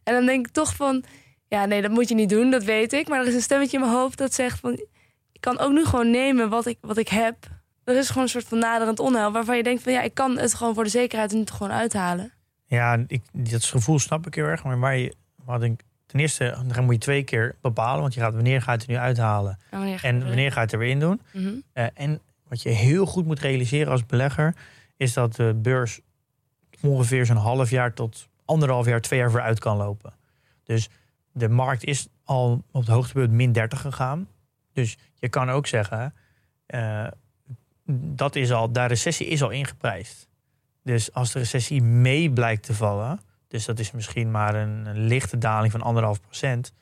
En 0.03 0.13
dan 0.13 0.25
denk 0.25 0.47
ik 0.47 0.53
toch 0.53 0.75
van, 0.75 1.03
ja, 1.51 1.65
nee, 1.65 1.81
dat 1.81 1.91
moet 1.91 2.09
je 2.09 2.15
niet 2.15 2.29
doen, 2.29 2.51
dat 2.51 2.63
weet 2.63 2.93
ik. 2.93 3.07
Maar 3.07 3.19
er 3.19 3.27
is 3.27 3.33
een 3.33 3.41
stemmetje 3.41 3.77
in 3.77 3.83
mijn 3.83 3.95
hoofd 3.95 4.17
dat 4.17 4.33
zegt 4.33 4.59
van, 4.59 4.71
ik 5.31 5.41
kan 5.41 5.59
ook 5.59 5.71
nu 5.71 5.85
gewoon 5.85 6.11
nemen 6.11 6.49
wat 6.49 6.65
ik, 6.65 6.77
wat 6.81 6.97
ik 6.97 7.07
heb. 7.07 7.35
Er 7.83 7.97
is 7.97 8.07
gewoon 8.07 8.23
een 8.23 8.29
soort 8.29 8.45
van 8.47 8.57
naderend 8.57 8.99
onheil 8.99 9.31
waarvan 9.31 9.57
je 9.57 9.63
denkt 9.63 9.83
van 9.83 9.91
ja, 9.93 10.01
ik 10.01 10.13
kan 10.13 10.37
het 10.37 10.53
gewoon 10.53 10.73
voor 10.73 10.83
de 10.83 10.89
zekerheid 10.89 11.33
er 11.33 11.45
toch 11.45 11.57
gewoon 11.57 11.71
uithalen. 11.73 12.31
Ja, 12.65 12.97
ik, 13.07 13.21
dat 13.31 13.63
gevoel 13.63 13.99
snap 13.99 14.27
ik 14.27 14.35
heel 14.35 14.45
erg. 14.45 14.63
Maar 14.63 14.79
waar 14.79 14.97
je, 14.97 15.13
wat 15.45 15.63
ik, 15.63 15.81
ten 16.05 16.19
eerste 16.19 16.57
dan 16.73 16.83
moet 16.85 16.93
je 16.93 16.99
twee 16.99 17.23
keer 17.23 17.55
bepalen. 17.61 18.01
Want 18.01 18.13
je 18.13 18.19
gaat 18.19 18.33
wanneer 18.33 18.61
ga 18.61 18.71
je 18.71 18.77
het 18.77 18.87
er 18.87 18.93
nu 18.93 18.99
uithalen. 18.99 19.59
En 19.69 19.77
wanneer, 19.79 19.99
ga 19.99 20.07
je 20.07 20.13
En 20.13 20.19
er- 20.21 20.27
wanneer 20.27 20.49
ga 20.51 20.55
je 20.59 20.63
het 20.65 20.71
er 20.73 20.79
weer 20.79 20.89
in 20.89 20.99
doen. 20.99 21.21
Mhm. 21.33 21.53
Eh, 21.73 21.85
en 21.93 22.21
wat 22.47 22.61
je 22.61 22.69
heel 22.69 23.05
goed 23.05 23.25
moet 23.25 23.39
realiseren 23.39 23.91
als 23.91 24.05
belegger, 24.05 24.55
is 24.97 25.13
dat 25.13 25.35
de 25.35 25.53
beurs 25.61 25.99
ongeveer 26.81 27.25
zo'n 27.25 27.35
half 27.35 27.69
jaar 27.69 27.93
tot 27.93 28.27
anderhalf 28.45 28.85
jaar, 28.85 29.01
twee 29.01 29.19
jaar 29.19 29.31
vooruit 29.31 29.59
kan 29.59 29.77
lopen. 29.77 30.13
Dus 30.63 30.89
de 31.31 31.49
markt 31.49 31.83
is 31.83 32.07
al 32.23 32.63
op 32.71 32.81
het 32.81 32.89
hoogtepunt 32.89 33.31
min 33.31 33.51
30 33.51 33.81
gegaan. 33.81 34.27
Dus 34.73 34.97
je 35.15 35.29
kan 35.29 35.49
ook 35.49 35.67
zeggen, 35.67 36.13
eh, 36.65 37.07
dat 37.93 38.35
is 38.35 38.51
al, 38.51 38.71
de 38.71 38.85
recessie 38.85 39.27
is 39.27 39.43
al 39.43 39.49
ingeprijsd. 39.49 40.27
Dus 40.83 41.13
als 41.13 41.31
de 41.31 41.39
recessie 41.39 41.81
mee 41.83 42.31
blijkt 42.31 42.63
te 42.63 42.73
vallen, 42.73 43.19
dus 43.47 43.65
dat 43.65 43.79
is 43.79 43.91
misschien 43.91 44.31
maar 44.31 44.55
een, 44.55 44.85
een 44.85 45.05
lichte 45.05 45.37
daling 45.37 45.71
van 45.71 45.81
anderhalf 45.81 46.21
procent 46.21 46.73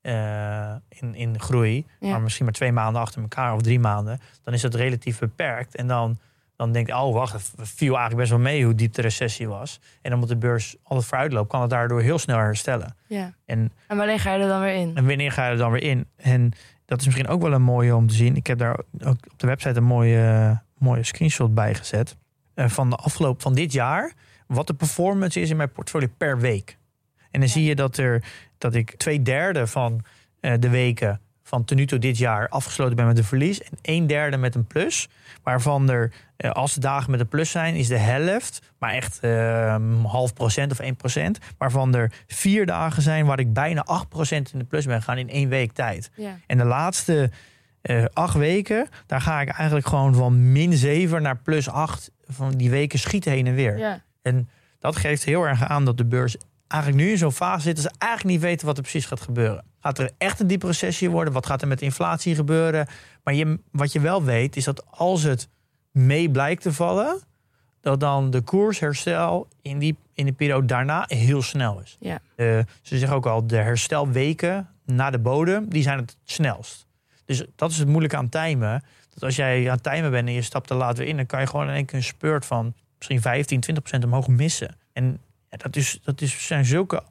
eh, 0.00 0.74
in, 0.88 1.14
in 1.14 1.40
groei, 1.40 1.86
Ja. 2.00 2.10
maar 2.10 2.20
misschien 2.20 2.44
maar 2.44 2.54
twee 2.54 2.72
maanden 2.72 3.02
achter 3.02 3.22
elkaar 3.22 3.54
of 3.54 3.62
drie 3.62 3.80
maanden, 3.80 4.20
dan 4.42 4.54
is 4.54 4.60
dat 4.60 4.74
relatief 4.74 5.18
beperkt. 5.18 5.74
En 5.74 5.86
dan, 5.86 6.18
dan 6.56 6.72
denk 6.72 6.86
je, 6.86 6.96
oh 6.96 7.14
wacht, 7.14 7.32
het 7.32 7.68
viel 7.68 7.86
eigenlijk 7.96 8.16
best 8.16 8.30
wel 8.30 8.38
mee 8.38 8.64
hoe 8.64 8.74
diep 8.74 8.94
de 8.94 9.02
recessie 9.02 9.48
was. 9.48 9.80
En 10.02 10.12
omdat 10.14 10.28
de 10.28 10.36
beurs 10.36 10.76
altijd 10.82 11.08
vooruit 11.08 11.32
loopt, 11.32 11.48
kan 11.48 11.60
het 11.60 11.70
daardoor 11.70 12.00
heel 12.02 12.18
snel 12.18 12.36
herstellen. 12.38 12.96
Ja. 13.06 13.34
En, 13.46 13.72
En 13.88 13.96
wanneer 13.96 14.20
ga 14.20 14.32
je 14.34 14.42
er 14.42 14.48
dan 14.48 14.60
weer 14.60 14.74
in? 14.74 14.96
en 14.96 15.06
wanneer 15.06 15.32
ga 15.32 15.44
je 15.44 15.50
er 15.50 15.56
dan 15.58 15.70
weer 15.70 15.82
in? 15.82 16.06
En 16.16 16.52
dat 16.86 16.98
is 17.00 17.04
misschien 17.06 17.28
ook 17.28 17.42
wel 17.42 17.52
een 17.52 17.62
mooie 17.62 17.96
om 17.96 18.06
te 18.06 18.14
zien. 18.14 18.36
Ik 18.36 18.46
heb 18.46 18.58
daar 18.58 18.78
ook 19.04 19.16
op 19.30 19.32
de 19.38 19.46
website 19.46 19.76
een 19.78 19.84
mooie, 19.84 20.62
mooie 20.78 21.02
screenshot 21.02 21.54
bij 21.54 21.74
gezet. 21.74 22.16
eh, 22.54 22.68
van 22.68 22.90
de 22.90 22.96
afgelopen 22.96 23.42
van 23.42 23.54
dit 23.54 23.72
jaar. 23.72 24.12
Wat 24.46 24.66
de 24.66 24.74
performance 24.74 25.40
is 25.40 25.50
in 25.50 25.56
mijn 25.56 25.72
portfolio 25.72 26.08
per 26.16 26.38
week. 26.38 26.78
En 27.30 27.40
dan 27.40 27.48
zie 27.48 27.64
je 27.64 27.74
dat, 27.74 27.96
er, 27.96 28.24
dat 28.58 28.74
ik 28.74 28.94
twee 28.96 29.22
derde 29.22 29.66
van 29.66 30.04
eh, 30.40 30.52
de 30.58 30.68
weken 30.68 31.20
van 31.44 31.64
ten 31.64 31.76
nu 31.76 31.86
toe 31.86 31.98
dit 31.98 32.18
jaar 32.18 32.48
afgesloten 32.48 32.96
ben 32.96 33.06
met 33.06 33.18
een 33.18 33.24
verlies. 33.24 33.62
En 33.62 33.78
een 33.82 34.06
derde 34.06 34.36
met 34.36 34.54
een 34.54 34.66
plus. 34.66 35.08
Waarvan 35.42 35.90
er, 35.90 36.12
eh, 36.36 36.50
als 36.50 36.74
de 36.74 36.80
dagen 36.80 37.10
met 37.10 37.20
een 37.20 37.28
plus 37.28 37.50
zijn, 37.50 37.74
is 37.74 37.88
de 37.88 37.98
helft, 37.98 38.72
maar 38.78 38.92
echt 38.92 39.18
eh, 39.20 39.76
half 40.02 40.32
procent 40.32 40.72
of 40.72 40.78
1 40.78 40.96
procent. 40.96 41.38
Waarvan 41.58 41.94
er 41.94 42.12
vier 42.26 42.66
dagen 42.66 43.02
zijn 43.02 43.26
waar 43.26 43.38
ik 43.38 43.52
bijna 43.52 43.82
8 43.82 44.08
procent 44.08 44.52
in 44.52 44.58
de 44.58 44.64
plus 44.64 44.86
ben 44.86 44.98
gegaan 44.98 45.18
in 45.18 45.30
één 45.30 45.48
week 45.48 45.72
tijd. 45.72 46.10
Ja. 46.16 46.38
En 46.46 46.58
de 46.58 46.64
laatste 46.64 47.30
eh, 47.82 48.04
acht 48.12 48.34
weken, 48.34 48.88
daar 49.06 49.20
ga 49.20 49.40
ik 49.40 49.48
eigenlijk 49.48 49.86
gewoon 49.86 50.14
van 50.14 50.52
min 50.52 50.72
7 50.72 51.22
naar 51.22 51.36
plus 51.36 51.68
8. 51.68 52.10
Van 52.26 52.50
die 52.50 52.70
weken 52.70 52.98
schieten 52.98 53.32
heen 53.32 53.46
en 53.46 53.54
weer. 53.54 53.78
Ja. 53.78 54.02
En 54.22 54.48
dat 54.78 54.96
geeft 54.96 55.24
heel 55.24 55.42
erg 55.42 55.64
aan 55.64 55.84
dat 55.84 55.96
de 55.96 56.04
beurs 56.04 56.36
eigenlijk 56.68 57.02
nu 57.02 57.10
in 57.10 57.18
zo'n 57.18 57.32
fase 57.32 57.62
zit 57.62 57.76
dat 57.76 57.84
ze 57.84 57.98
eigenlijk 57.98 58.32
niet 58.32 58.44
weten 58.44 58.66
wat 58.66 58.76
er 58.76 58.82
precies 58.82 59.06
gaat 59.06 59.20
gebeuren. 59.20 59.64
Gaat 59.84 59.98
er 59.98 60.10
echt 60.18 60.40
een 60.40 60.46
diepe 60.46 60.66
recessie 60.66 61.10
worden? 61.10 61.32
Wat 61.32 61.46
gaat 61.46 61.62
er 61.62 61.68
met 61.68 61.82
inflatie 61.82 62.34
gebeuren? 62.34 62.86
Maar 63.24 63.34
je, 63.34 63.58
wat 63.70 63.92
je 63.92 64.00
wel 64.00 64.22
weet 64.22 64.56
is 64.56 64.64
dat 64.64 64.84
als 64.90 65.22
het 65.22 65.48
mee 65.90 66.30
blijkt 66.30 66.62
te 66.62 66.72
vallen, 66.72 67.20
dat 67.80 68.00
dan 68.00 68.30
de 68.30 68.40
koersherstel 68.40 69.48
in, 69.62 69.78
die, 69.78 69.96
in 70.14 70.26
de 70.26 70.32
periode 70.32 70.66
daarna 70.66 71.04
heel 71.08 71.42
snel 71.42 71.80
is. 71.80 71.96
Ja. 72.00 72.18
Eh, 72.36 72.46
ze 72.82 72.98
zeggen 72.98 73.16
ook 73.16 73.26
al, 73.26 73.46
de 73.46 73.56
herstelweken 73.56 74.68
na 74.84 75.10
de 75.10 75.18
bodem, 75.18 75.68
die 75.68 75.82
zijn 75.82 75.98
het 75.98 76.16
snelst. 76.24 76.86
Dus 77.24 77.44
dat 77.56 77.70
is 77.70 77.78
het 77.78 77.88
moeilijke 77.88 78.16
aan 78.16 78.28
timen. 78.28 78.82
Dat 79.14 79.22
als 79.22 79.36
jij 79.36 79.70
aan 79.70 79.80
timen 79.80 80.10
bent 80.10 80.28
en 80.28 80.34
je 80.34 80.42
stapt 80.42 80.70
er 80.70 80.76
later 80.76 81.04
in, 81.04 81.16
dan 81.16 81.26
kan 81.26 81.40
je 81.40 81.46
gewoon 81.46 81.68
in 81.68 81.74
één 81.74 81.84
keer 81.84 81.96
een 81.96 82.04
spurt 82.04 82.46
van 82.46 82.74
misschien 82.96 83.20
15, 83.20 83.60
20 83.60 83.84
procent 83.84 84.04
omhoog 84.04 84.28
missen. 84.28 84.76
En 84.92 85.18
ja, 85.50 85.56
dat, 85.56 85.76
is, 85.76 86.00
dat 86.02 86.20
is, 86.20 86.46
zijn 86.46 86.64
zulke 86.64 87.02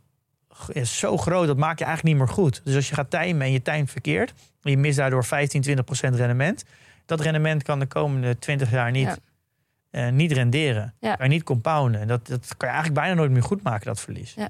is 0.71 0.97
zo 0.99 1.17
groot, 1.17 1.47
dat 1.47 1.57
maak 1.57 1.79
je 1.79 1.85
eigenlijk 1.85 2.15
niet 2.17 2.25
meer 2.25 2.33
goed. 2.35 2.61
Dus 2.63 2.75
als 2.75 2.89
je 2.89 2.95
gaat 2.95 3.09
timen 3.09 3.41
en 3.41 3.51
je 3.51 3.61
timt 3.61 3.91
verkeerd, 3.91 4.33
en 4.61 4.71
je 4.71 4.77
mist 4.77 4.97
daardoor 4.97 5.23
15, 5.25 5.61
20 5.61 5.85
procent 5.85 6.15
rendement, 6.15 6.65
dat 7.05 7.21
rendement 7.21 7.63
kan 7.63 7.79
de 7.79 7.85
komende 7.85 8.39
20 8.39 8.71
jaar 8.71 8.91
niet, 8.91 9.03
Ja. 9.07 10.07
eh, 10.07 10.11
niet 10.11 10.31
renderen. 10.31 10.93
Ja. 10.99 11.15
Kan 11.15 11.25
je 11.27 11.33
niet 11.33 11.43
compounden. 11.43 12.01
En 12.01 12.07
Dat, 12.07 12.27
dat 12.27 12.47
kan 12.57 12.67
je 12.69 12.73
eigenlijk 12.73 12.93
bijna 13.05 13.13
nooit 13.13 13.31
meer 13.31 13.43
goed 13.43 13.63
maken, 13.63 13.85
dat 13.85 13.99
verlies. 13.99 14.33
Ja. 14.33 14.49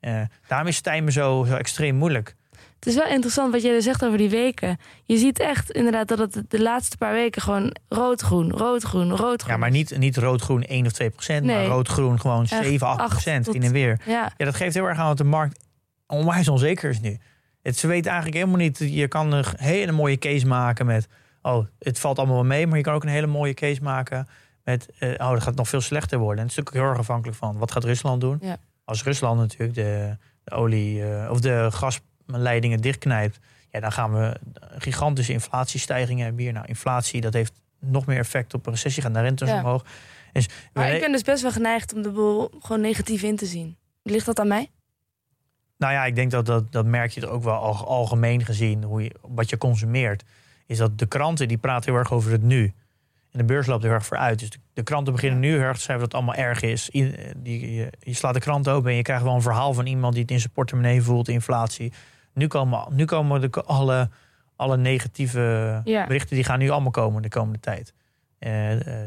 Eh, 0.00 0.20
daarom 0.46 0.68
is 0.68 0.80
timen 0.80 1.12
zo, 1.12 1.44
zo 1.48 1.54
extreem 1.54 1.94
moeilijk. 1.96 2.34
Het 2.74 2.86
is 2.86 2.94
wel 2.94 3.06
interessant 3.08 3.52
wat 3.52 3.62
jij 3.62 3.74
er 3.74 3.82
zegt 3.82 4.04
over 4.04 4.18
die 4.18 4.30
weken. 4.30 4.78
Je 5.04 5.16
ziet 5.16 5.38
echt 5.38 5.70
inderdaad 5.70 6.08
dat 6.08 6.18
het 6.18 6.42
de 6.48 6.62
laatste 6.62 6.96
paar 6.96 7.12
weken 7.12 7.42
gewoon 7.42 7.76
rood-groen, 7.88 8.50
rood-groen, 8.50 9.16
rood-groen. 9.16 9.52
Ja, 9.52 9.58
maar 9.60 9.70
niet, 9.70 9.98
niet 9.98 10.16
rood-groen 10.16 10.62
1 10.62 10.86
of 10.86 10.92
2 10.92 11.10
procent, 11.10 11.46
maar 11.46 11.54
Nee. 11.54 11.66
rood-groen 11.66 12.20
gewoon 12.20 12.42
Echt 12.46 12.64
7, 12.64 12.86
8 12.86 13.00
acht 13.00 13.10
procent 13.10 13.44
tot- 13.44 13.54
in 13.54 13.62
en 13.62 13.72
weer. 13.72 14.00
Ja, 14.06 14.32
Ja, 14.36 14.44
dat 14.44 14.54
geeft 14.54 14.74
heel 14.74 14.84
erg 14.86 14.98
aan 14.98 15.06
dat 15.06 15.16
de 15.18 15.24
markt 15.24 15.64
onwijs 16.06 16.48
onzeker 16.48 16.90
is 16.90 17.00
nu. 17.00 17.18
Het, 17.62 17.76
ze 17.76 17.86
weten 17.86 18.10
eigenlijk 18.10 18.38
helemaal 18.40 18.60
niet. 18.60 18.78
Je 18.78 19.08
kan 19.08 19.32
een 19.32 19.44
hele 19.56 19.92
mooie 19.92 20.18
case 20.18 20.46
maken 20.46 20.86
met. 20.86 21.08
Oh, 21.42 21.66
het 21.78 21.98
valt 21.98 22.18
allemaal 22.18 22.36
wel 22.36 22.44
mee. 22.44 22.66
Maar 22.66 22.76
je 22.76 22.82
kan 22.84 22.94
ook 22.94 23.02
een 23.02 23.08
hele 23.08 23.26
mooie 23.26 23.54
case 23.54 23.82
maken 23.82 24.28
met. 24.64 24.88
eh, 24.98 25.08
oh, 25.10 25.30
dat 25.30 25.42
gaat 25.42 25.54
nog 25.54 25.68
veel 25.68 25.80
slechter 25.80 26.18
worden. 26.18 26.36
En 26.38 26.42
het 26.42 26.50
is 26.50 26.56
natuurlijk 26.56 26.84
heel 26.84 26.94
erg 26.94 27.00
afhankelijk 27.08 27.38
van 27.38 27.58
wat 27.58 27.72
gaat 27.72 27.84
Rusland 27.84 28.20
doen. 28.20 28.38
Ja. 28.40 28.56
Als 28.84 29.02
Rusland 29.02 29.38
natuurlijk 29.38 29.74
de, 29.74 30.16
de 30.44 30.54
olie 30.54 31.04
eh, 31.04 31.30
of 31.30 31.40
de 31.40 31.68
gasleidingen 32.32 32.80
dichtknijpt. 32.80 33.38
Ja, 33.70 33.80
dan 33.80 33.92
gaan 33.92 34.12
we 34.12 34.36
gigantische 34.78 35.32
inflatiestijgingen 35.32 36.24
hebben 36.24 36.42
hier. 36.42 36.52
Nou, 36.52 36.66
inflatie 36.66 37.20
dat 37.20 37.32
heeft 37.32 37.52
nog 37.80 38.06
meer 38.06 38.18
effect 38.18 38.54
op 38.54 38.66
een 38.66 38.72
recessie. 38.72 39.02
Gaan 39.02 39.12
de 39.12 39.20
rentes 39.20 39.48
Ja. 39.48 39.58
omhoog. 39.58 39.84
Dus 40.32 40.48
maar 40.72 40.86
we- 40.88 40.94
ik 40.94 41.00
ben 41.00 41.12
dus 41.12 41.22
best 41.22 41.42
wel 41.42 41.52
geneigd 41.52 41.94
om 41.94 42.02
de 42.02 42.10
boel 42.10 42.50
gewoon 42.60 42.80
negatief 42.80 43.22
in 43.22 43.36
te 43.36 43.46
zien. 43.46 43.76
Ligt 44.02 44.26
dat 44.26 44.40
aan 44.40 44.48
mij? 44.48 44.70
Nou 45.78 45.92
ja, 45.92 46.04
ik 46.04 46.14
denk 46.14 46.30
dat 46.30 46.46
dat, 46.46 46.72
dat 46.72 46.86
merk 46.86 47.10
je 47.10 47.20
er 47.20 47.28
ook 47.30 47.42
wel 47.42 47.54
al, 47.54 47.86
algemeen 47.86 48.44
gezien, 48.44 48.82
hoe 48.84 49.02
je, 49.02 49.14
wat 49.20 49.50
je 49.50 49.58
consumeert. 49.58 50.22
Is 50.66 50.78
dat 50.78 50.98
de 50.98 51.06
kranten 51.06 51.48
die 51.48 51.58
praten 51.58 51.90
heel 51.90 51.98
erg 52.00 52.12
over 52.12 52.30
het 52.32 52.42
nu. 52.42 52.72
En 53.30 53.38
de 53.38 53.44
beurs 53.44 53.66
loopt 53.66 53.82
heel 53.82 53.92
erg 53.92 54.06
vooruit. 54.06 54.38
Dus 54.38 54.50
de, 54.50 54.58
de 54.72 54.82
kranten 54.82 55.12
beginnen 55.12 55.40
nu 55.40 55.50
heel 55.50 55.60
erg 55.60 55.76
te 55.76 55.82
schrijven 55.82 56.08
dat 56.08 56.12
het 56.18 56.22
allemaal 56.28 56.44
erg 56.48 56.62
is. 56.62 56.88
I- 56.94 57.14
die, 57.36 57.74
je, 57.74 57.92
je 58.00 58.14
slaat 58.14 58.34
de 58.34 58.40
krant 58.40 58.68
open 58.68 58.90
en 58.90 58.96
je 58.96 59.02
krijgt 59.02 59.22
wel 59.22 59.34
een 59.34 59.42
verhaal 59.42 59.74
van 59.74 59.86
iemand 59.86 60.12
die 60.12 60.22
het 60.22 60.30
in 60.30 60.40
zijn 60.40 60.52
portemonnee 60.52 61.02
voelt, 61.02 61.28
inflatie. 61.28 61.92
Nu 62.34 62.46
komen, 62.46 62.84
nu 62.90 63.04
komen 63.04 63.40
de, 63.40 63.50
alle, 63.62 64.08
alle 64.56 64.76
negatieve 64.76 65.80
Ja. 65.84 66.06
berichten, 66.06 66.36
die 66.36 66.44
gaan 66.44 66.58
nu 66.58 66.70
allemaal 66.70 66.90
komen 66.90 67.22
de 67.22 67.28
komende 67.28 67.60
tijd. 67.60 67.92
Eh, 68.38 68.50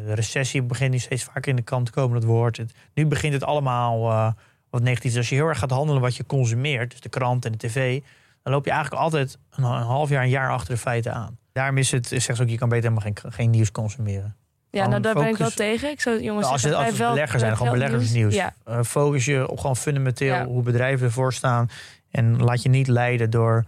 de 0.05 0.13
recessie 0.13 0.61
begint 0.61 0.91
nu 0.91 0.99
steeds 0.99 1.23
vaker 1.23 1.47
in 1.47 1.55
de 1.55 1.61
kant 1.61 1.85
te 1.85 1.91
komen, 1.91 2.13
dat 2.19 2.29
woord. 2.29 2.57
Het, 2.57 2.73
nu 2.93 3.05
begint 3.05 3.33
het 3.33 3.43
allemaal 3.43 4.09
eh, 4.11 4.31
wat 4.69 4.81
negatief. 4.81 5.15
Als 5.17 5.29
je 5.29 5.35
heel 5.35 5.47
erg 5.47 5.59
gaat 5.59 5.71
handelen 5.71 6.01
wat 6.01 6.15
je 6.15 6.25
consumeert, 6.25 6.91
dus 6.91 6.99
de 7.01 7.09
krant 7.09 7.45
en 7.45 7.51
de 7.51 7.57
tv, 7.57 8.01
dan 8.43 8.53
loop 8.53 8.65
je 8.65 8.71
eigenlijk 8.71 9.01
altijd 9.01 9.37
een, 9.51 9.63
een 9.63 9.69
half 9.71 10.09
jaar, 10.09 10.23
een 10.23 10.29
jaar 10.29 10.51
achter 10.51 10.73
de 10.73 10.79
feiten 10.79 11.13
aan. 11.13 11.37
Daarom 11.51 11.77
is 11.77 11.91
het, 11.91 12.07
zegt 12.07 12.35
ze 12.35 12.41
ook, 12.43 12.49
je 12.49 12.57
kan 12.57 12.69
beter 12.69 12.89
helemaal 12.91 13.13
geen, 13.23 13.31
geen 13.31 13.49
nieuws 13.49 13.71
consumeren. 13.71 14.35
Ja, 14.69 14.87
nou 14.87 15.01
daar 15.01 15.13
ben 15.13 15.27
ik 15.27 15.37
wel 15.37 15.49
tegen. 15.49 15.89
Ik 15.89 16.01
zou 16.01 16.21
jongens 16.21 16.41
Nou, 16.41 16.51
als 16.53 16.63
het, 16.63 16.73
als 16.73 16.85
het 16.87 16.97
beleggers 16.97 17.41
zijn, 17.41 17.57
gewoon 17.57 17.71
beleggersnieuws. 17.73 18.33
Ja, 18.35 18.53
Eh, 18.63 18.79
focus 18.83 19.25
je 19.25 19.49
op 19.49 19.59
gewoon 19.59 19.75
fundamenteel 19.77 20.33
Ja. 20.35 20.45
hoe 20.45 20.63
bedrijven 20.63 21.05
ervoor 21.05 21.33
staan. 21.33 21.69
En 22.15 22.43
laat 22.43 22.61
je 22.63 22.69
niet 22.69 22.87
leiden 22.87 23.29
door, 23.29 23.65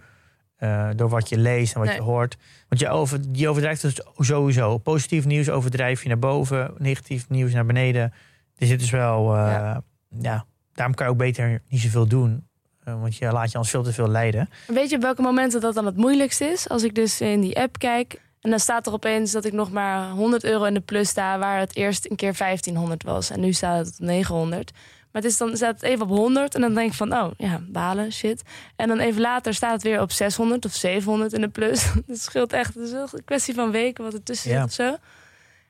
eh, 0.58 0.90
door 0.96 1.10
wat 1.10 1.30
je 1.30 1.38
leest 1.38 1.74
en 1.74 1.80
wat 1.80 1.88
Nee. 1.90 1.98
je 1.98 2.04
hoort. 2.04 2.38
Want 2.70 2.82
je, 2.82 2.90
over, 2.90 3.20
je 3.32 3.50
overdrijft 3.50 3.82
het 3.82 4.06
sowieso. 4.18 4.78
Positief 4.78 5.26
nieuws 5.26 5.50
overdrijf 5.50 6.02
je 6.04 6.08
naar 6.08 6.20
boven. 6.20 6.74
Negatief 6.78 7.30
nieuws 7.30 7.54
naar 7.54 7.66
beneden. 7.66 8.14
Dus 8.56 8.70
het 8.70 8.82
is 8.82 8.90
wel... 8.90 9.36
eh, 9.36 9.40
Ja. 9.52 9.82
ja. 10.20 10.46
daarom 10.74 10.96
kan 10.96 11.06
je 11.06 11.12
ook 11.12 11.18
beter 11.18 11.62
niet 11.70 11.82
zoveel 11.82 12.08
doen. 12.08 12.48
Eh, 12.84 13.02
want 13.02 13.16
je 13.18 13.26
laat 13.32 13.48
je 13.48 13.54
anders 13.54 13.70
veel 13.70 13.84
te 13.84 13.94
veel 13.94 14.08
leiden. 14.10 14.50
Weet 14.68 14.90
je 14.90 14.96
op 14.96 15.02
welke 15.02 15.22
momenten 15.22 15.62
dat 15.62 15.74
dan 15.74 15.86
het 15.86 15.98
moeilijkst 15.98 16.42
is? 16.42 16.70
Als 16.70 16.84
ik 16.84 16.96
dus 16.96 17.22
in 17.22 17.42
die 17.42 17.60
app 17.60 17.78
kijk 17.80 18.22
en 18.42 18.50
dan 18.50 18.60
staat 18.60 18.88
er 18.88 18.94
opeens 18.94 19.32
dat 19.32 19.46
ik 19.46 19.54
nog 19.54 19.72
maar 19.72 20.10
100 20.10 20.44
euro 20.44 20.64
in 20.64 20.74
de 20.74 20.80
plus 20.80 21.10
sta, 21.10 21.40
waar 21.40 21.60
het 21.60 21.76
eerst 21.76 22.10
een 22.10 22.16
keer 22.16 22.34
1500 22.38 23.04
was 23.04 23.30
en 23.30 23.40
nu 23.40 23.54
staat 23.54 23.86
het 23.86 23.96
op 24.00 24.06
900. 24.06 24.72
Maar 25.18 25.26
het 25.26 25.36
is 25.36 25.42
dan 25.42 25.56
staat 25.58 25.74
het 25.74 25.84
even 25.84 26.02
op 26.10 26.10
100 26.18 26.56
en 26.56 26.62
dan 26.62 26.74
denk 26.74 26.90
ik 26.92 26.98
van, 26.98 27.14
oh 27.14 27.32
ja, 27.38 27.62
balen, 27.68 28.12
shit. 28.12 28.42
En 28.76 28.88
dan 28.88 29.00
even 29.00 29.22
later 29.22 29.54
staat 29.54 29.72
het 29.74 29.84
weer 29.84 30.02
op 30.02 30.12
600 30.12 30.66
of 30.66 30.74
700 30.74 31.34
in 31.34 31.42
de 31.42 31.48
plus. 31.50 31.92
Dat 32.08 32.20
scheelt 32.20 32.54
echt. 32.54 32.74
Het 32.74 32.84
is 32.84 32.92
wel 32.92 33.08
een 33.12 33.24
kwestie 33.26 33.54
van 33.54 33.72
weken 33.72 34.04
wat 34.04 34.14
er 34.14 34.24
tussen 34.24 34.52
Ja. 34.52 34.56
zit 34.58 34.66
of 34.68 34.74
zo. 34.74 34.96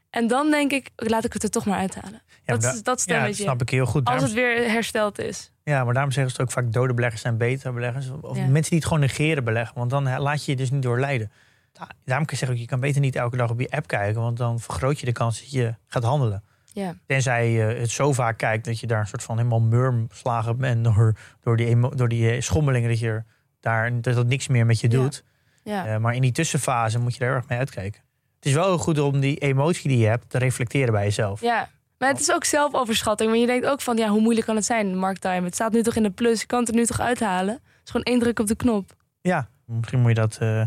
En 0.09 0.27
dan 0.27 0.51
denk 0.51 0.71
ik, 0.71 0.89
laat 0.95 1.23
ik 1.25 1.33
het 1.33 1.43
er 1.43 1.49
toch 1.49 1.65
maar 1.65 1.77
uithalen. 1.79 2.21
Ja, 2.45 2.53
dat, 2.53 2.61
dat 2.61 2.73
ja, 2.75 2.81
dat 2.83 2.99
stemmetje. 3.01 3.43
snap 3.43 3.61
ik 3.61 3.69
heel 3.69 3.85
goed. 3.85 4.05
als 4.07 4.21
het 4.23 4.33
weer 4.33 4.69
hersteld 4.71 5.19
is. 5.19 5.51
ja, 5.63 5.83
maar 5.83 5.93
daarom 5.93 6.11
zeggen 6.11 6.33
ze 6.35 6.41
ook 6.41 6.51
vaak 6.51 6.73
dode 6.73 6.93
beleggers 6.93 7.21
zijn 7.21 7.37
beter 7.37 7.73
beleggers. 7.73 8.09
Of 8.21 8.37
Ja. 8.37 8.45
mensen 8.47 8.69
die 8.69 8.79
het 8.79 8.87
gewoon 8.87 8.99
negeren 8.99 9.43
beleggen. 9.43 9.77
Want 9.77 9.89
dan 9.89 10.17
laat 10.19 10.45
je 10.45 10.51
je 10.51 10.57
dus 10.57 10.71
niet 10.71 10.83
door 10.83 10.99
leiden. 10.99 11.31
Da- 11.71 11.87
Daarom 12.05 12.25
kan 12.25 12.37
je 12.39 12.45
zeggen, 12.45 12.49
ook, 12.57 12.57
je 12.63 12.65
kan 12.69 12.79
beter 12.79 13.01
niet 13.01 13.15
elke 13.15 13.37
dag 13.37 13.49
op 13.49 13.59
je 13.59 13.69
app 13.69 13.87
kijken. 13.87 14.21
Want 14.21 14.37
dan 14.37 14.59
vergroot 14.59 14.99
je 14.99 15.05
de 15.05 15.11
kans 15.11 15.39
dat 15.39 15.51
je 15.51 15.75
gaat 15.87 16.03
handelen. 16.03 16.43
Ja, 16.77 16.95
Tenzij 17.05 17.51
je 17.51 17.61
het 17.61 17.89
zo 17.89 18.13
vaak 18.13 18.37
kijkt 18.37 18.65
dat 18.65 18.79
je 18.79 18.87
daar 18.87 18.99
een 18.99 19.07
soort 19.07 19.23
van 19.23 19.37
helemaal 19.37 19.61
murmslagen 19.61 20.57
bent 20.57 20.83
door, 20.83 21.15
door, 21.41 21.57
die, 21.57 21.89
door 21.95 22.09
die 22.09 22.31
eh, 22.31 22.41
schommelingen. 22.41 22.89
Dat, 22.89 22.99
je 22.99 23.23
daar, 23.59 24.01
dat 24.01 24.15
dat 24.15 24.27
niks 24.27 24.47
meer 24.47 24.65
met 24.65 24.79
je 24.79 24.87
doet. 24.87 25.23
ja. 25.63 25.85
Eh, 25.85 25.97
maar 25.97 26.15
in 26.15 26.21
die 26.21 26.31
tussenfase 26.31 26.99
moet 26.99 27.15
je 27.15 27.25
er 27.25 27.35
erg 27.35 27.47
mee 27.47 27.59
uitkijken. 27.59 28.01
Het 28.35 28.45
is 28.45 28.53
wel 28.53 28.65
heel 28.65 28.77
goed 28.77 28.99
om 28.99 29.19
die 29.19 29.37
emotie 29.37 29.89
die 29.89 29.97
je 29.97 30.05
hebt 30.05 30.29
te 30.29 30.37
reflecteren 30.37 30.91
bij 30.91 31.03
jezelf. 31.03 31.41
Ja, 31.41 31.69
maar 31.97 32.09
het 32.09 32.19
is 32.19 32.31
ook 32.31 32.43
zelfoverschatting. 32.43 33.29
Maar 33.29 33.39
je 33.39 33.45
denkt 33.45 33.65
ook 33.65 33.81
van, 33.81 33.97
ja, 33.97 34.07
hoe 34.07 34.21
moeilijk 34.21 34.45
kan 34.45 34.55
het 34.55 34.65
zijn, 34.65 34.97
markttime? 34.97 35.45
Het 35.45 35.53
staat 35.53 35.71
nu 35.71 35.83
toch 35.83 35.95
in 35.95 36.03
de 36.03 36.11
plus, 36.11 36.41
je 36.41 36.47
kan 36.47 36.59
het 36.59 36.69
er 36.69 36.75
nu 36.75 36.85
toch 36.85 36.99
uithalen? 36.99 37.53
Het 37.53 37.81
is 37.83 37.91
gewoon 37.91 38.05
één 38.05 38.19
druk 38.19 38.39
op 38.39 38.47
de 38.47 38.55
knop. 38.55 38.95
Ja, 39.21 39.49
misschien 39.65 39.99
moet 39.99 40.09
je 40.09 40.15
dat 40.15 40.37
eh, 40.37 40.65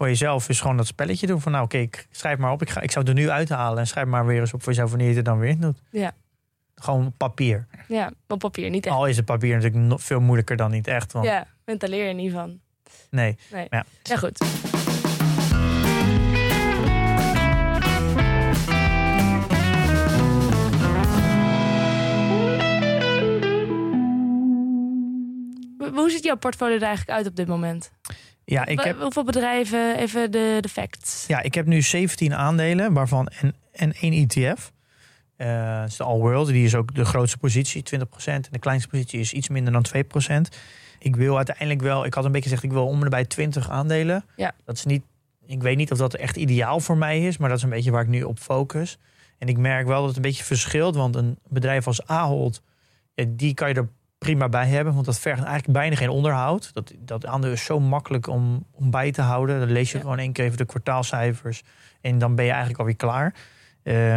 voor 0.00 0.08
jezelf 0.08 0.48
is 0.48 0.60
gewoon 0.60 0.76
dat 0.76 0.86
spelletje 0.86 1.26
doen. 1.26 1.40
Van 1.40 1.52
nou, 1.52 1.64
oké, 1.64 1.78
ik 1.78 2.06
schrijf 2.10 2.38
maar 2.38 2.52
op. 2.52 2.62
Ik, 2.62 2.70
ga, 2.70 2.80
ik 2.80 2.90
zou 2.90 3.04
het 3.04 3.14
er 3.16 3.20
nu 3.22 3.30
uithalen. 3.30 3.78
En 3.78 3.86
schrijf 3.86 4.06
maar 4.06 4.26
weer 4.26 4.40
eens 4.40 4.54
op 4.54 4.62
voor 4.62 4.72
jezelf 4.72 4.90
wanneer 4.90 5.08
je 5.08 5.16
het 5.16 5.24
dan 5.24 5.38
weer 5.38 5.48
in 5.48 5.60
doet. 5.60 5.82
Ja. 5.90 6.12
Gewoon 6.74 7.06
op 7.06 7.14
papier. 7.16 7.66
Ja, 7.88 8.12
op 8.28 8.38
papier, 8.38 8.70
niet 8.70 8.86
echt. 8.86 8.94
Al 8.94 9.06
is 9.06 9.16
het 9.16 9.24
papier 9.24 9.54
natuurlijk 9.56 9.82
nog 9.84 10.02
veel 10.02 10.20
moeilijker 10.20 10.56
dan 10.56 10.70
niet 10.70 10.86
echt. 10.86 11.12
Want, 11.12 11.26
Ja, 11.26 11.46
en 11.64 11.78
daar 11.78 11.88
leer 11.88 12.06
je 12.06 12.14
niet 12.14 12.32
van. 12.32 12.60
Nee. 13.10 13.38
Nee. 13.50 13.66
Ja. 13.70 13.84
Ja, 14.02 14.16
goed. 14.16 14.38
Hoe 25.94 26.10
ziet 26.10 26.24
jouw 26.24 26.36
portfolio 26.36 26.76
er 26.76 26.82
eigenlijk 26.82 27.18
uit 27.18 27.26
op 27.26 27.36
dit 27.36 27.46
moment? 27.46 27.90
Ja, 28.50 28.66
ik 28.66 28.80
heb, 28.80 29.00
Hoeveel 29.00 29.24
bedrijven, 29.24 29.96
even 29.96 30.30
de, 30.30 30.58
de 30.60 30.68
facts. 30.68 31.24
ja, 31.26 31.42
ik 31.42 31.54
heb 31.54 31.66
nu 31.66 31.82
17 31.82 32.34
aandelen, 32.34 32.92
waarvan 32.92 33.26
en, 33.26 33.54
en 33.72 33.92
één 33.92 34.12
ETF. 34.12 34.72
Eh, 35.36 35.80
dat 35.80 35.88
is 35.88 35.96
de 35.96 36.04
All 36.04 36.18
World. 36.18 36.46
Die 36.46 36.64
is 36.64 36.74
ook 36.74 36.94
de 36.94 37.04
grootste 37.04 37.38
positie, 37.38 37.82
20%. 37.96 38.00
En 38.24 38.42
de 38.50 38.58
kleinste 38.58 38.88
positie 38.88 39.20
is 39.20 39.32
iets 39.32 39.48
minder 39.48 39.72
dan 39.72 39.84
2%. 39.84 40.56
Ik 40.98 41.16
wil 41.16 41.36
uiteindelijk 41.36 41.80
wel, 41.80 42.04
ik 42.04 42.14
had 42.14 42.24
een 42.24 42.32
beetje 42.32 42.48
gezegd, 42.48 42.64
ik 42.64 42.72
wil 42.72 42.86
om 42.86 43.02
en 43.02 43.10
bij 43.10 43.24
20 43.24 43.70
aandelen. 43.70 44.24
Ja. 44.36 44.52
Dat 44.64 44.76
is 44.76 44.84
niet, 44.84 45.02
ik 45.46 45.62
weet 45.62 45.76
niet 45.76 45.92
of 45.92 45.98
dat 45.98 46.14
echt 46.14 46.36
ideaal 46.36 46.80
voor 46.80 46.96
mij 46.96 47.26
is, 47.26 47.36
maar 47.36 47.48
dat 47.48 47.58
is 47.58 47.64
een 47.64 47.70
beetje 47.70 47.90
waar 47.90 48.02
ik 48.02 48.08
nu 48.08 48.22
op 48.22 48.38
focus. 48.38 48.98
En 49.38 49.48
ik 49.48 49.58
merk 49.58 49.86
wel 49.86 49.98
dat 49.98 50.06
het 50.06 50.16
een 50.16 50.22
beetje 50.22 50.44
verschilt, 50.44 50.96
want 50.96 51.16
een 51.16 51.38
bedrijf 51.48 51.86
als 51.86 52.06
Ahold, 52.06 52.62
ja, 53.14 53.24
die 53.28 53.54
kan 53.54 53.68
je 53.68 53.74
er 53.74 53.88
prima 54.24 54.48
bij 54.48 54.66
hebben, 54.66 54.94
want 54.94 55.06
dat 55.06 55.18
vergt 55.18 55.42
eigenlijk 55.42 55.78
bijna 55.78 55.96
geen 55.96 56.08
onderhoud. 56.08 56.70
Dat, 56.74 56.92
dat 56.98 57.26
aandeel 57.26 57.52
is 57.52 57.64
zo 57.64 57.80
makkelijk 57.80 58.26
om, 58.26 58.66
om 58.72 58.90
bij 58.90 59.10
te 59.12 59.22
houden. 59.22 59.58
Dan 59.60 59.70
lees 59.70 59.90
je 59.90 59.96
Ja. 59.96 60.02
gewoon 60.02 60.18
één 60.18 60.32
keer 60.32 60.44
even 60.44 60.56
de 60.56 60.64
kwartaalcijfers 60.64 61.62
en 62.00 62.18
dan 62.18 62.34
ben 62.34 62.44
je 62.44 62.50
eigenlijk 62.50 62.80
alweer 62.80 62.96
klaar. 62.96 63.34
Eh, 63.82 64.16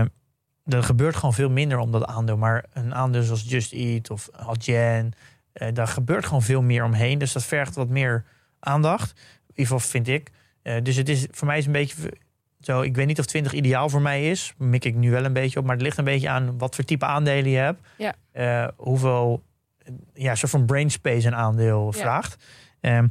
er 0.65 0.83
gebeurt 0.83 1.15
gewoon 1.15 1.33
veel 1.33 1.49
minder 1.49 1.77
om 1.77 1.91
dat 1.91 2.05
aandeel. 2.05 2.37
Maar 2.37 2.65
een 2.73 2.95
aandeel 2.95 3.21
zoals 3.23 3.43
Just 3.47 3.73
Eat 3.73 4.09
of 4.09 4.29
Adyen, 4.31 5.11
eh 5.53 5.67
daar 5.73 5.87
gebeurt 5.87 6.25
gewoon 6.25 6.41
veel 6.41 6.61
meer 6.61 6.83
omheen. 6.83 7.17
Dus 7.17 7.33
dat 7.33 7.43
vergt 7.43 7.75
wat 7.75 7.89
meer 7.89 8.25
aandacht. 8.59 9.11
In 9.19 9.49
ieder 9.49 9.63
geval 9.73 9.79
vind 9.79 10.07
ik. 10.07 10.29
Eh, 10.61 10.81
dus 10.83 10.95
het 10.95 11.09
is 11.09 11.27
voor 11.31 11.47
mij 11.47 11.57
is 11.57 11.65
een 11.65 11.71
beetje 11.71 12.13
zo. 12.59 12.81
Ik 12.81 12.95
weet 12.95 13.07
niet 13.07 13.19
of 13.19 13.25
20 13.25 13.53
ideaal 13.53 13.89
voor 13.89 14.01
mij 14.01 14.29
is. 14.29 14.53
Mik 14.57 14.85
ik 14.85 14.95
nu 14.95 15.11
wel 15.11 15.25
een 15.25 15.33
beetje 15.33 15.59
op. 15.59 15.65
Maar 15.65 15.73
het 15.75 15.83
ligt 15.83 15.97
een 15.97 16.03
beetje 16.03 16.29
aan 16.29 16.57
wat 16.57 16.75
voor 16.75 16.83
type 16.83 17.05
aandelen 17.05 17.51
je 17.51 17.57
hebt. 17.57 17.87
Ja. 17.97 18.71
Hoeveel 18.75 19.43
ja, 20.13 20.35
soort 20.35 20.51
van 20.51 20.65
brain 20.65 20.91
space 20.91 21.27
een 21.27 21.35
aandeel 21.35 21.91
Ja. 21.93 21.99
vraagt. 22.01 22.43
Ehm, 22.81 23.07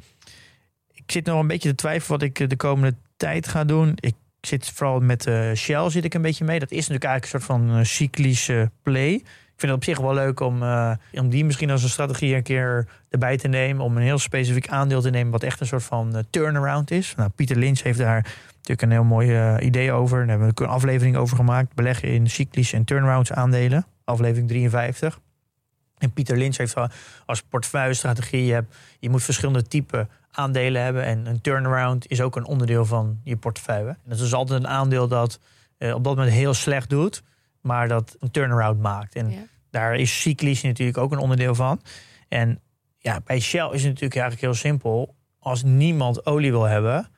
ik 0.93 1.13
zit 1.13 1.27
nog 1.27 1.41
een 1.41 1.47
beetje 1.47 1.69
te 1.69 1.75
twijfelen 1.75 2.19
wat 2.21 2.29
ik 2.29 2.41
eh, 2.41 2.49
de 2.49 2.57
komende 2.57 2.97
tijd 3.17 3.49
ga 3.49 3.65
doen. 3.65 3.93
Ik 3.95 4.15
zit 4.41 4.71
vooral 4.71 5.01
met 5.01 5.27
eh, 5.27 5.53
Shell 5.53 5.91
zit 5.91 6.05
ik 6.05 6.15
een 6.15 6.23
beetje 6.23 6.45
mee. 6.45 6.59
Dat 6.59 6.71
is 6.71 6.89
natuurlijk 6.89 7.05
eigenlijk 7.05 7.35
een 7.35 7.41
soort 7.41 7.61
van 7.61 7.79
eh, 7.79 7.85
cyclische 7.85 8.71
play. 8.83 9.13
Ik 9.13 9.69
vind 9.69 9.73
het 9.73 9.89
op 9.89 9.97
zich 9.97 9.99
wel 10.07 10.15
leuk 10.15 10.41
om, 10.41 10.63
om 11.13 11.29
die 11.29 11.45
misschien 11.45 11.71
als 11.71 11.83
een 11.83 11.89
strategie 11.89 12.35
een 12.35 12.43
keer 12.43 12.89
erbij 13.11 13.37
te 13.37 13.49
nemen. 13.49 13.85
Om 13.85 13.97
een 13.97 14.03
heel 14.03 14.19
specifiek 14.19 14.69
aandeel 14.69 15.01
te 15.01 15.11
nemen 15.11 15.33
wat 15.33 15.43
echt 15.43 15.61
een 15.61 15.67
soort 15.67 15.83
van 15.83 16.25
turnaround 16.31 16.91
is. 16.91 17.15
Nou, 17.17 17.31
Pieter 17.31 17.57
Lynch 17.57 17.83
heeft 17.83 17.99
daar 17.99 18.23
natuurlijk 18.55 18.83
een 18.83 18.91
heel 18.91 19.05
mooi 19.05 19.59
idee 19.59 19.93
over. 19.93 20.19
Daar 20.19 20.29
hebben 20.29 20.47
we 20.47 20.53
ook 20.53 20.61
een 20.61 20.75
aflevering 20.75 21.17
over 21.17 21.37
gemaakt. 21.37 21.75
Beleggen 21.75 22.09
in 22.09 22.31
cyclische 22.31 22.77
en 22.77 22.85
turnarounds 22.85 23.33
aandelen. 23.33 23.87
Aflevering 24.05 24.49
53. 24.49 25.21
En 26.03 26.13
Pieter 26.13 26.37
Lynch 26.37 26.57
heeft 26.57 26.75
als 27.27 27.43
portefeuille-strategie... 27.43 28.45
Je, 28.45 28.53
hebt, 28.53 28.77
je 28.99 29.11
moet 29.11 29.23
verschillende 29.23 29.63
typen 29.63 30.09
aandelen 30.31 30.83
hebben. 30.83 31.05
En 31.05 31.27
een 31.27 31.41
turnaround 31.41 32.11
is 32.11 32.21
ook 32.21 32.37
een 32.37 32.45
onderdeel 32.45 32.85
van 32.85 33.21
je 33.25 33.37
portefeuille. 33.37 33.89
En 33.89 33.99
dat 34.05 34.21
is 34.21 34.35
altijd 34.35 34.61
een 34.61 34.69
aandeel 34.69 35.09
dat 35.09 35.39
eh, 35.79 35.95
op 35.95 36.05
dat 36.05 36.17
moment 36.17 36.35
heel 36.35 36.55
slecht 36.55 36.91
doet... 36.91 37.23
maar 37.61 37.89
dat 37.89 38.17
een 38.21 38.31
turnaround 38.31 38.81
maakt. 38.81 39.15
En 39.15 39.31
Ja. 39.31 39.43
daar 39.71 39.95
is 39.95 40.21
cyclisch 40.21 40.63
natuurlijk 40.63 40.99
ook 40.99 41.13
een 41.13 41.19
onderdeel 41.19 41.55
van. 41.55 41.81
En 42.29 42.61
ja, 42.99 43.21
bij 43.25 43.41
Shell 43.41 43.69
is 43.73 43.83
het 43.83 43.93
natuurlijk 43.93 44.21
eigenlijk 44.21 44.41
heel 44.41 44.55
simpel. 44.55 45.15
Als 45.39 45.63
niemand 45.63 46.27
olie 46.27 46.51
wil 46.51 46.65
hebben, 46.65 47.09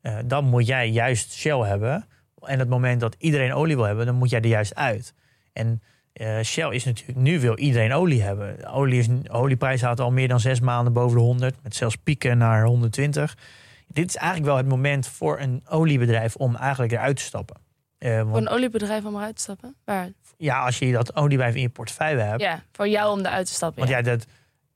eh, 0.00 0.16
dan 0.24 0.44
moet 0.44 0.66
jij 0.66 0.90
juist 0.90 1.32
Shell 1.32 1.58
hebben. 1.58 2.06
En 2.42 2.58
het 2.58 2.68
moment 2.68 3.00
dat 3.00 3.14
iedereen 3.18 3.52
olie 3.52 3.76
wil 3.76 3.84
hebben, 3.84 4.06
dan 4.06 4.14
moet 4.14 4.30
jij 4.30 4.40
er 4.40 4.46
juist 4.46 4.74
uit. 4.74 5.14
En 5.52 5.82
eh, 6.18 6.40
Shell 6.42 6.70
is 6.70 6.84
natuurlijk, 6.84 7.18
nu 7.18 7.40
wil 7.40 7.58
iedereen 7.58 7.92
olie 7.92 8.22
hebben. 8.22 8.56
De 8.56 8.66
olie 8.66 8.98
is, 8.98 9.08
olieprijs 9.30 9.82
had 9.82 10.00
al 10.00 10.10
meer 10.10 10.28
dan 10.28 10.40
zes 10.40 10.60
maanden 10.60 10.92
boven 10.92 11.16
de 11.16 11.22
100, 11.22 11.54
met 11.62 11.76
zelfs 11.76 11.96
pieken 11.96 12.38
naar 12.38 12.64
120. 12.64 13.36
Dit 13.86 14.08
is 14.08 14.16
eigenlijk 14.16 14.46
wel 14.46 14.56
het 14.56 14.68
moment 14.68 15.06
voor 15.06 15.40
een 15.40 15.62
oliebedrijf 15.68 16.36
om 16.36 16.56
eigenlijk 16.56 16.92
eruit 16.92 17.16
te 17.16 17.22
stappen. 17.22 17.56
Eh, 17.98 18.20
Voor 18.20 18.36
een 18.36 18.48
oliebedrijf 18.48 19.04
om 19.04 19.14
eruit 19.14 19.36
te 19.36 19.42
stappen? 19.42 19.74
Waar? 19.84 20.08
ja, 20.36 20.64
als 20.64 20.78
je 20.78 20.92
dat 20.92 21.16
oliebedrijf 21.16 21.54
in 21.54 21.60
je 21.60 21.68
portefeuille 21.68 22.20
hebt, 22.20 22.40
Ja, 22.40 22.62
voor 22.72 22.88
jou 22.88 23.18
om 23.18 23.26
eruit 23.26 23.46
te 23.46 23.52
stappen. 23.52 23.78
Want 23.78 23.90
ja. 23.90 23.96
ja, 23.96 24.02
dat, 24.02 24.26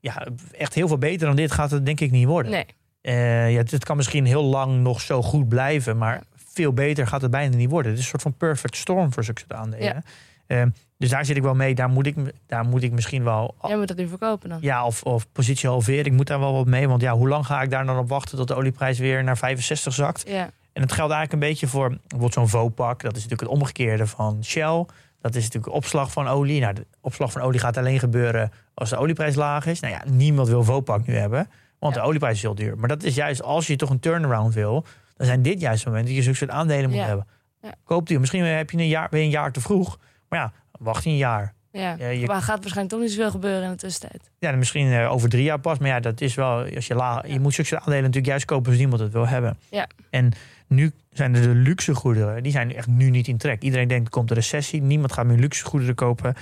ja, 0.00 0.26
echt 0.52 0.74
heel 0.74 0.88
veel 0.88 0.98
beter 0.98 1.26
dan 1.26 1.36
dit 1.36 1.52
gaat 1.52 1.70
het 1.70 1.86
denk 1.86 2.00
ik 2.00 2.10
niet 2.10 2.26
worden. 2.26 2.52
Nee. 2.52 2.66
Eh, 3.00 3.52
ja, 3.52 3.58
het 3.58 3.84
kan 3.84 3.96
misschien 3.96 4.26
heel 4.26 4.42
lang 4.42 4.80
nog 4.80 5.00
zo 5.00 5.22
goed 5.22 5.48
blijven, 5.48 5.98
maar 5.98 6.22
veel 6.34 6.72
beter 6.72 7.06
gaat 7.06 7.22
het 7.22 7.30
bijna 7.30 7.56
niet 7.56 7.70
worden. 7.70 7.90
Het 7.90 8.00
is 8.00 8.04
een 8.04 8.10
soort 8.10 8.22
van 8.22 8.36
perfect 8.36 8.76
storm 8.76 9.12
voor 9.12 9.24
zulke 9.24 9.44
aandelen. 9.48 10.04
Eh, 10.46 10.62
dus 11.02 11.10
daar 11.10 11.24
zit 11.24 11.36
ik 11.36 11.42
wel 11.42 11.54
mee. 11.54 11.74
Daar 11.74 11.88
moet 11.88 12.06
ik, 12.06 12.16
daar 12.46 12.64
moet 12.64 12.82
ik 12.82 12.92
misschien 12.92 13.24
wel. 13.24 13.54
Jij 13.62 13.76
moet 13.76 13.88
dat 13.88 13.96
nu 13.96 14.08
verkopen 14.08 14.48
dan. 14.48 14.58
Ja, 14.60 14.86
of, 14.86 15.02
of 15.02 15.32
positie 15.32 15.68
halveren. 15.68 16.04
Ik 16.04 16.12
moet 16.12 16.26
daar 16.26 16.38
wel 16.40 16.52
wat 16.52 16.66
mee. 16.66 16.88
Want 16.88 17.00
ja, 17.02 17.12
hoe 17.12 17.28
lang 17.28 17.46
ga 17.46 17.62
ik 17.62 17.70
daar 17.70 17.86
dan 17.86 17.98
op 17.98 18.08
wachten 18.08 18.38
tot 18.38 18.48
de 18.48 18.54
olieprijs 18.54 18.98
weer 18.98 19.24
naar 19.24 19.36
65 19.38 19.92
zakt? 19.92 20.24
Ja. 20.28 20.50
En 20.72 20.82
het 20.82 20.92
geldt 20.92 21.12
eigenlijk 21.12 21.32
een 21.42 21.48
beetje 21.48 21.66
voor 21.66 21.88
bijvoorbeeld 21.88 22.32
zo'n 22.32 22.48
Vopak. 22.48 23.00
Dat 23.02 23.16
is 23.16 23.22
natuurlijk 23.22 23.50
het 23.50 23.60
omgekeerde 23.60 24.06
van 24.06 24.44
Shell. 24.44 24.86
Dat 25.20 25.34
is 25.34 25.42
natuurlijk 25.44 25.72
opslag 25.74 26.12
van 26.12 26.28
olie. 26.28 26.60
Nou, 26.60 26.74
de 26.74 26.86
opslag 27.00 27.32
van 27.32 27.42
olie 27.42 27.60
gaat 27.60 27.76
alleen 27.76 27.98
gebeuren 27.98 28.52
als 28.74 28.90
de 28.90 28.96
olieprijs 28.96 29.34
laag 29.34 29.66
is. 29.66 29.80
Nou 29.80 29.94
ja, 29.94 30.02
niemand 30.10 30.48
wil 30.48 30.64
Vopak 30.64 31.06
nu 31.06 31.16
hebben, 31.16 31.48
want 31.78 31.94
Ja. 31.94 32.00
de 32.00 32.06
olieprijs 32.06 32.34
is 32.36 32.42
heel 32.42 32.54
duur. 32.54 32.78
Maar 32.78 32.88
dat 32.88 33.02
is 33.02 33.14
juist 33.14 33.42
als 33.42 33.66
je 33.66 33.76
toch 33.76 33.90
een 33.90 34.00
turnaround 34.00 34.54
wil, 34.54 34.84
dan 35.16 35.26
zijn 35.26 35.42
dit 35.42 35.60
juist 35.60 35.78
het 35.78 35.88
moment 35.88 36.06
dat 36.06 36.16
je 36.16 36.22
zulke 36.22 36.38
soort 36.38 36.50
aandelen 36.50 36.90
moet 36.90 36.98
Ja. 36.98 37.06
hebben. 37.06 37.26
Ja. 37.62 37.74
Koop 37.84 38.06
die. 38.06 38.18
Misschien 38.18 38.44
heb 38.44 38.70
je 38.70 38.78
een 38.78 38.88
jaar, 38.88 39.08
weer 39.10 39.22
een 39.22 39.30
jaar 39.30 39.52
te 39.52 39.60
vroeg. 39.60 39.98
Maar 40.28 40.38
ja, 40.38 40.52
wacht 40.82 41.04
een 41.04 41.16
jaar. 41.16 41.54
Ja, 41.72 41.96
je- 42.08 42.26
maar 42.26 42.42
gaat 42.42 42.58
waarschijnlijk 42.58 42.88
toch 42.88 43.00
niet 43.00 43.10
zoveel 43.10 43.30
gebeuren 43.30 43.62
in 43.62 43.70
de 43.70 43.76
tussentijd. 43.76 44.30
Ja, 44.38 44.52
misschien 44.52 44.92
eh, 44.92 45.12
over 45.12 45.28
drie 45.28 45.42
jaar 45.42 45.60
pas. 45.60 45.78
Maar 45.78 45.88
ja, 45.88 46.00
dat 46.00 46.20
is 46.20 46.34
wel. 46.34 46.74
Als 46.74 46.86
je, 46.86 46.94
la, 46.94 47.22
Ja. 47.26 47.32
je 47.32 47.40
moet 47.40 47.54
zulke 47.54 47.76
aandelen 47.78 47.98
natuurlijk 48.00 48.26
juist 48.26 48.44
kopen 48.44 48.70
als 48.70 48.78
niemand 48.78 49.00
het 49.00 49.12
wil 49.12 49.28
hebben. 49.28 49.58
Ja. 49.70 49.86
En 50.10 50.32
nu 50.66 50.90
zijn 51.10 51.34
er 51.34 51.42
de 51.42 51.48
luxe 51.48 51.94
goederen. 51.94 52.42
Die 52.42 52.52
zijn 52.52 52.74
echt 52.74 52.86
nu 52.86 53.10
niet 53.10 53.28
in 53.28 53.36
trek. 53.36 53.62
Iedereen 53.62 53.88
denkt 53.88 54.04
er 54.04 54.10
komt 54.10 54.30
een 54.30 54.36
recessie. 54.36 54.82
Niemand 54.82 55.12
gaat 55.12 55.26
meer 55.26 55.38
luxe 55.38 55.64
goederen 55.64 55.94
kopen. 55.94 56.34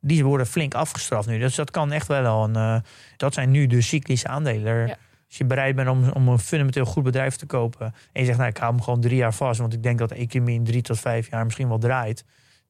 Die 0.00 0.24
worden 0.24 0.46
flink 0.46 0.74
afgestraft 0.74 1.28
nu. 1.28 1.38
Dus 1.38 1.54
dat 1.54 1.70
kan 1.70 1.92
echt 1.92 2.06
wel 2.06 2.24
al 2.26 2.44
een. 2.44 2.56
eh, 2.56 2.76
dat 3.16 3.34
zijn 3.34 3.50
nu 3.50 3.66
de 3.66 3.80
cyclische 3.80 4.28
aandelen. 4.28 4.86
Ja. 4.86 4.96
Als 5.28 5.38
je 5.38 5.44
bereid 5.44 5.76
bent 5.76 5.88
om, 5.88 6.08
om 6.08 6.28
een 6.28 6.38
fundamenteel 6.38 6.84
goed 6.84 7.02
bedrijf 7.02 7.36
te 7.36 7.46
kopen. 7.46 7.86
En 8.12 8.20
je 8.20 8.24
zegt, 8.26 8.38
nou, 8.38 8.50
ik 8.50 8.56
hou 8.56 8.72
hem 8.74 8.82
gewoon 8.82 9.00
drie 9.00 9.16
jaar 9.16 9.34
vast. 9.34 9.60
Want 9.60 9.72
ik 9.72 9.82
denk 9.82 9.98
dat 9.98 10.08
de 10.08 10.14
economie 10.14 10.54
in 10.54 10.64
drie 10.64 10.82
tot 10.82 10.98
vijf 11.00 11.30
jaar 11.30 11.44
misschien 11.44 11.68
wel 11.68 11.78
draait. 11.78 12.24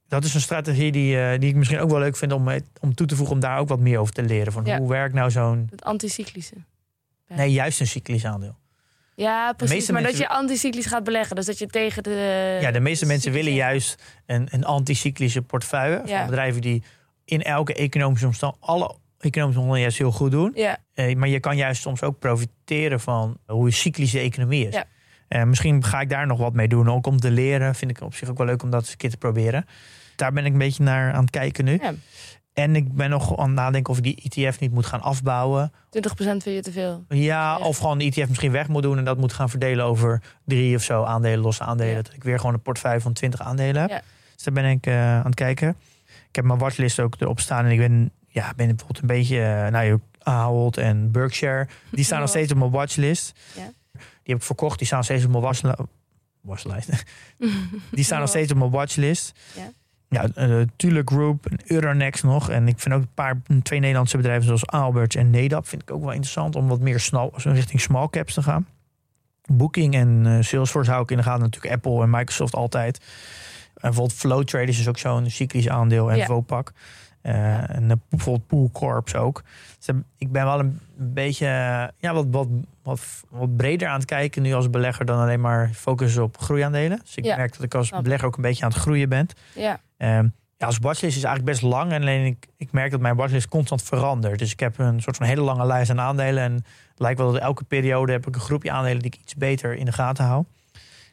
Dat 0.09 0.25
is 0.25 0.35
een 0.35 0.41
strategie 0.41 0.93
die, 0.93 1.21
eh, 1.21 1.39
die 1.39 1.49
ik 1.49 1.55
misschien 1.57 1.79
ook 1.81 1.91
wel 1.91 1.99
leuk 1.99 2.17
vind 2.17 2.33
om, 2.33 2.49
om 2.81 2.95
toe 2.95 3.07
te 3.07 3.17
voegen. 3.17 3.35
Om 3.35 3.41
daar 3.41 3.59
ook 3.59 3.69
wat 3.69 3.81
meer 3.81 3.99
over 3.99 4.15
te 4.15 4.23
leren. 4.23 4.53
Van 4.53 4.65
Ja. 4.65 4.79
hoe 4.79 4.89
werkt 4.89 5.15
nou 5.15 5.31
zo'n 5.31 5.67
Het 5.71 5.85
anticyclische. 5.85 6.55
Ja. 7.27 7.37
Nee, 7.37 7.53
juist 7.53 7.81
een 7.81 7.87
cyclisch 7.87 8.25
aandeel. 8.25 8.57
Ja, 9.15 9.53
precies. 9.53 9.91
Maar 9.91 10.03
mensen- 10.03 10.19
dat 10.21 10.29
je 10.31 10.35
anticyclisch 10.37 10.87
gaat 10.87 11.05
beleggen. 11.05 11.37
Dus 11.37 11.47
dat 11.47 11.59
je 11.59 11.67
tegen 11.67 12.03
de... 12.03 12.59
ja, 12.61 12.71
de 12.71 12.81
meeste 12.81 13.07
mensen 13.07 13.33
willen 13.33 13.53
juist 13.55 14.03
een, 14.27 14.49
een 14.51 14.65
anticyclische 14.65 15.43
portefeuille. 15.43 16.03
Ja. 16.07 16.19
Van 16.19 16.27
bedrijven 16.27 16.61
die 16.61 16.83
in 17.25 17.43
elke 17.43 17.75
economische 17.75 18.27
omstandigheid, 18.27 18.71
alle 18.71 18.85
economische 19.19 19.61
omstandigheden 19.61 19.81
juist 19.81 19.99
heel 19.99 20.13
goed 20.13 20.31
doen. 20.31 20.53
Ja, 20.55 20.79
Eh, 20.95 21.17
maar 21.17 21.29
je 21.29 21.41
kan 21.41 21.57
juist 21.57 21.83
soms 21.83 22.03
ook 22.03 22.19
profiteren 22.19 23.01
van 23.01 23.37
hoe 23.47 23.71
cyclische 23.71 24.19
economie 24.19 24.67
is. 24.69 24.75
Ja. 24.75 24.85
Eh, 25.29 25.43
misschien 25.45 25.85
ga 25.85 26.01
ik 26.01 26.09
daar 26.09 26.27
nog 26.27 26.39
wat 26.39 26.53
mee 26.53 26.69
doen. 26.69 26.91
Ook 26.91 27.07
om 27.07 27.21
te 27.21 27.31
leren. 27.31 27.75
Vind 27.75 27.91
ik 27.91 28.01
op 28.01 28.15
zich 28.15 28.29
ook 28.29 28.39
wel 28.39 28.47
leuk 28.47 28.63
om 28.63 28.71
dat 28.71 28.81
eens 28.81 28.91
een 28.91 28.97
keer 28.97 29.11
te 29.11 29.17
proberen. 29.17 29.67
Daar 30.19 30.33
ben 30.33 30.45
ik 30.45 30.53
een 30.53 30.59
beetje 30.59 30.83
naar 30.83 31.13
aan 31.13 31.21
het 31.21 31.31
kijken 31.31 31.65
nu. 31.65 31.79
Ja. 31.83 31.93
En 32.53 32.77
ik 32.77 32.95
ben 32.95 33.11
nog 33.11 33.39
aan 33.39 33.47
het 33.47 33.55
nadenken 33.55 33.93
of 33.93 33.99
ik 33.99 34.03
die 34.03 34.45
ETF 34.45 34.61
niet 34.61 34.73
moet 34.73 34.87
gaan 34.87 35.01
afbouwen. 35.01 35.73
20% 35.73 35.73
vind 36.19 36.45
je 36.45 36.61
te 36.63 36.73
veel. 36.73 37.05
Ja, 37.09 37.17
Ja. 37.19 37.59
of 37.59 37.77
gewoon 37.79 37.99
de 37.99 38.05
ETF 38.05 38.29
misschien 38.29 38.53
weg 38.53 38.69
moet 38.69 38.83
doen 38.83 38.99
en 38.99 39.05
dat 39.05 39.19
moet 39.19 39.33
gaan 39.33 39.51
verdelen 39.51 39.85
over 39.85 40.23
drie 40.45 40.77
of 40.77 40.83
zo 40.83 41.03
aandelen, 41.05 41.39
losse 41.39 41.63
aandelen. 41.65 41.95
Ja. 41.97 42.03
Dat 42.03 42.13
ik 42.15 42.25
weer 42.25 42.39
gewoon 42.39 42.55
een 42.55 42.63
portefeuille 42.63 43.01
van 43.01 43.13
20 43.13 43.41
aandelen 43.41 43.81
heb. 43.81 43.91
Ja. 43.91 44.03
Dus 44.35 44.43
daar 44.45 44.55
ben 44.55 44.65
ik 44.71 44.87
eh, 44.87 45.15
aan 45.19 45.25
het 45.27 45.35
kijken. 45.35 45.77
Ik 46.29 46.37
heb 46.37 46.45
mijn 46.45 46.59
watchlist 46.59 47.01
ook 47.01 47.15
erop 47.19 47.41
staan 47.41 47.65
en 47.65 47.71
ik 47.71 47.79
ben, 47.79 48.11
ja, 48.29 48.53
ben 48.57 48.67
bijvoorbeeld 48.67 49.01
een 49.01 49.07
beetje, 49.07 49.43
eh, 49.43 49.71
nou, 49.71 49.85
je- 49.87 50.01
Ahold 50.23 50.77
en 50.77 51.11
Berkshire, 51.11 51.69
die 51.91 52.05
staan 52.05 52.21
nog 52.21 52.29
steeds 52.37 52.53
op 52.53 52.59
mijn 52.59 52.71
watchlist. 52.71 53.33
Ja. 53.57 53.73
Die 53.93 54.03
heb 54.23 54.37
ik 54.37 54.43
verkocht, 54.43 54.79
die 54.79 54.87
staan 54.87 55.05
steeds 55.05 55.25
op 55.25 55.31
mijn 55.31 55.43
watchli- 55.43 55.75
watchlijst. 56.41 56.89
Die 57.91 58.05
staan 58.05 58.21
nog 58.21 58.29
steeds 58.29 58.53
op 58.53 58.59
mijn 58.59 58.71
watchlist. 58.71 59.33
Ja. 59.57 59.71
Ja, 60.09 60.27
eh 60.35 60.61
Tule 60.77 61.03
Group, 61.05 61.47
Euronext 61.67 62.25
nog. 62.25 62.51
En 62.51 62.69
ik 62.69 62.79
vind 62.79 62.95
ook 62.95 63.01
een 63.01 63.15
paar, 63.15 63.41
twee 63.63 63.79
Nederlandse 63.81 64.17
bedrijven 64.17 64.45
zoals 64.45 64.67
Albert 64.67 65.15
en 65.15 65.31
Nedap... 65.31 65.69
vind 65.69 65.83
ik 65.83 65.91
ook 65.91 66.01
wel 66.01 66.13
interessant 66.13 66.57
om 66.57 66.69
wat 66.69 66.81
meer 66.81 67.01
snel, 67.01 67.33
richting 67.37 67.81
small 67.81 68.09
caps 68.09 68.35
te 68.35 68.43
gaan. 68.43 68.67
Booking 69.53 69.95
en 69.95 70.23
eh, 70.27 70.43
Salesforce 70.43 70.91
hou 70.91 71.03
ik 71.03 71.11
in 71.11 71.17
de 71.17 71.23
gaten. 71.23 71.43
Natuurlijk 71.43 71.75
Apple 71.75 72.03
en 72.03 72.11
Microsoft 72.11 72.55
altijd. 72.55 72.99
En 72.99 73.81
bijvoorbeeld 73.81 74.19
Flow 74.19 74.45
Traders 74.45 74.79
is 74.81 74.89
ook 74.89 74.99
zo'n 74.99 75.31
cyclisch 75.31 75.69
aandeel. 75.69 76.11
En 76.11 76.17
Ja. 76.17 76.27
Vopak. 76.27 76.73
Eh, 77.21 77.71
En 77.77 77.91
eh, 77.91 77.97
bijvoorbeeld 78.09 78.47
Pool 78.47 78.71
Corps 78.73 79.15
ook. 79.15 79.43
Dus 79.79 79.87
eh, 79.87 79.95
ik 80.19 80.33
ben 80.33 80.45
wel 80.45 80.59
een 80.59 80.81
beetje 80.97 81.47
eh, 81.47 81.85
ja, 81.99 82.15
wat, 82.15 82.27
wat, 82.31 82.49
wat, 82.83 83.01
wat 83.31 83.57
breder 83.57 83.89
aan 83.89 83.99
het 83.99 84.05
kijken 84.05 84.43
nu 84.43 84.53
als 84.53 84.71
belegger 84.71 85.05
dan 85.05 85.19
alleen 85.19 85.41
maar 85.41 85.71
focussen 85.75 86.23
op 86.23 86.39
groeiaandelen. 86.39 86.99
Dus 87.05 87.15
ik 87.17 87.25
Ja, 87.25 87.37
merk 87.37 87.53
dat 87.53 87.63
ik 87.63 87.75
als 87.75 87.91
belegger 88.03 88.27
ook 88.27 88.37
een 88.37 88.43
beetje 88.43 88.65
aan 88.65 88.71
het 88.71 88.79
groeien 88.81 89.09
ben. 89.09 89.27
Ja, 89.55 89.81
Ehm, 89.99 90.29
ja, 90.57 90.67
als 90.67 90.79
watchlist 90.79 91.17
is 91.17 91.25
eigenlijk 91.25 91.45
best 91.45 91.73
lang. 91.73 91.93
En 91.93 92.01
alleen 92.01 92.25
ik, 92.25 92.47
ik 92.57 92.73
merk 92.73 92.91
dat 92.91 93.01
mijn 93.01 93.17
watchlist 93.17 93.49
constant 93.49 93.83
verandert. 93.83 94.39
Dus 94.39 94.53
ik 94.53 94.61
heb 94.61 94.79
een 94.79 95.03
soort 95.03 95.17
van 95.17 95.27
hele 95.27 95.41
lange 95.41 95.67
lijst 95.67 95.91
aan 95.91 96.01
aandelen. 96.01 96.43
En 96.43 96.53
het 96.53 96.99
lijkt 96.99 97.19
wel 97.19 97.33
dat 97.33 97.41
elke 97.41 97.65
periode 97.65 98.13
heb 98.13 98.27
ik 98.27 98.35
een 98.35 98.41
groepje 98.41 98.71
aandelen 98.71 99.03
die 99.03 99.11
ik 99.11 99.21
iets 99.21 99.35
beter 99.35 99.75
in 99.75 99.85
de 99.85 99.93
gaten 99.93 100.25
hou. 100.25 100.45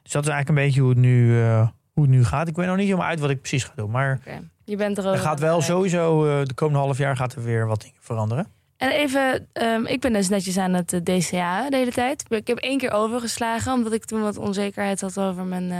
Dus 0.03 0.11
dat 0.11 0.23
is 0.23 0.29
eigenlijk 0.29 0.49
een 0.49 0.65
beetje 0.65 0.81
hoe 0.81 0.89
het 0.89 0.99
nu, 0.99 1.41
eh, 1.41 1.67
hoe 1.91 2.03
het 2.03 2.11
nu 2.11 2.25
gaat. 2.25 2.47
Ik 2.47 2.55
weet 2.55 2.67
nog 2.67 2.75
niet 2.75 2.85
helemaal 2.85 3.07
uit 3.07 3.19
wat 3.19 3.29
ik 3.29 3.39
precies 3.39 3.63
ga 3.63 3.73
doen. 3.75 3.91
Maar. 3.91 4.19
Je 4.65 4.75
bent 4.75 4.97
er 4.97 5.05
er 5.05 5.17
gaat 5.17 5.39
wel 5.39 5.61
sowieso 5.61 6.25
eh, 6.25 6.45
de 6.45 6.53
komende 6.53 6.79
half 6.79 6.97
jaar 6.97 7.15
gaat 7.15 7.33
er 7.33 7.43
weer 7.43 7.67
wat 7.67 7.81
dingen 7.81 7.97
veranderen. 7.99 8.47
En 8.77 8.89
even, 8.89 9.47
ehm, 9.53 9.85
ik 9.85 10.01
ben 10.01 10.13
dus 10.13 10.29
netjes 10.29 10.57
aan 10.57 10.73
het 10.73 10.93
eh, 10.93 10.99
DCA 10.99 11.69
de 11.69 11.77
hele 11.77 11.91
tijd. 11.91 12.25
Ik 12.29 12.47
heb 12.47 12.57
één 12.57 12.77
keer 12.77 12.91
overgeslagen, 12.91 13.73
omdat 13.73 13.93
ik 13.93 14.05
toen 14.05 14.21
wat 14.21 14.37
onzekerheid 14.37 15.01
had 15.01 15.19
over 15.19 15.43
mijn 15.43 15.71
eh, 15.71 15.77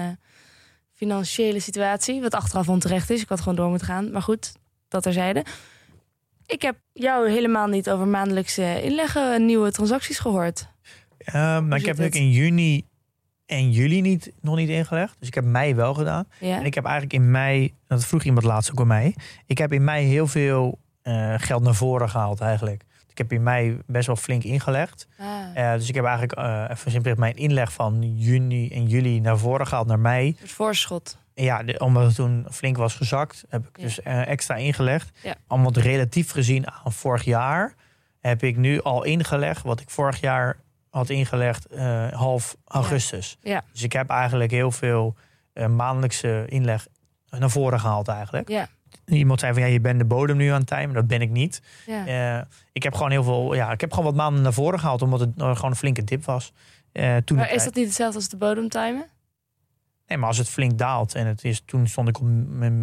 financiële 0.96 1.60
situatie. 1.60 2.22
Wat 2.22 2.34
achteraf 2.34 2.70
onterecht 2.70 3.10
is. 3.10 3.22
Ik 3.22 3.30
had 3.30 3.40
gewoon 3.40 3.56
door 3.56 3.70
moeten 3.70 3.88
gaan. 3.88 4.12
Maar 4.12 4.22
goed, 4.22 4.54
dat 4.88 5.04
terzijde. 5.04 5.46
Ik 6.46 6.62
heb 6.62 6.76
jou 6.94 7.30
helemaal 7.30 7.68
niet 7.68 7.90
over 7.90 8.08
maandelijkse 8.08 8.84
inleggen 8.84 9.34
en 9.34 9.46
nieuwe 9.46 9.72
transacties 9.72 10.20
gehoord. 10.20 10.68
Ehm, 11.18 11.68
maar 11.68 11.78
ik 11.78 11.86
zit 11.86 11.98
heb 11.98 11.98
natuurlijk 11.98 12.14
het? 12.14 12.24
in 12.24 12.32
juni 12.32 12.86
en 13.46 13.72
juli 13.72 14.02
niet, 14.02 14.32
nog 14.42 14.56
niet 14.56 14.70
ingelegd. 14.70 15.16
Dus 15.20 15.28
ik 15.28 15.34
heb 15.34 15.44
mei 15.44 15.76
wel 15.76 15.94
gedaan. 15.94 16.28
Ja? 16.40 16.58
En 16.58 16.66
ik 16.66 16.74
heb 16.74 16.84
eigenlijk 16.84 17.14
in 17.14 17.32
mei, 17.32 17.74
dat 17.88 18.06
vroeg 18.06 18.24
iemand 18.24 18.46
laatst 18.46 18.72
ook 18.72 18.80
aan 18.80 18.88
mij. 18.88 19.16
Ik 19.46 19.58
heb 19.58 19.74
in 19.74 19.84
mei 19.84 20.06
heel 20.06 20.28
veel 20.28 20.80
eh, 21.02 21.34
geld 21.38 21.64
naar 21.64 21.76
voren 21.76 22.10
gehaald 22.10 22.42
eigenlijk. 22.42 22.84
Ik 23.16 23.22
heb 23.22 23.32
in 23.32 23.44
mei 23.44 23.80
best 23.86 24.08
wel 24.08 24.16
flink 24.16 24.44
ingelegd. 24.44 25.08
Ah, 25.20 25.28
Eh, 25.54 25.74
dus 25.74 25.90
ik 25.90 25.96
heb 25.96 26.04
eigenlijk 26.06 26.40
eh 26.40 26.66
even 26.70 26.92
simpelweg 26.92 27.20
mijn 27.20 27.36
inleg 27.36 27.74
van 27.74 28.16
juni 28.18 28.70
en 28.70 28.88
juli 28.88 29.20
naar 29.20 29.38
voren 29.38 29.68
gehaald 29.68 29.88
naar 29.88 30.00
mei. 30.00 30.38
voorschot. 30.44 31.18
Ja, 31.34 31.64
de- 31.64 31.80
omdat 31.80 32.06
het 32.06 32.16
toen 32.16 32.46
flink 32.52 32.78
was 32.78 32.96
gezakt, 32.96 33.46
heb 33.50 33.68
ik 33.68 33.78
Ja. 33.78 33.84
dus 33.84 34.02
eh, 34.02 34.28
extra 34.28 34.56
ingelegd. 34.56 35.12
Ja. 35.24 35.36
Allemaal 35.48 35.72
relatief 35.74 36.32
gezien 36.32 36.72
aan 36.72 36.92
vorig 36.94 37.24
jaar 37.24 37.74
heb 38.20 38.44
ik 38.44 38.58
nu 38.58 38.82
al 38.82 39.04
ingelegd 39.04 39.62
wat 39.64 39.80
ik 39.80 39.90
vorig 39.90 40.20
jaar 40.20 40.58
had 40.90 41.10
ingelegd 41.10 41.68
half 42.12 42.56
augustus. 42.68 43.38
Ja. 43.42 43.64
Dus 43.72 43.84
ik 43.84 43.94
heb 43.94 44.10
eigenlijk 44.10 44.52
heel 44.52 44.72
veel 44.72 45.16
maandelijkse 45.70 46.44
inleg 46.48 46.88
naar 47.30 47.50
voren 47.50 47.80
gehaald 47.80 48.08
eigenlijk. 48.08 48.50
Ja. 48.50 48.68
Iemand 49.06 49.40
zei 49.40 49.54
van 49.54 49.62
ja, 49.62 49.68
je 49.68 49.80
bent 49.80 50.00
de 50.00 50.06
bodem 50.06 50.38
nu 50.38 50.48
aan 50.50 50.60
het 50.60 50.68
timen. 50.68 50.94
Dat 50.94 51.08
ben 51.08 51.22
ik 51.22 51.30
niet. 51.30 51.62
Ja. 51.86 52.06
Eh, 52.38 52.46
ik 52.72 52.84
heb 52.84 52.94
gewoon 52.94 53.12
heel 53.12 53.24
veel, 53.24 53.54
ja, 53.56 53.72
ik 53.72 53.82
heb 53.82 53.90
gewoon 53.90 54.06
wat 54.06 54.16
maanden 54.16 54.42
naar 54.42 54.54
voren 54.54 54.80
gehaald 54.80 55.02
omdat 55.02 55.20
het 55.20 55.30
eh, 55.38 55.56
gewoon 55.56 55.72
een 55.72 55.78
flinke 55.78 56.04
dip 56.04 56.26
was. 56.26 56.54
Eh, 56.92 57.18
toen 57.18 57.38
maar 57.38 57.52
is 57.52 57.64
dat 57.64 57.76
niet 57.76 57.86
hetzelfde 57.86 58.18
als 58.18 58.30
de 58.30 58.38
bodemtimen? 58.38 59.06
Nee, 60.08 60.18
maar 60.18 60.28
als 60.28 60.38
het 60.38 60.50
flink 60.50 60.78
daalt 60.78 61.16
en 61.16 61.28
het 61.28 61.44
is, 61.44 61.62
toen 61.66 61.88
stond 61.88 62.08
ik 62.08 62.20
op, 62.20 62.28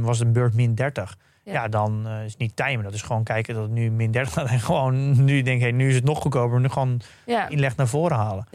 was 0.00 0.20
een 0.20 0.32
beurt 0.32 0.54
min 0.54 0.74
30. 0.74 1.16
Ja. 1.44 1.52
Ja, 1.52 1.68
dan 1.68 2.08
is 2.08 2.30
het 2.30 2.40
niet 2.40 2.56
timen. 2.56 2.84
Dat 2.84 2.94
is 2.94 3.02
gewoon 3.02 3.22
kijken 3.22 3.54
dat 3.54 3.62
het 3.62 3.72
nu 3.72 3.90
min 3.90 4.10
30 4.10 4.32
gaat. 4.32 4.48
En 4.50 4.60
gewoon 4.60 5.24
nu 5.24 5.42
denk 5.42 5.56
ik, 5.56 5.62
hey, 5.62 5.72
nu 5.72 5.88
is 5.88 5.94
het 5.94 6.04
nog 6.04 6.18
goedkoper. 6.20 6.60
Nu 6.60 6.68
gewoon 6.68 7.00
Ja. 7.26 7.48
inleg 7.48 7.76
naar 7.76 7.88
voren 7.88 8.16
halen. 8.16 8.46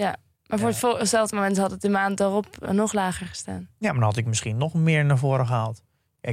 Maar 0.47 0.59
voor 0.59 0.89
het 0.89 0.99
hetzelfde 0.99 1.35
moment 1.35 1.57
had 1.57 1.71
het 1.71 1.81
de 1.81 1.89
maand 1.89 2.17
daarop 2.17 2.45
nog 2.71 2.93
lager 2.93 3.27
gestaan. 3.27 3.67
Ja, 3.77 3.89
maar 3.91 3.99
dan 3.99 4.09
had 4.09 4.17
ik 4.17 4.25
misschien 4.25 4.57
nog 4.57 4.73
meer 4.73 5.05
naar 5.05 5.17
voren 5.17 5.47
gehaald. 5.47 5.81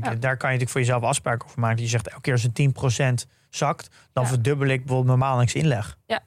Kijk, 0.01 0.05
Ja. 0.14 0.20
daar 0.20 0.36
kan 0.36 0.53
je 0.53 0.59
natuurlijk 0.59 0.70
voor 0.70 0.80
jezelf 0.80 1.03
afspraken 1.03 1.47
over 1.49 1.61
maken. 1.61 1.82
Je 1.82 1.88
zegt 1.88 2.09
elke 2.09 2.20
keer 2.20 2.32
als 2.32 2.42
het 2.42 2.55
10% 2.55 3.26
zakt, 3.51 3.88
dan 4.12 4.22
Ja. 4.22 4.28
verdubbel 4.28 4.66
ik 4.68 4.78
bijvoorbeeld 4.78 5.07
mijn 5.07 5.18
maandelijks 5.18 5.55
inleg. 5.55 5.99
Ja. 6.07 6.20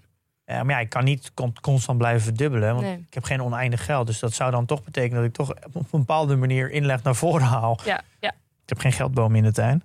Maar 0.45 0.69
ja, 0.69 0.79
ik 0.79 0.89
kan 0.89 1.03
niet 1.03 1.31
con- 1.33 1.55
constant 1.61 1.97
blijven 1.97 2.21
verdubbelen. 2.21 2.69
Want 2.73 2.85
Nee. 2.85 2.97
ik 3.07 3.13
heb 3.13 3.23
geen 3.23 3.41
oneindig 3.41 3.85
geld. 3.85 4.07
Dus 4.07 4.19
dat 4.19 4.33
zou 4.33 4.51
dan 4.51 4.65
toch 4.65 4.83
betekenen 4.83 5.15
dat 5.17 5.25
ik 5.25 5.33
toch 5.35 5.49
op 5.73 5.75
een 5.75 5.99
bepaalde 5.99 6.35
manier 6.35 6.71
inleg 6.71 7.03
naar 7.03 7.15
voren 7.15 7.45
haal. 7.47 7.79
Ja, 7.85 8.01
ja. 8.19 8.29
Ik 8.63 8.69
heb 8.69 8.79
geen 8.79 8.91
geldboom 8.91 9.35
in 9.35 9.43
de 9.43 9.51
tuin. 9.51 9.83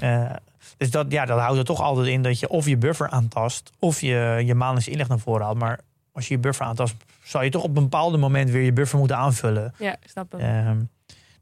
Eh, 0.00 0.30
dus 0.76 0.90
dat, 0.90 1.12
ja, 1.12 1.24
dat 1.24 1.38
houdt 1.38 1.58
er 1.58 1.64
toch 1.64 1.80
altijd 1.80 2.06
in 2.06 2.22
dat 2.22 2.40
je 2.40 2.48
of 2.48 2.66
je 2.66 2.76
buffer 2.76 3.08
aantast... 3.10 3.70
of 3.78 4.00
je 4.00 4.42
je 4.44 4.54
maandelijks 4.54 4.88
inleg 4.88 5.08
naar 5.08 5.18
voren 5.18 5.44
haalt. 5.44 5.58
Maar 5.58 5.80
als 6.12 6.28
je 6.28 6.34
je 6.34 6.40
buffer 6.40 6.66
aantast... 6.66 6.94
zal 7.22 7.42
je 7.42 7.50
toch 7.50 7.62
op 7.62 7.76
een 7.76 7.82
bepaald 7.82 8.18
moment 8.18 8.50
weer 8.50 8.62
je 8.62 8.72
buffer 8.72 8.98
moeten 8.98 9.16
aanvullen. 9.16 9.74
ja, 9.78 9.92
ik 9.92 10.08
snap 10.10 10.32
het. 10.32 10.40
Ehm, 10.40 10.80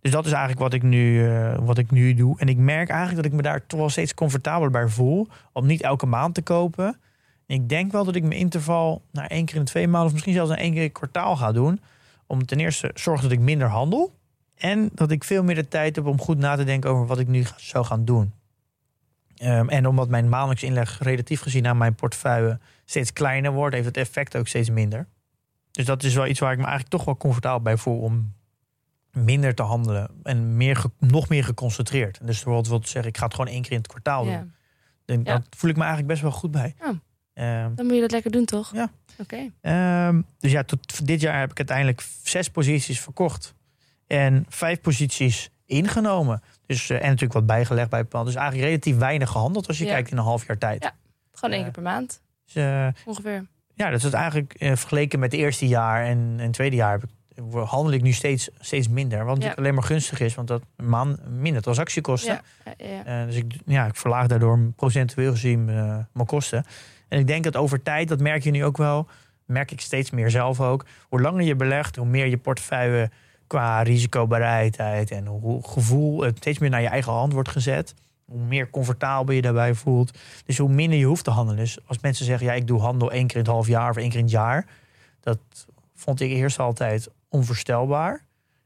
dus 0.03 0.11
dat 0.11 0.27
is 0.27 0.33
eigenlijk 0.33 0.61
wat 0.61 0.73
ik, 0.73 0.83
nu, 0.83 1.29
eh, 1.29 1.59
wat 1.61 1.79
ik 1.79 1.91
nu 1.91 2.15
doe. 2.15 2.39
En 2.39 2.49
ik 2.49 2.57
merk 2.57 2.89
eigenlijk 2.89 3.23
dat 3.23 3.33
ik 3.33 3.33
me 3.33 3.43
daar 3.43 3.67
toch 3.67 3.79
wel 3.79 3.89
steeds 3.89 4.15
comfortabeler 4.15 4.71
bij 4.71 4.89
voel. 4.89 5.29
Om 5.53 5.67
niet 5.67 5.83
elke 5.83 6.07
maand 6.07 6.35
te 6.35 6.43
kopen. 6.43 6.87
En 7.47 7.57
ik 7.57 7.69
denk 7.69 7.93
wel 7.93 8.05
dat 8.05 8.15
ik 8.15 8.23
mijn 8.23 8.41
interval 8.41 9.03
naar 9.11 9.27
één 9.27 9.45
keer 9.45 9.57
in 9.57 9.65
twee 9.65 9.89
maanden... 9.89 10.07
of 10.07 10.13
misschien 10.13 10.35
zelfs 10.35 10.51
naar 10.51 10.59
één 10.59 10.73
keer 10.73 10.83
in 10.83 10.93
kwartaal 10.93 11.37
ga 11.37 11.53
doen. 11.53 11.81
Om 12.27 12.47
ten 12.47 12.61
eerste 12.61 12.91
zorgen 12.95 13.23
dat 13.23 13.33
ik 13.33 13.45
minder 13.45 13.69
handel. 13.69 14.15
En 14.55 14.91
dat 14.95 15.11
ik 15.11 15.25
veel 15.25 15.43
meer 15.43 15.55
de 15.55 15.69
tijd 15.69 15.97
heb 15.97 16.07
om 16.07 16.21
goed 16.21 16.39
na 16.39 16.57
te 16.57 16.65
denken 16.65 16.91
over 16.91 17.07
wat 17.07 17.19
ik 17.19 17.29
nu 17.29 17.45
zou 17.57 17.85
gaan 17.85 18.05
doen. 18.05 18.33
Ehm, 19.37 19.69
en 19.69 19.87
omdat 19.87 20.09
mijn 20.09 20.29
maandelijks 20.29 20.63
inleg 20.63 20.99
relatief 21.03 21.41
gezien 21.41 21.67
aan 21.67 21.77
mijn 21.77 21.95
portefeuille 21.95 22.59
steeds 22.85 23.13
kleiner 23.13 23.53
wordt, 23.53 23.75
heeft 23.75 23.87
het 23.87 23.97
effect 23.97 24.37
ook 24.37 24.49
steeds 24.49 24.71
minder. 24.71 25.07
Dus 25.71 25.85
dat 25.85 26.03
is 26.03 26.15
wel 26.15 26.27
iets 26.27 26.41
waar 26.41 26.53
ik 26.53 26.59
me 26.59 26.65
eigenlijk 26.65 26.95
toch 26.95 27.05
wel 27.05 27.17
comfortabel 27.17 27.61
bij 27.61 27.77
voel 27.77 27.99
om 27.99 28.33
minder 29.13 29.55
te 29.55 29.63
handelen 29.63 30.11
en 30.23 30.57
meer 30.57 30.83
nog 30.99 31.29
meer 31.29 31.45
geconcentreerd. 31.45 32.19
Dus 32.19 32.35
bijvoorbeeld 32.35 32.69
wil 32.69 32.81
zeggen, 32.85 33.11
ik 33.11 33.19
ga 33.19 33.25
het 33.25 33.35
gewoon 33.35 33.53
één 33.53 33.63
keer 33.63 33.71
in 33.73 33.77
het 33.79 33.87
kwartaal 33.87 34.25
doen. 34.25 34.53
Ja. 35.25 35.43
Voel 35.57 35.71
ik 35.71 35.77
me 35.77 35.83
eigenlijk 35.83 36.11
best 36.13 36.23
wel 36.23 36.31
goed 36.31 36.51
bij. 36.51 36.75
Ja. 36.81 36.95
Ehm, 37.35 37.75
Dan 37.75 37.87
moet 37.87 37.95
je 37.95 38.01
dat 38.01 38.11
lekker 38.11 38.31
doen, 38.31 38.45
toch? 38.45 38.73
Ja. 38.75 38.91
Oké. 39.19 39.51
Ehm, 39.61 40.23
dus 40.39 40.53
ja, 40.53 40.63
tot 40.63 41.07
dit 41.07 41.21
jaar 41.21 41.41
heb 41.41 41.51
ik 41.51 41.59
uiteindelijk 41.59 42.03
zes 42.23 42.49
posities 42.49 43.01
verkocht. 43.01 43.55
En 44.07 44.47
vijf 44.49 44.81
posities 44.81 45.51
ingenomen. 45.67 46.43
Dus, 46.67 46.91
eh, 46.91 46.97
en 46.97 47.03
natuurlijk 47.03 47.33
wat 47.33 47.47
bijgelegd 47.47 47.91
bij 47.91 48.05
Pan. 48.05 48.25
Dus 48.25 48.35
eigenlijk 48.35 48.67
relatief 48.69 48.97
weinig 48.97 49.31
gehandeld 49.31 49.69
als 49.69 49.79
je 49.79 49.85
kijkt 49.85 50.11
in 50.11 50.17
een 50.17 50.23
half 50.25 50.47
jaar 50.47 50.59
tijd. 50.59 50.83
Ja. 50.83 50.95
Gewoon 51.33 51.55
één 51.55 51.63
keer 51.63 51.73
per 51.73 51.83
maand, 51.83 52.23
Dus, 52.45 52.55
eh, 52.55 52.89
ongeveer. 53.05 53.47
ja, 53.75 53.91
dat 53.91 54.03
is 54.05 54.13
eigenlijk 54.13 54.55
eh, 54.55 54.69
vergeleken 54.77 55.19
met 55.19 55.33
het 55.33 55.41
eerste 55.41 55.69
jaar 55.69 56.05
en, 56.05 56.19
en 56.19 56.39
het 56.39 56.53
tweede 56.53 56.77
jaar 56.77 56.91
heb 56.93 57.03
ik, 57.03 57.11
handel 57.65 57.93
ik 57.93 58.03
nu 58.03 58.13
steeds, 58.13 58.51
steeds 58.59 58.89
minder. 58.89 59.19
Wat 59.19 59.35
natuurlijk 59.35 59.59
alleen 59.59 59.75
maar 59.75 59.83
gunstig 59.83 60.21
is, 60.21 60.35
want 60.35 60.49
dat 60.49 60.63
man 60.77 61.19
minder 61.29 61.63
transactiekosten. 61.63 62.41
Eh, 62.77 63.25
dus 63.25 63.37
ik, 63.37 63.55
ja, 63.67 63.87
ik 63.87 63.97
verlaag 63.97 64.27
daardoor 64.27 64.59
procentueel 64.77 65.31
gezien 65.31 65.69
eh, 65.69 65.99
mijn 66.13 66.27
kosten. 66.27 66.65
En 67.09 67.19
ik 67.19 67.27
denk 67.27 67.45
dat 67.45 67.57
over 67.57 67.83
tijd, 67.83 68.09
dat 68.09 68.21
merk 68.21 68.43
je 68.43 68.51
nu 68.51 68.65
ook 68.65 68.77
wel, 68.77 69.07
merk 69.47 69.71
ik 69.71 69.81
steeds 69.81 70.11
meer 70.11 70.31
zelf 70.31 70.61
ook. 70.61 70.85
Hoe 71.09 71.21
langer 71.21 71.43
je 71.43 71.57
belegt, 71.57 71.97
hoe 71.97 72.07
meer 72.07 72.27
je 72.27 72.39
portefeuille 72.39 73.11
qua 73.47 73.83
risicobereidheid 73.83 75.11
en 75.11 75.27
hoe 75.27 75.69
gevoel 75.69 76.23
het 76.23 76.37
steeds 76.37 76.59
meer 76.59 76.71
naar 76.71 76.83
je 76.83 76.89
eigen 76.89 77.13
hand 77.13 77.33
wordt 77.33 77.49
gezet. 77.49 77.95
Hoe 78.25 78.41
meer 78.41 78.71
comfortabel 78.71 79.35
je 79.35 79.43
daarbij 79.43 79.75
voelt. 79.75 80.19
Dus 80.47 80.59
hoe 80.59 80.69
minder 80.69 80.99
je 80.99 81.05
hoeft 81.05 81.25
te 81.25 81.31
handelen. 81.31 81.61
Dus 81.61 81.79
als 81.87 81.99
mensen 82.01 82.25
zeggen, 82.25 82.47
ja, 82.47 82.53
ik 82.53 82.67
doe 82.67 82.81
handel 82.81 83.13
één 83.13 83.27
keer 83.27 83.37
in 83.37 83.43
het 83.43 83.53
half 83.53 83.67
jaar 83.67 83.91
of 83.91 83.97
één 83.97 84.09
keer 84.09 84.19
in 84.19 84.25
het 84.25 84.33
jaar. 84.33 84.67
Dat 85.21 85.39
vond 85.95 86.21
ik 86.21 86.31
eerst 86.31 86.59
altijd 86.59 87.09
onvoorstelbaar. 87.33 88.25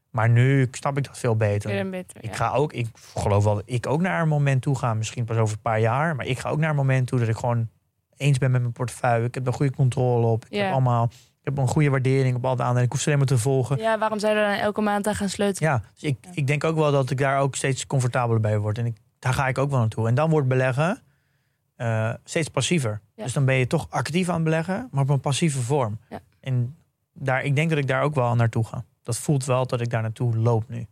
Maar 0.09 0.29
nu 0.29 0.67
snap 0.71 0.97
ik 0.97 1.03
dat 1.03 1.17
veel 1.17 1.35
beter. 1.35 1.71
Ik 1.95 2.05
ja. 2.21 2.33
ga 2.33 2.51
ook, 2.51 2.73
ik 2.73 2.87
geloof 3.15 3.43
wel 3.43 3.53
dat 3.55 3.63
ik 3.65 3.87
ook 3.87 4.01
naar 4.01 4.21
een 4.21 4.27
moment 4.27 4.61
toe 4.61 4.77
ga, 4.77 4.93
misschien 4.93 5.25
pas 5.25 5.37
over 5.37 5.55
een 5.55 5.61
paar 5.61 5.79
jaar. 5.79 6.15
Maar 6.15 6.25
ik 6.25 6.39
ga 6.39 6.49
ook 6.49 6.59
naar 6.59 6.69
een 6.69 6.75
moment 6.75 7.07
toe 7.07 7.19
dat 7.19 7.27
ik 7.27 7.35
gewoon 7.35 7.67
eens 8.17 8.37
ben 8.37 8.51
met 8.51 8.61
mijn 8.61 8.73
portefeuille. 8.73 9.25
Ik 9.25 9.33
heb 9.35 9.47
er 9.47 9.53
goede 9.53 9.75
controle 9.75 10.25
op. 10.25 10.45
Ik 10.45 10.51
Ja. 10.53 10.63
heb 10.63 10.71
allemaal, 10.71 11.03
ik 11.03 11.43
heb 11.43 11.57
een 11.57 11.67
goede 11.67 11.89
waardering 11.89 12.35
op 12.35 12.45
al 12.45 12.55
de 12.55 12.61
aandelen. 12.63 12.83
Ik 12.83 12.91
hoef 12.91 12.99
ze 13.01 13.05
alleen 13.05 13.17
maar 13.17 13.27
te 13.27 13.37
volgen. 13.37 13.77
Ja, 13.77 13.97
waarom 13.97 14.19
zou 14.19 14.33
je 14.35 14.39
er 14.39 14.49
dan 14.51 14.59
elke 14.59 14.81
maand 14.81 15.07
aan 15.07 15.15
gaan 15.15 15.29
sleutelen? 15.29 15.71
Ja, 15.71 15.81
dus 15.93 16.03
ik, 16.03 16.17
ik 16.33 16.47
denk 16.47 16.63
ook 16.63 16.75
wel 16.75 16.91
dat 16.91 17.09
ik 17.09 17.17
daar 17.17 17.39
ook 17.39 17.55
steeds 17.55 17.87
comfortabeler 17.87 18.41
bij 18.41 18.57
word. 18.59 18.77
En 18.77 18.85
ik, 18.85 18.97
daar 19.19 19.33
ga 19.33 19.47
ik 19.47 19.57
ook 19.57 19.69
wel 19.69 19.79
naartoe. 19.79 20.07
En 20.07 20.15
dan 20.15 20.29
wordt 20.29 20.47
beleggen 20.47 21.01
eh, 21.75 22.13
steeds 22.23 22.47
passiever. 22.49 23.01
Dus 23.15 23.33
dan 23.33 23.45
ben 23.45 23.55
je 23.55 23.67
toch 23.67 23.87
actief 23.89 24.27
aan 24.29 24.35
het 24.35 24.43
beleggen, 24.43 24.87
maar 24.91 25.03
op 25.03 25.09
een 25.09 25.19
passieve 25.19 25.59
vorm. 25.61 25.99
Ja. 26.09 26.19
En 26.39 26.75
daar, 27.19 27.43
ik 27.43 27.55
denk 27.55 27.69
dat 27.69 27.77
ik 27.77 27.87
daar 27.87 28.01
ook 28.01 28.15
wel 28.15 28.35
naartoe 28.35 28.63
ga. 28.63 28.83
Dat 29.03 29.17
voelt 29.17 29.45
wel 29.45 29.67
dat 29.67 29.81
ik 29.81 29.89
daar 29.89 30.01
naartoe 30.01 30.37
loop 30.37 30.69
nu. 30.69 30.85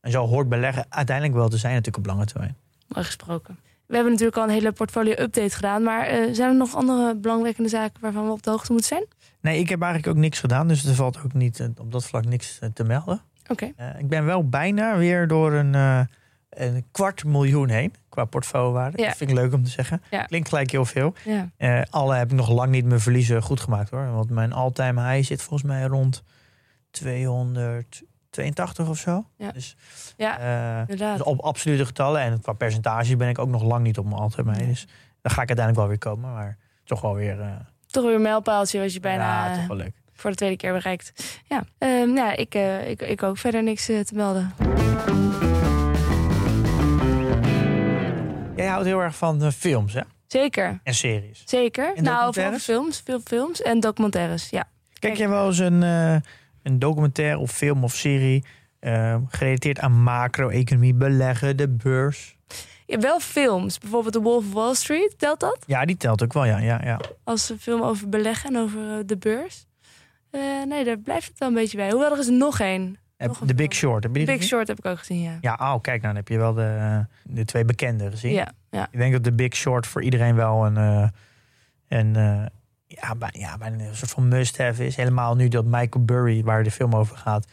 En 0.00 0.10
zo 0.10 0.26
hoort 0.26 0.48
beleggen 0.48 0.86
uiteindelijk 0.88 1.36
wel 1.36 1.48
te 1.48 1.56
zijn 1.56 1.74
natuurlijk 1.74 2.06
op 2.06 2.12
lange 2.12 2.26
termijn. 2.26 2.56
Mooi 2.88 3.04
gesproken. 3.06 3.58
We 3.86 3.94
hebben 3.94 4.12
natuurlijk 4.12 4.38
al 4.38 4.44
een 4.44 4.50
hele 4.50 4.72
portfolio-update 4.72 5.54
gedaan. 5.54 5.82
Maar 5.82 6.06
eh, 6.06 6.34
zijn 6.34 6.50
er 6.50 6.56
nog 6.56 6.74
andere 6.74 7.16
belangwekkende 7.16 7.68
zaken 7.68 8.00
waarvan 8.00 8.24
we 8.24 8.30
op 8.30 8.42
de 8.42 8.50
hoogte 8.50 8.72
moeten 8.72 8.88
zijn? 8.88 9.06
Nee, 9.40 9.58
ik 9.58 9.68
heb 9.68 9.82
eigenlijk 9.82 10.16
ook 10.16 10.22
niks 10.22 10.40
gedaan. 10.40 10.68
Dus 10.68 10.84
er 10.84 10.94
valt 10.94 11.18
ook 11.24 11.32
niet 11.32 11.60
eh, 11.60 11.66
op 11.78 11.92
dat 11.92 12.04
vlak 12.04 12.24
niks 12.24 12.58
eh, 12.58 12.68
te 12.74 12.84
melden. 12.84 13.20
Oké. 13.48 13.72
Ik 13.98 14.08
ben 14.08 14.24
wel 14.24 14.48
bijna 14.48 14.96
weer 14.96 15.28
door 15.28 15.52
een, 15.52 15.72
een 16.56 16.84
kwart 16.90 17.24
miljoen 17.24 17.68
heen 17.68 17.94
qua 18.08 18.24
portfoliowaarde. 18.24 18.98
Ja. 19.02 19.06
Dat 19.08 19.16
vind 19.16 19.30
ik 19.30 19.36
leuk 19.36 19.52
om 19.52 19.64
te 19.64 19.70
zeggen. 19.70 20.02
Ja. 20.10 20.24
Klinkt 20.24 20.48
gelijk 20.48 20.70
heel 20.70 20.84
veel. 20.84 21.14
Ja. 21.24 21.48
Eh, 21.56 21.80
alle 21.90 22.14
heb 22.16 22.30
ik 22.30 22.36
nog 22.36 22.48
lang 22.50 22.70
niet 22.70 22.84
mijn 22.84 23.00
verliezen 23.00 23.42
goed 23.42 23.60
gemaakt 23.60 23.90
hoor. 23.90 24.10
Want 24.12 24.30
mijn 24.30 24.52
all-time 24.52 25.10
high 25.12 25.26
zit 25.26 25.42
volgens 25.42 25.62
mij 25.70 25.84
rond 25.84 26.22
282 26.90 28.88
of 28.88 28.98
zo. 28.98 29.24
Ja. 29.36 29.50
Dus, 29.52 29.76
Ja, 30.16 30.38
eh, 30.88 30.96
dus 30.96 31.22
op 31.22 31.40
absolute 31.40 31.86
getallen. 31.86 32.20
En 32.20 32.40
qua 32.40 32.52
percentage 32.52 33.16
ben 33.16 33.28
ik 33.28 33.38
ook 33.38 33.48
nog 33.48 33.62
lang 33.62 33.82
niet 33.82 33.98
op 33.98 34.04
mijn 34.04 34.16
all-time 34.20 34.52
high. 34.52 34.66
Dus 34.66 34.86
daar 35.20 35.32
ga 35.32 35.42
ik 35.42 35.48
uiteindelijk 35.48 35.76
wel 35.76 35.88
weer 35.88 35.98
komen. 35.98 36.32
Maar 36.32 36.56
toch 36.84 37.00
wel 37.00 37.14
weer... 37.14 37.40
eh, 37.40 37.46
Toch 37.86 38.04
weer 38.04 38.14
een 38.14 38.22
mijlpaaltje 38.22 38.80
was 38.80 38.92
je 38.92 39.00
bijna 39.00 39.46
ja, 39.48 39.54
toch 39.56 39.66
wel 39.66 39.76
leuk. 39.76 39.92
voor 40.14 40.30
de 40.30 40.36
tweede 40.36 40.56
keer 40.56 40.72
bereikt. 40.72 41.12
Ja, 41.44 41.64
ja 42.14 42.32
ik, 42.36 42.54
ik, 42.86 43.02
ik 43.02 43.22
ook 43.22 43.38
verder 43.38 43.62
niks 43.62 43.84
te 43.86 44.04
melden. 44.12 44.54
Jij 48.56 48.66
houdt 48.66 48.86
heel 48.86 49.00
erg 49.00 49.16
van 49.16 49.42
eh, 49.42 49.50
films 49.50 49.92
hè? 49.92 50.00
Zeker, 50.26 50.80
en 50.82 50.94
series. 50.94 51.42
zeker. 51.44 51.94
En 51.94 52.02
nou, 52.02 52.34
vooral 52.34 52.58
films, 52.58 53.02
veel 53.04 53.20
films 53.20 53.62
en 53.62 53.80
documentaires, 53.80 54.50
ja. 54.50 54.68
Kijk 54.98 55.16
jij 55.16 55.28
wel 55.28 55.46
eens 55.46 55.58
een, 55.58 55.82
eh, 55.82 56.16
een 56.62 56.78
documentaire 56.78 57.38
of 57.38 57.50
film 57.50 57.84
of 57.84 57.94
serie 57.94 58.44
eh, 58.78 59.16
gerelateerd 59.28 59.78
aan 59.78 59.92
macro-economie, 59.92 60.94
beleggen, 60.94 61.56
de 61.56 61.68
beurs? 61.68 62.36
ja. 62.86 62.98
Wel 62.98 63.20
films, 63.20 63.78
bijvoorbeeld 63.78 64.12
The 64.12 64.20
Wolf 64.20 64.46
of 64.46 64.52
Wall 64.52 64.74
Street, 64.74 65.14
telt 65.18 65.40
dat? 65.40 65.58
Ja, 65.66 65.84
die 65.84 65.96
telt 65.96 66.22
ook 66.22 66.32
wel, 66.32 66.44
ja. 66.44 66.58
ja, 66.58 66.80
ja. 66.84 67.00
Als 67.24 67.48
een 67.48 67.58
film 67.58 67.82
over 67.82 68.08
beleggen 68.08 68.54
en 68.54 68.60
over 68.60 69.06
de 69.06 69.16
beurs. 69.16 69.66
Nee, 70.66 70.84
daar 70.84 70.98
blijft 70.98 71.28
het 71.28 71.38
wel 71.38 71.48
een 71.48 71.54
beetje 71.54 71.76
bij. 71.76 71.90
Hoewel, 71.90 72.12
er 72.12 72.18
is 72.18 72.28
nog 72.28 72.60
één. 72.60 72.96
The 73.46 73.54
Big. 73.54 73.72
Short, 73.74 74.02
heb 74.02 74.16
je 74.16 74.24
Big 74.24 74.34
gezien? 74.34 74.48
Short 74.48 74.68
heb 74.68 74.78
ik 74.78 74.84
ook 74.86 74.98
gezien, 74.98 75.20
ja. 75.20 75.38
Ja, 75.40 75.52
oh, 75.54 75.80
kijk, 75.80 76.02
nou, 76.02 76.14
dan 76.14 76.14
heb 76.16 76.28
je 76.28 76.38
wel 76.38 76.52
de, 76.54 77.04
de 77.24 77.44
twee 77.44 77.64
bekende 77.64 78.10
gezien. 78.10 78.32
Ja, 78.32 78.52
ja. 78.70 78.88
Ik 78.90 78.98
denk 78.98 79.12
dat 79.12 79.22
The 79.24 79.32
Big 79.32 79.54
Short 79.56 79.86
voor 79.86 80.02
iedereen 80.02 80.34
wel 80.34 80.66
een, 80.66 80.76
eh, 80.76 81.08
een, 81.88 82.16
eh, 82.16 82.46
ja, 82.86 83.14
bij- 83.14 83.34
ja, 83.38 83.58
bijna 83.58 83.84
een 83.84 83.94
soort 83.96 84.10
van 84.10 84.28
must-have 84.28 84.86
is. 84.86 84.96
Helemaal 84.96 85.36
nu 85.36 85.48
dat 85.48 85.64
Michael 85.64 86.04
Burry, 86.04 86.42
waar 86.42 86.62
de 86.64 86.70
film 86.70 86.94
over 86.94 87.16
gaat, 87.16 87.46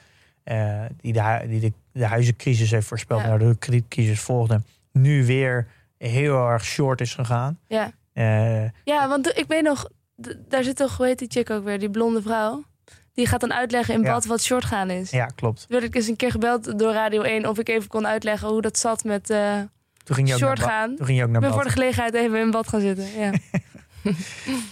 eh, 0.43 0.81
die, 1.01 1.13
de, 1.13 1.41
die 1.47 1.59
de, 1.59 1.73
de 1.91 2.05
huizencrisis 2.05 2.71
heeft 2.71 2.87
voorspeld, 2.87 3.21
Ja. 3.21 3.27
nou, 3.27 3.39
de 3.39 3.55
kredietcrisis 3.59 4.19
volgde, 4.19 4.61
nu 4.91 5.25
weer 5.25 5.67
heel 5.97 6.47
erg 6.49 6.65
short 6.65 7.01
is 7.01 7.13
gegaan. 7.15 7.59
Ja, 7.67 7.91
ja 8.83 9.07
want 9.07 9.23
de- 9.23 9.33
ik 9.33 9.47
weet 9.47 9.63
nog, 9.63 9.89
daar 10.47 10.63
zit 10.63 10.75
toch, 10.75 10.97
hoe 10.97 11.05
heet 11.05 11.19
die 11.19 11.27
chick 11.31 11.49
ook 11.49 11.63
weer, 11.63 11.79
die 11.79 11.89
blonde 11.89 12.21
vrouw. 12.21 12.63
Die 13.13 13.25
gaat 13.27 13.39
dan 13.39 13.53
uitleggen 13.53 13.93
in 13.93 14.01
Ja. 14.01 14.11
wat 14.11 14.25
wat 14.25 14.41
short 14.41 14.65
gaan 14.65 14.89
is. 14.89 15.09
ja, 15.11 15.25
klopt. 15.25 15.57
Toen 15.59 15.67
werd 15.69 15.83
ik 15.83 15.95
eens 15.95 16.07
een 16.07 16.15
keer 16.15 16.31
gebeld 16.31 16.79
door 16.79 16.91
Radio 16.93 17.21
1 17.21 17.47
of 17.49 17.59
ik 17.59 17.69
even 17.69 17.87
kon 17.89 18.07
uitleggen 18.07 18.47
hoe 18.47 18.61
dat 18.61 18.77
zat 18.77 19.03
met 19.03 19.29
eh, 19.29 19.57
Toen 20.03 20.15
ging 20.15 20.27
je 20.27 20.33
ook 20.33 20.39
short 20.39 20.59
naar, 20.59 20.67
gaan. 20.69 20.95
toen 20.95 21.05
ging 21.05 21.17
je 21.17 21.23
ook 21.23 21.27
Ik 21.27 21.33
naar 21.33 21.41
ben 21.41 21.49
bad. 21.49 21.59
voor 21.59 21.67
de 21.69 21.75
gelegenheid 21.75 22.13
even 22.13 22.39
in 22.39 22.51
bad 22.51 22.67
gaan 22.67 22.79
zitten. 22.81 23.05
Ja. 23.17 23.31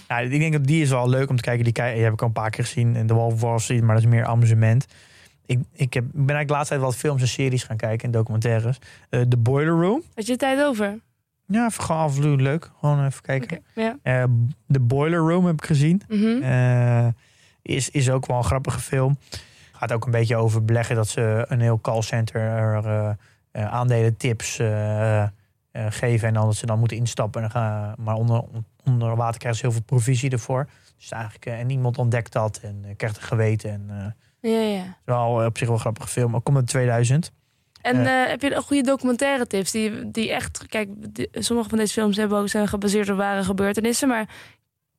Ja, 0.08 0.18
ik 0.28 0.30
denk 0.40 0.52
dat 0.52 0.64
die 0.66 0.82
is 0.82 0.88
wel 0.90 1.08
leuk 1.08 1.28
om 1.30 1.36
te 1.36 1.42
kijken. 1.42 1.64
Die, 1.64 1.72
kei- 1.72 1.94
die 1.94 2.02
heb 2.04 2.12
ik 2.12 2.20
al 2.20 2.26
een 2.26 2.32
paar 2.32 2.50
keer 2.50 2.64
gezien 2.64 2.96
in 2.96 3.06
de 3.06 3.14
Wolf 3.14 3.32
of 3.32 3.40
Wall 3.40 3.58
Street, 3.58 3.82
maar 3.82 3.94
dat 3.94 4.04
is 4.04 4.10
meer 4.10 4.24
amusement. 4.24 4.86
Ik, 5.46 5.58
ik, 5.72 5.94
heb, 5.94 6.04
ik 6.04 6.10
ben 6.10 6.18
eigenlijk 6.20 6.48
de 6.48 6.52
laatste 6.54 6.74
tijd 6.74 6.86
wat 6.86 6.96
films 6.96 7.20
en 7.22 7.28
series 7.28 7.64
gaan 7.64 7.76
kijken 7.76 8.04
en 8.06 8.10
documentaires. 8.10 8.78
Eh 9.08 9.20
The 9.20 9.36
Boiler 9.36 9.80
Room. 9.80 10.02
Had 10.14 10.26
je 10.26 10.36
tijd 10.36 10.62
over? 10.62 10.98
Ja, 11.46 11.66
even 11.66 11.82
gewoon 11.82 12.02
af 12.02 12.18
en 12.18 12.42
leuk. 12.42 12.70
Gewoon 12.80 13.04
even 13.06 13.22
kijken. 13.22 13.58
Oké, 13.58 13.80
Ja. 13.80 13.96
Eh, 14.02 14.24
The 14.70 14.80
Boiler 14.80 15.18
Room 15.18 15.46
heb 15.46 15.54
ik 15.54 15.64
gezien. 15.66 16.02
Mhm. 16.08 16.42
Is, 17.62 17.90
is 17.90 18.10
ook 18.10 18.26
wel 18.26 18.36
een 18.36 18.44
grappige 18.44 18.80
film. 18.80 19.18
Gaat 19.72 19.92
ook 19.92 20.04
een 20.04 20.10
beetje 20.10 20.36
over 20.36 20.64
beleggen 20.64 20.96
dat 20.96 21.08
ze 21.08 21.44
een 21.48 21.60
heel 21.60 21.80
callcenter 21.80 22.40
eh 22.84 23.10
eh, 23.52 23.72
aandelen 23.72 24.16
tips 24.16 24.58
eh, 24.58 25.24
geven. 25.72 26.28
En 26.28 26.34
dan 26.34 26.44
dat 26.46 26.56
ze 26.56 26.66
dan 26.66 26.78
moeten 26.78 26.96
instappen. 26.96 27.42
En 27.42 27.48
dan 27.52 27.62
gaan, 27.62 27.94
maar 27.98 28.14
onder, 28.14 28.44
onder 28.84 29.16
water 29.16 29.38
krijgen 29.38 29.60
ze 29.60 29.66
heel 29.66 29.74
veel 29.74 29.84
provisie 29.84 30.30
ervoor. 30.30 30.68
Dus 30.98 31.10
eigenlijk, 31.10 31.46
en 31.46 31.66
niemand 31.66 31.98
ontdekt 31.98 32.32
dat 32.32 32.60
en 32.62 32.84
krijgt 32.96 33.16
een 33.16 33.22
geweten. 33.22 33.70
En 33.70 34.16
Ja, 34.40 34.50
ja. 34.60 34.82
is 34.82 34.88
wel 35.04 35.44
op 35.46 35.58
zich 35.58 35.66
wel 35.66 35.76
een 35.76 35.82
grappige 35.82 36.08
film. 36.08 36.34
Ook 36.34 36.44
komt 36.44 36.58
in 36.58 36.64
2000. 36.64 37.32
En 37.82 38.28
heb 38.28 38.40
je 38.42 38.54
een 38.54 38.62
goede 38.62 38.82
documentaire 38.82 39.46
tips? 39.46 39.70
Die, 39.70 40.10
die 40.10 40.32
echt, 40.32 40.66
kijk, 40.68 40.88
die- 41.14 41.28
sommige 41.32 41.68
van 41.68 41.78
deze 41.78 41.92
films 41.92 42.16
hebben 42.16 42.38
ook, 42.38 42.48
zijn 42.48 42.68
gebaseerd 42.68 43.10
op 43.10 43.16
ware 43.16 43.44
gebeurtenissen. 43.44 44.08
Maar 44.08 44.28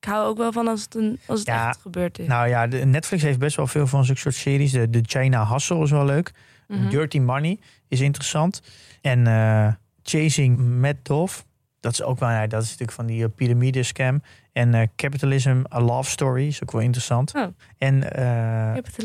ik 0.04 0.10
hou 0.10 0.26
ook 0.28 0.36
wel 0.36 0.52
van 0.52 0.68
als 0.68 0.82
het, 0.82 0.94
een, 0.94 1.18
als 1.26 1.38
het 1.38 1.48
Ja, 1.48 1.68
echt 1.68 1.80
gebeurd 1.80 2.18
is. 2.18 2.26
Nou 2.26 2.48
ja, 2.48 2.66
de, 2.66 2.76
Netflix 2.84 3.22
heeft 3.22 3.38
best 3.38 3.56
wel 3.56 3.66
veel 3.66 3.86
van 3.86 4.04
zulke 4.04 4.20
soort 4.20 4.34
series. 4.34 4.72
De, 4.72 4.90
de 4.90 5.00
China 5.02 5.46
Hustle 5.52 5.82
is 5.82 5.90
wel 5.90 6.04
leuk. 6.04 6.32
Mhm. 6.68 6.88
Dirty 6.88 7.18
Money 7.18 7.58
is 7.88 8.00
interessant. 8.00 8.62
En 9.00 9.26
eh, 9.26 9.72
Chasing 10.02 10.58
Madoff, 10.58 11.44
dat 11.80 11.92
is 11.92 12.02
ook 12.02 12.18
wel, 12.18 12.28
ja, 12.28 12.46
dat 12.46 12.62
is 12.62 12.66
natuurlijk 12.68 12.96
van 12.96 13.06
die 13.06 13.22
uh, 13.22 13.26
piramide 13.34 13.82
scam. 13.82 14.22
En 14.52 14.74
eh, 14.74 14.86
Capitalism, 14.96 15.62
A 15.74 15.80
Love 15.80 16.10
Story 16.10 16.46
is 16.46 16.62
ook 16.62 16.72
wel 16.72 16.80
interessant. 16.80 17.34
Oh. 17.34 17.42
En 17.78 17.96
ik 17.96 18.04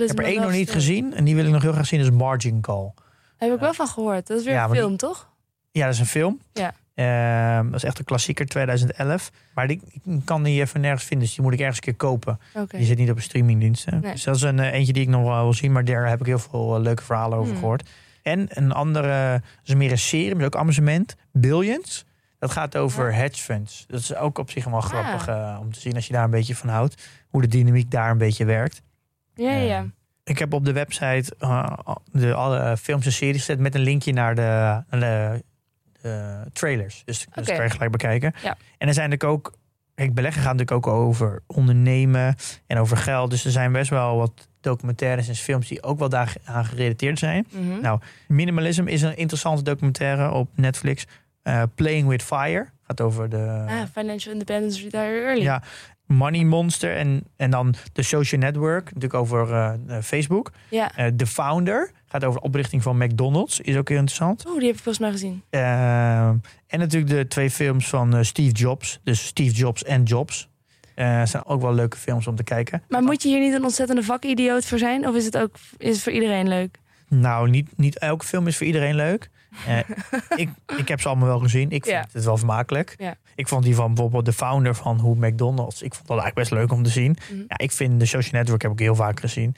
heb 0.08 0.20
er 0.20 0.24
één 0.26 0.42
nog 0.42 0.52
niet 0.52 0.68
Story. 0.68 0.80
gezien 0.80 1.14
en 1.14 1.24
die 1.24 1.36
wil 1.36 1.46
ik 1.46 1.52
nog 1.52 1.62
heel 1.62 1.72
graag 1.72 1.88
zien, 1.88 2.00
is 2.00 2.10
Margin 2.10 2.62
Call. 2.62 2.92
Heb 3.38 3.54
ik 3.54 3.60
wel 3.60 3.74
van 3.74 3.88
gehoord. 3.88 4.28
Dat 4.28 4.40
is 4.40 4.46
weer 4.46 4.54
Ja, 4.54 4.64
een 4.66 4.72
die- 4.72 4.80
film, 4.80 4.98
toch? 4.98 5.30
Ja, 5.72 5.86
dat 5.86 5.94
is 5.94 6.00
een 6.00 6.06
film. 6.06 6.40
Ja. 6.54 6.74
Ehm, 7.00 7.66
dat 7.66 7.76
is 7.76 7.84
echt 7.84 8.00
een 8.00 8.06
klassieker, 8.06 8.46
2011. 8.46 9.32
Maar 9.54 9.68
die, 9.68 9.82
ik 9.94 10.22
kan 10.26 10.44
die 10.44 10.62
even 10.62 10.82
nergens 10.82 11.04
vinden, 11.04 11.26
dus 11.26 11.36
die 11.36 11.44
moet 11.44 11.54
ik 11.54 11.60
ergens 11.60 11.78
een 11.78 11.84
keer 11.84 11.96
kopen. 11.96 12.40
Oké. 12.54 12.78
Die 12.78 12.86
zit 12.86 12.98
niet 12.98 13.10
op 13.10 13.16
een 13.16 13.22
streamingdienst. 13.22 13.92
Nee. 13.92 14.12
Dus 14.12 14.24
dat 14.24 14.36
is 14.36 14.42
een 14.42 14.60
eh, 14.60 14.74
eentje 14.74 14.94
die 14.94 15.02
ik 15.02 15.10
nog 15.10 15.24
wel 15.24 15.44
wil 15.44 15.54
zien. 15.54 15.72
Maar 15.72 15.86
daar 15.86 16.10
heb 16.10 16.20
ik 16.20 16.26
heel 16.26 16.40
veel 16.40 16.76
eh, 16.76 16.82
leuke 16.82 17.04
verhalen 17.04 17.38
over 17.38 17.52
Hmm. 17.52 17.60
gehoord. 17.60 17.90
En 18.24 18.48
een 18.50 18.72
andere, 18.72 19.32
dat 19.32 19.68
is 19.68 19.76
meer 19.76 19.92
een 19.92 19.98
serie, 19.98 20.36
maar 20.36 20.46
ook 20.46 20.56
amusement. 20.56 21.16
Billions. 21.32 22.06
Dat 22.40 22.52
gaat 22.52 22.78
over 22.78 23.14
hedge 23.14 23.44
funds. 23.44 23.86
Dat 23.88 24.00
is 24.00 24.16
ook 24.16 24.38
op 24.38 24.52
zich 24.52 24.66
wel 24.66 24.82
grappig 24.82 25.28
eh, 25.28 25.58
om 25.60 25.72
te 25.74 25.80
zien 25.80 25.96
als 25.96 26.08
je 26.08 26.14
daar 26.14 26.24
een 26.24 26.30
beetje 26.30 26.56
van 26.56 26.70
houdt. 26.70 27.08
Hoe 27.30 27.42
de 27.42 27.48
dynamiek 27.48 27.92
daar 27.92 28.12
een 28.12 28.18
beetje 28.18 28.46
werkt. 28.46 28.82
Ja, 29.36 29.52
ja, 29.52 29.60
ja. 29.60 29.86
Ik 30.24 30.40
heb 30.40 30.54
op 30.54 30.66
de 30.66 30.72
website 30.74 31.36
de, 32.12 32.34
alle 32.34 32.78
films 32.78 33.06
en 33.06 33.12
series 33.12 33.40
gezet 33.40 33.60
met 33.60 33.76
een 33.76 33.82
linkje 33.82 34.14
naar 34.14 34.36
de, 34.36 34.84
naar 34.90 35.00
de, 35.00 35.44
de 36.02 36.44
trailers. 36.54 37.02
Dus, 37.06 37.18
dus 37.34 37.44
Oké. 37.48 37.56
kan 37.56 37.66
je 37.66 37.72
gelijk 37.72 37.92
bekijken. 37.92 38.34
Ja. 38.44 38.58
En 38.78 38.88
er 38.88 38.94
zijn 38.94 39.10
natuurlijk 39.10 39.48
ook. 39.48 39.58
Kijk, 39.96 40.14
beleggen 40.14 40.42
gaat 40.42 40.56
natuurlijk 40.56 40.88
ook 40.88 40.94
over 40.94 41.42
ondernemen 41.48 42.36
en 42.68 42.78
over 42.78 42.98
geld. 42.98 43.30
Dus 43.30 43.46
er 43.46 43.52
zijn 43.52 43.72
best 43.72 43.90
wel 43.90 44.18
wat 44.18 44.48
documentaires 44.62 45.28
en 45.28 45.36
films 45.36 45.68
die 45.68 45.84
ook 45.84 46.00
wel 46.00 46.10
daaraan 46.10 46.66
gerelateerd 46.66 47.20
zijn. 47.20 47.48
Mhm. 47.52 47.82
Nou, 47.82 48.00
Minimalism 48.28 48.88
is 48.88 49.02
een 49.02 49.18
interessante 49.18 49.64
documentaire 49.64 50.32
op 50.32 50.50
Netflix. 50.56 51.06
Eh, 51.42 51.64
Playing 51.76 52.08
with 52.08 52.24
Fire 52.24 52.68
gaat 52.84 53.02
over 53.02 53.30
de 53.30 53.66
ah, 53.68 53.82
Financial 53.94 54.34
Independence 54.34 54.82
Retire 54.84 55.22
Early. 55.22 55.42
ja, 55.42 55.64
Money 56.10 56.44
Monster 56.44 56.96
en, 56.96 57.24
en 57.36 57.52
dan 57.52 57.74
de 57.94 58.04
Social 58.04 58.42
Network, 58.42 58.86
natuurlijk 58.86 59.14
over 59.14 59.54
eh, 59.54 59.74
eh, 59.88 60.04
Facebook. 60.04 60.52
Ja. 60.70 60.96
Eh, 60.96 61.08
The 61.08 61.28
Founder 61.28 61.92
gaat 62.06 62.24
over 62.24 62.40
de 62.40 62.46
oprichting 62.46 62.84
van 62.84 62.98
McDonald's, 62.98 63.60
is 63.60 63.76
ook 63.76 63.90
heel 63.90 63.98
interessant. 63.98 64.46
Oeh, 64.48 64.58
die 64.58 64.68
heb 64.68 64.76
ik 64.76 64.82
volgens 64.84 65.04
mij 65.04 65.12
gezien. 65.12 65.44
Eh, 65.50 66.28
en 66.68 66.80
natuurlijk 66.80 67.12
de 67.12 67.28
twee 67.28 67.50
films 67.50 67.88
van 67.88 68.16
eh, 68.16 68.24
Steve 68.24 68.52
Jobs, 68.52 69.00
dus 69.04 69.26
Steve 69.26 69.56
Jobs 69.56 69.84
en 69.84 70.04
Jobs. 70.04 70.50
Eh 70.96 71.26
zijn 71.26 71.46
ook 71.46 71.62
wel 71.62 71.74
leuke 71.74 71.98
films 71.98 72.28
om 72.28 72.36
te 72.36 72.44
kijken. 72.44 72.84
Maar 72.90 73.04
moet 73.04 73.24
je 73.24 73.30
hier 73.30 73.40
niet 73.40 73.54
een 73.54 73.64
ontzettende 73.64 74.04
vakidioot 74.04 74.66
voor 74.66 74.78
zijn? 74.78 75.08
Of 75.08 75.16
is 75.16 75.26
het 75.26 75.38
ook 75.38 75.56
is 75.78 75.94
het 75.94 76.04
voor 76.04 76.12
iedereen 76.12 76.48
leuk? 76.48 76.80
Nou, 77.08 77.50
niet, 77.50 77.78
niet 77.78 78.00
elke 78.00 78.26
film 78.26 78.48
is 78.48 78.58
voor 78.58 78.68
iedereen 78.68 78.96
leuk. 78.96 79.30
Eh, 79.68 79.78
ik, 80.36 80.50
ik 80.78 80.88
heb 80.88 81.02
ze 81.02 81.08
allemaal 81.08 81.28
wel 81.28 81.40
gezien. 81.40 81.70
Ik 81.70 81.84
vind 81.86 81.96
Ja. 81.96 82.08
het 82.12 82.24
wel 82.26 82.38
vermakelijk. 82.38 82.96
Ja. 82.98 83.16
Ik 83.36 83.48
vond 83.48 83.64
die 83.64 83.76
van 83.76 83.88
bijvoorbeeld 83.94 84.26
de 84.26 84.34
founder 84.34 84.76
van 84.76 85.00
hoe 85.00 85.28
McDonald's. 85.28 85.82
Ik 85.82 85.94
vond 85.94 86.08
dat 86.08 86.18
eigenlijk 86.20 86.50
best 86.50 86.62
leuk 86.62 86.72
om 86.72 86.84
te 86.84 86.90
zien. 86.90 87.18
Mhm. 87.32 87.40
Ja, 87.48 87.58
ik 87.58 87.72
vind 87.72 88.00
de 88.00 88.06
Social 88.06 88.32
Network 88.40 88.62
heb 88.62 88.72
ik 88.72 88.80
heel 88.80 88.96
vaak 88.96 89.20
gezien. 89.20 89.56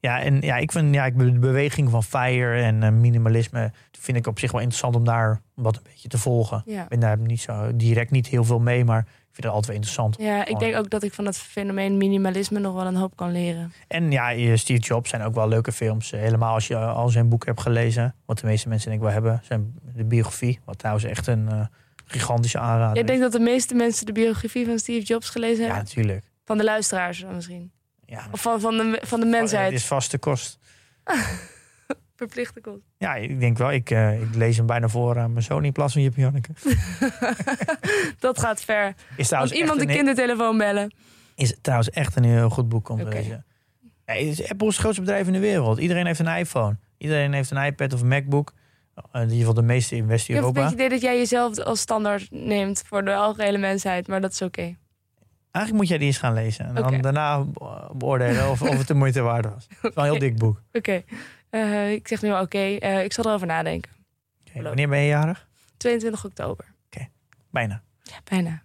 Ja, 0.00 0.20
en 0.20 0.40
ja, 0.40 0.56
ik 0.56 0.72
vind 0.72 0.94
ja, 0.94 1.04
ik, 1.04 1.18
de 1.18 1.38
beweging 1.38 1.90
van 1.90 2.02
FIRE 2.02 2.62
en 2.62 2.82
eh, 2.82 2.90
minimalisme 2.90 3.72
vind 4.00 4.16
ik 4.16 4.26
op 4.26 4.38
zich 4.38 4.52
wel 4.52 4.60
interessant 4.60 4.96
om 4.96 5.04
daar 5.04 5.40
wat 5.54 5.76
een 5.76 5.82
beetje 5.84 6.08
te 6.08 6.18
volgen. 6.18 6.62
Ik 6.66 6.88
ben 6.88 7.00
daar 7.00 7.18
niet 7.18 7.40
zo 7.40 7.70
direct 7.76 8.10
niet 8.10 8.26
heel 8.26 8.44
veel 8.44 8.58
mee, 8.60 8.84
maar 8.84 9.06
vind 9.34 9.46
het 9.46 9.54
altijd 9.54 9.66
wel 9.66 9.74
interessant. 9.74 10.16
Ja, 10.18 10.46
ik 10.46 10.58
denk 10.58 10.76
ook 10.76 10.90
dat 10.90 11.02
ik 11.02 11.12
van 11.12 11.26
het 11.26 11.38
fenomeen 11.38 11.96
minimalisme 11.96 12.58
nog 12.58 12.74
wel 12.74 12.86
een 12.86 12.96
hoop 12.96 13.16
kan 13.16 13.32
leren. 13.32 13.72
En 13.88 14.10
ja, 14.10 14.56
Steve 14.56 14.80
Jobs 14.80 15.10
zijn 15.10 15.22
ook 15.22 15.34
wel 15.34 15.48
leuke 15.48 15.72
films. 15.72 16.12
Eh, 16.12 16.20
Helemaal 16.20 16.54
als 16.54 16.66
je 16.66 16.76
al 16.76 17.08
zijn 17.08 17.28
boek 17.28 17.46
hebt 17.46 17.60
gelezen. 17.60 18.14
Wat 18.26 18.38
de 18.38 18.46
meeste 18.46 18.68
mensen 18.68 18.88
denk 18.88 19.00
ik 19.00 19.06
wel 19.06 19.14
hebben. 19.14 19.40
Zijn 19.44 19.74
de 19.94 20.04
biografie. 20.04 20.60
Wat 20.64 20.78
trouwens 20.78 21.04
echt 21.04 21.26
een 21.26 21.48
eh, 21.48 21.66
gigantische 22.04 22.58
aanrader 22.58 22.96
Ik 22.96 23.06
denk 23.06 23.20
dat 23.20 23.32
de 23.32 23.38
meeste 23.40 23.74
mensen 23.74 24.06
de 24.06 24.12
biografie 24.12 24.66
van 24.66 24.78
Steve 24.78 25.06
Jobs 25.06 25.28
gelezen 25.28 25.58
is. 25.58 25.66
Ja, 25.66 25.74
hebben. 25.74 25.84
natuurlijk. 25.84 26.24
Van 26.44 26.58
de 26.58 26.64
luisteraars 26.64 27.20
dan 27.20 27.34
misschien. 27.34 27.72
Ja, 28.06 28.28
Of 28.30 28.40
van, 28.40 28.60
van, 28.60 28.76
de, 28.76 29.00
van 29.04 29.20
de 29.20 29.26
mensheid. 29.26 29.70
Het 29.70 29.80
is 29.80 29.86
vaste 29.86 30.18
kost. 30.18 30.58
Verplichte 32.16 32.60
kost. 32.60 32.82
Ja, 32.98 33.14
ik 33.14 33.40
denk 33.40 33.58
wel. 33.58 33.72
Ik, 33.72 33.90
eh, 33.90 34.20
ik 34.22 34.34
lees 34.34 34.56
hem 34.56 34.66
bijna 34.66 34.88
voor 34.88 35.18
aan 35.18 35.32
mijn 35.32 35.44
zoon 35.44 35.64
in 35.64 35.72
plaats 35.72 35.92
van 35.92 36.02
Jip 36.02 36.16
Janneke. 36.16 36.50
Dat 38.18 38.38
gaat 38.40 38.60
ver. 38.64 38.94
Is 39.16 39.32
Als 39.32 39.52
iemand 39.52 39.80
de 39.80 39.86
een, 39.88 39.94
kindertelefoon 39.94 40.58
bellen. 40.58 40.94
is 41.34 41.56
trouwens 41.60 41.90
echt 41.90 42.16
een 42.16 42.24
heel 42.24 42.50
goed 42.50 42.68
boek 42.68 42.88
om 42.88 42.98
te 42.98 43.04
lezen. 43.08 43.44
Ja, 44.06 44.12
het 44.14 44.22
is 44.38 44.48
Apple 44.50 44.66
is 44.66 44.72
het 44.72 44.82
grootste 44.82 45.00
bedrijf 45.02 45.26
in 45.26 45.32
de 45.32 45.38
wereld. 45.38 45.78
Iedereen 45.78 46.06
heeft 46.06 46.18
een 46.18 46.36
iPhone. 46.36 46.76
Iedereen 46.98 47.32
heeft 47.32 47.50
een 47.50 47.64
iPad 47.64 47.92
of 47.92 48.00
een 48.00 48.08
MacBook. 48.08 48.52
Eh, 48.94 49.02
In 49.12 49.20
ieder 49.22 49.38
geval 49.38 49.54
de 49.54 49.62
meeste 49.62 49.96
in 49.96 50.02
Ik 50.04 50.10
heb 50.10 50.10
een 50.10 50.16
West-Europa. 50.16 50.52
beetje 50.52 50.64
het 50.64 50.74
idee 50.74 50.88
dat 50.88 51.00
jij 51.00 51.16
jezelf 51.16 51.58
als 51.58 51.80
standaard 51.80 52.26
neemt 52.30 52.82
voor 52.86 53.04
de 53.04 53.14
algehele 53.14 53.58
mensheid. 53.58 54.08
Maar 54.08 54.20
dat 54.20 54.32
is 54.32 54.42
oké. 54.42 54.76
Eigenlijk 55.50 55.72
moet 55.84 55.88
jij 55.88 55.98
die 55.98 56.06
eens 56.06 56.18
gaan 56.18 56.34
lezen. 56.34 56.66
En 56.66 56.74
dan 56.74 57.00
daarna 57.00 57.44
be- 57.44 57.88
beoordelen 57.96 58.50
of, 58.50 58.62
of 58.62 58.78
het 58.78 58.86
de 58.86 58.94
moeite 58.94 59.20
waard 59.20 59.44
was. 59.44 59.66
Het 59.68 59.78
is 59.82 59.94
wel 59.94 60.04
een 60.04 60.10
heel 60.10 60.18
dik 60.20 60.38
boek. 60.38 60.62
Oké. 60.72 61.02
Eh, 61.54 61.92
ik 61.92 62.08
zeg 62.08 62.22
nu 62.22 62.32
oké. 62.32 62.58
Eh, 62.58 63.04
ik 63.04 63.12
zal 63.12 63.24
erover 63.24 63.46
nadenken. 63.46 63.90
Oké, 64.48 64.62
wanneer 64.62 64.88
ben 64.88 64.98
je 64.98 65.06
jarig? 65.06 65.48
22 65.76 66.24
oktober. 66.24 66.72
Bijna. 67.50 67.82
Ja, 68.02 68.14
bijna. 68.24 68.62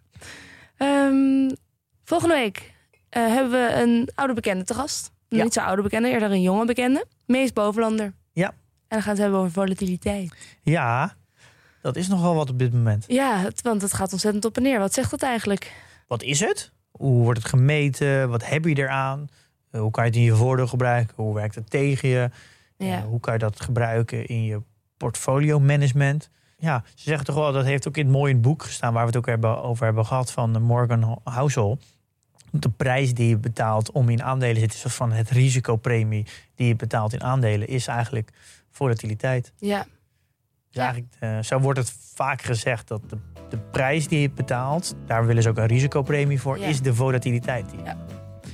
Ehm, 0.78 1.56
volgende 2.04 2.36
week 2.36 2.74
eh, 3.10 3.28
hebben 3.28 3.52
we 3.52 3.82
een 3.82 4.10
oude 4.16 4.34
bekende 4.34 4.64
te 4.64 4.74
gast. 4.74 5.12
Ja. 5.28 5.44
Niet 5.44 5.54
zo 5.54 5.60
oude 5.60 5.82
bekende, 5.82 6.10
eerder 6.10 6.32
een 6.32 6.42
jonge 6.42 6.66
bekende. 6.66 7.06
Mees 7.26 7.54
Bovenlander. 7.54 8.14
Ja. 8.32 8.48
En 8.48 8.54
dan 8.88 9.02
gaan 9.02 9.04
we 9.04 9.10
het 9.10 9.20
hebben 9.20 9.40
over 9.40 9.52
volatiliteit. 9.52 10.58
Ja, 10.62 11.16
dat 11.82 11.96
is 11.96 12.08
nogal 12.08 12.36
wat 12.36 12.50
op 12.50 12.60
dit 12.60 12.74
moment. 12.74 13.06
Ja, 13.08 13.38
het, 13.38 13.62
want 13.62 13.82
het 13.82 13.94
gaat 13.94 14.12
ontzettend 14.12 14.46
op 14.46 14.56
en 14.58 14.64
neer. 14.64 14.80
Wat 14.80 14.94
zegt 14.94 15.12
dat 15.12 15.22
eigenlijk? 15.22 15.74
Wat 16.08 16.24
is 16.24 16.40
het? 16.40 16.72
Hoe 16.92 17.24
wordt 17.24 17.40
het 17.40 17.50
gemeten? 17.50 18.30
Wat 18.30 18.46
heb 18.46 18.66
je 18.66 18.78
eraan? 18.78 19.30
Hoe 19.72 19.92
kan 19.92 20.04
je 20.04 20.10
het 20.10 20.20
in 20.20 20.26
je 20.26 20.36
voordeel 20.36 20.68
gebruiken? 20.68 21.16
Hoe 21.16 21.34
werkt 21.34 21.56
het 21.56 21.70
tegen 21.70 22.10
je? 22.10 22.30
Ja. 22.88 22.97
Eh, 22.97 23.03
hoe 23.03 23.19
kan 23.19 23.34
je 23.34 23.39
dat 23.39 23.61
gebruiken 23.61 24.25
in 24.25 24.43
je 24.43 24.61
portfolio 24.97 25.59
management? 25.59 26.30
Ja, 26.57 26.84
ze 26.95 27.03
zeggen 27.03 27.25
toch 27.25 27.36
wel, 27.36 27.51
dat 27.51 27.65
heeft 27.65 27.88
ook 27.88 27.97
in 27.97 28.03
het 28.03 28.13
mooie 28.13 28.36
boek 28.36 28.63
gestaan... 28.63 28.93
waar 28.93 29.01
we 29.01 29.07
het 29.07 29.17
ook 29.17 29.25
hebben, 29.25 29.63
over 29.63 29.86
hebben 29.86 30.05
gehad 30.05 30.32
van 30.32 30.61
Morgan 30.61 31.19
Housel. 31.23 31.80
De 32.51 32.69
prijs 32.69 33.13
die 33.13 33.30
je 33.30 33.38
betaalt 33.38 33.91
om 33.91 34.09
in 34.09 34.23
aandelen 34.23 34.55
te 34.55 34.71
zitten... 34.71 34.91
van 34.91 35.11
het 35.11 35.30
risicopremie 35.30 36.25
die 36.55 36.67
je 36.67 36.75
betaalt 36.75 37.13
in 37.13 37.23
aandelen... 37.23 37.67
is 37.67 37.88
eigenlijk 37.88 38.32
volatiliteit. 38.71 39.53
Ja, 39.57 39.84
Dus 39.84 39.88
Ja. 40.69 40.84
eigenlijk, 40.84 41.13
eh, 41.19 41.39
zo 41.39 41.59
wordt 41.59 41.80
het 41.80 41.93
vaak 42.13 42.41
gezegd 42.41 42.88
dat 42.88 43.09
de, 43.09 43.17
de 43.49 43.57
prijs 43.57 44.07
die 44.07 44.19
je 44.19 44.30
betaalt... 44.30 44.95
daar 45.05 45.25
willen 45.25 45.43
ze 45.43 45.49
ook 45.49 45.57
een 45.57 45.65
risicopremie 45.65 46.41
voor... 46.41 46.59
Ja. 46.59 46.67
is 46.67 46.82
de 46.82 46.93
volatiliteit. 46.93 47.69
Die. 47.69 47.84
Ja. 47.84 47.97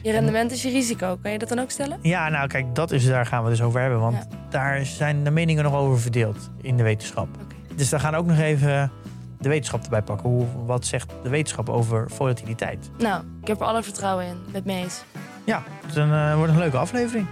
Je 0.05 0.11
rendement 0.11 0.51
is 0.51 0.61
je 0.61 0.69
risico. 0.69 1.17
Kan 1.21 1.31
je 1.31 1.37
dat 1.39 1.49
dan 1.49 1.59
ook 1.59 1.71
stellen? 1.71 1.99
Ja, 2.01 2.29
nou 2.29 2.47
kijk, 2.47 2.75
dat 2.75 2.91
is, 2.91 3.05
daar 3.05 3.25
gaan 3.25 3.43
we 3.43 3.49
dus 3.49 3.61
over 3.61 3.81
hebben. 3.81 3.99
Want 3.99 4.15
Ja. 4.15 4.37
daar 4.49 4.85
zijn 4.85 5.23
de 5.23 5.31
meningen 5.31 5.63
nog 5.63 5.73
over 5.73 5.99
verdeeld 5.99 6.49
in 6.61 6.77
de 6.77 6.83
wetenschap. 6.83 7.27
Dus 7.75 7.89
daar 7.89 7.99
gaan 7.99 8.11
we 8.11 8.17
ook 8.17 8.25
nog 8.25 8.37
even 8.39 8.91
de 9.39 9.49
wetenschap 9.49 9.83
erbij 9.83 10.01
pakken. 10.01 10.29
Hoe, 10.29 10.45
wat 10.65 10.85
zegt 10.85 11.11
de 11.23 11.29
wetenschap 11.29 11.69
over 11.69 12.09
volatiliteit? 12.11 12.89
Nou, 12.97 13.23
ik 13.41 13.47
heb 13.47 13.59
er 13.59 13.65
alle 13.65 13.83
vertrouwen 13.83 14.25
in 14.25 14.37
met 14.51 14.65
Mees. 14.65 15.03
Ja, 15.43 15.63
het 15.85 15.95
een, 15.95 16.11
eh, 16.13 16.35
wordt 16.35 16.51
een 16.51 16.57
leuke 16.59 16.77
aflevering. 16.77 17.27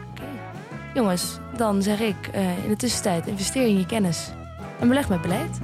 Jongens, 0.94 1.40
dan 1.58 1.82
zeg 1.82 2.00
ik 2.00 2.28
eh, 2.32 2.64
in 2.64 2.70
de 2.70 2.76
tussentijd 2.76 3.28
investeer 3.28 3.68
in 3.68 3.78
je 3.78 3.86
kennis. 3.86 4.30
En 4.80 4.88
beleg 4.88 5.10
met 5.10 5.22
beleid. 5.22 5.60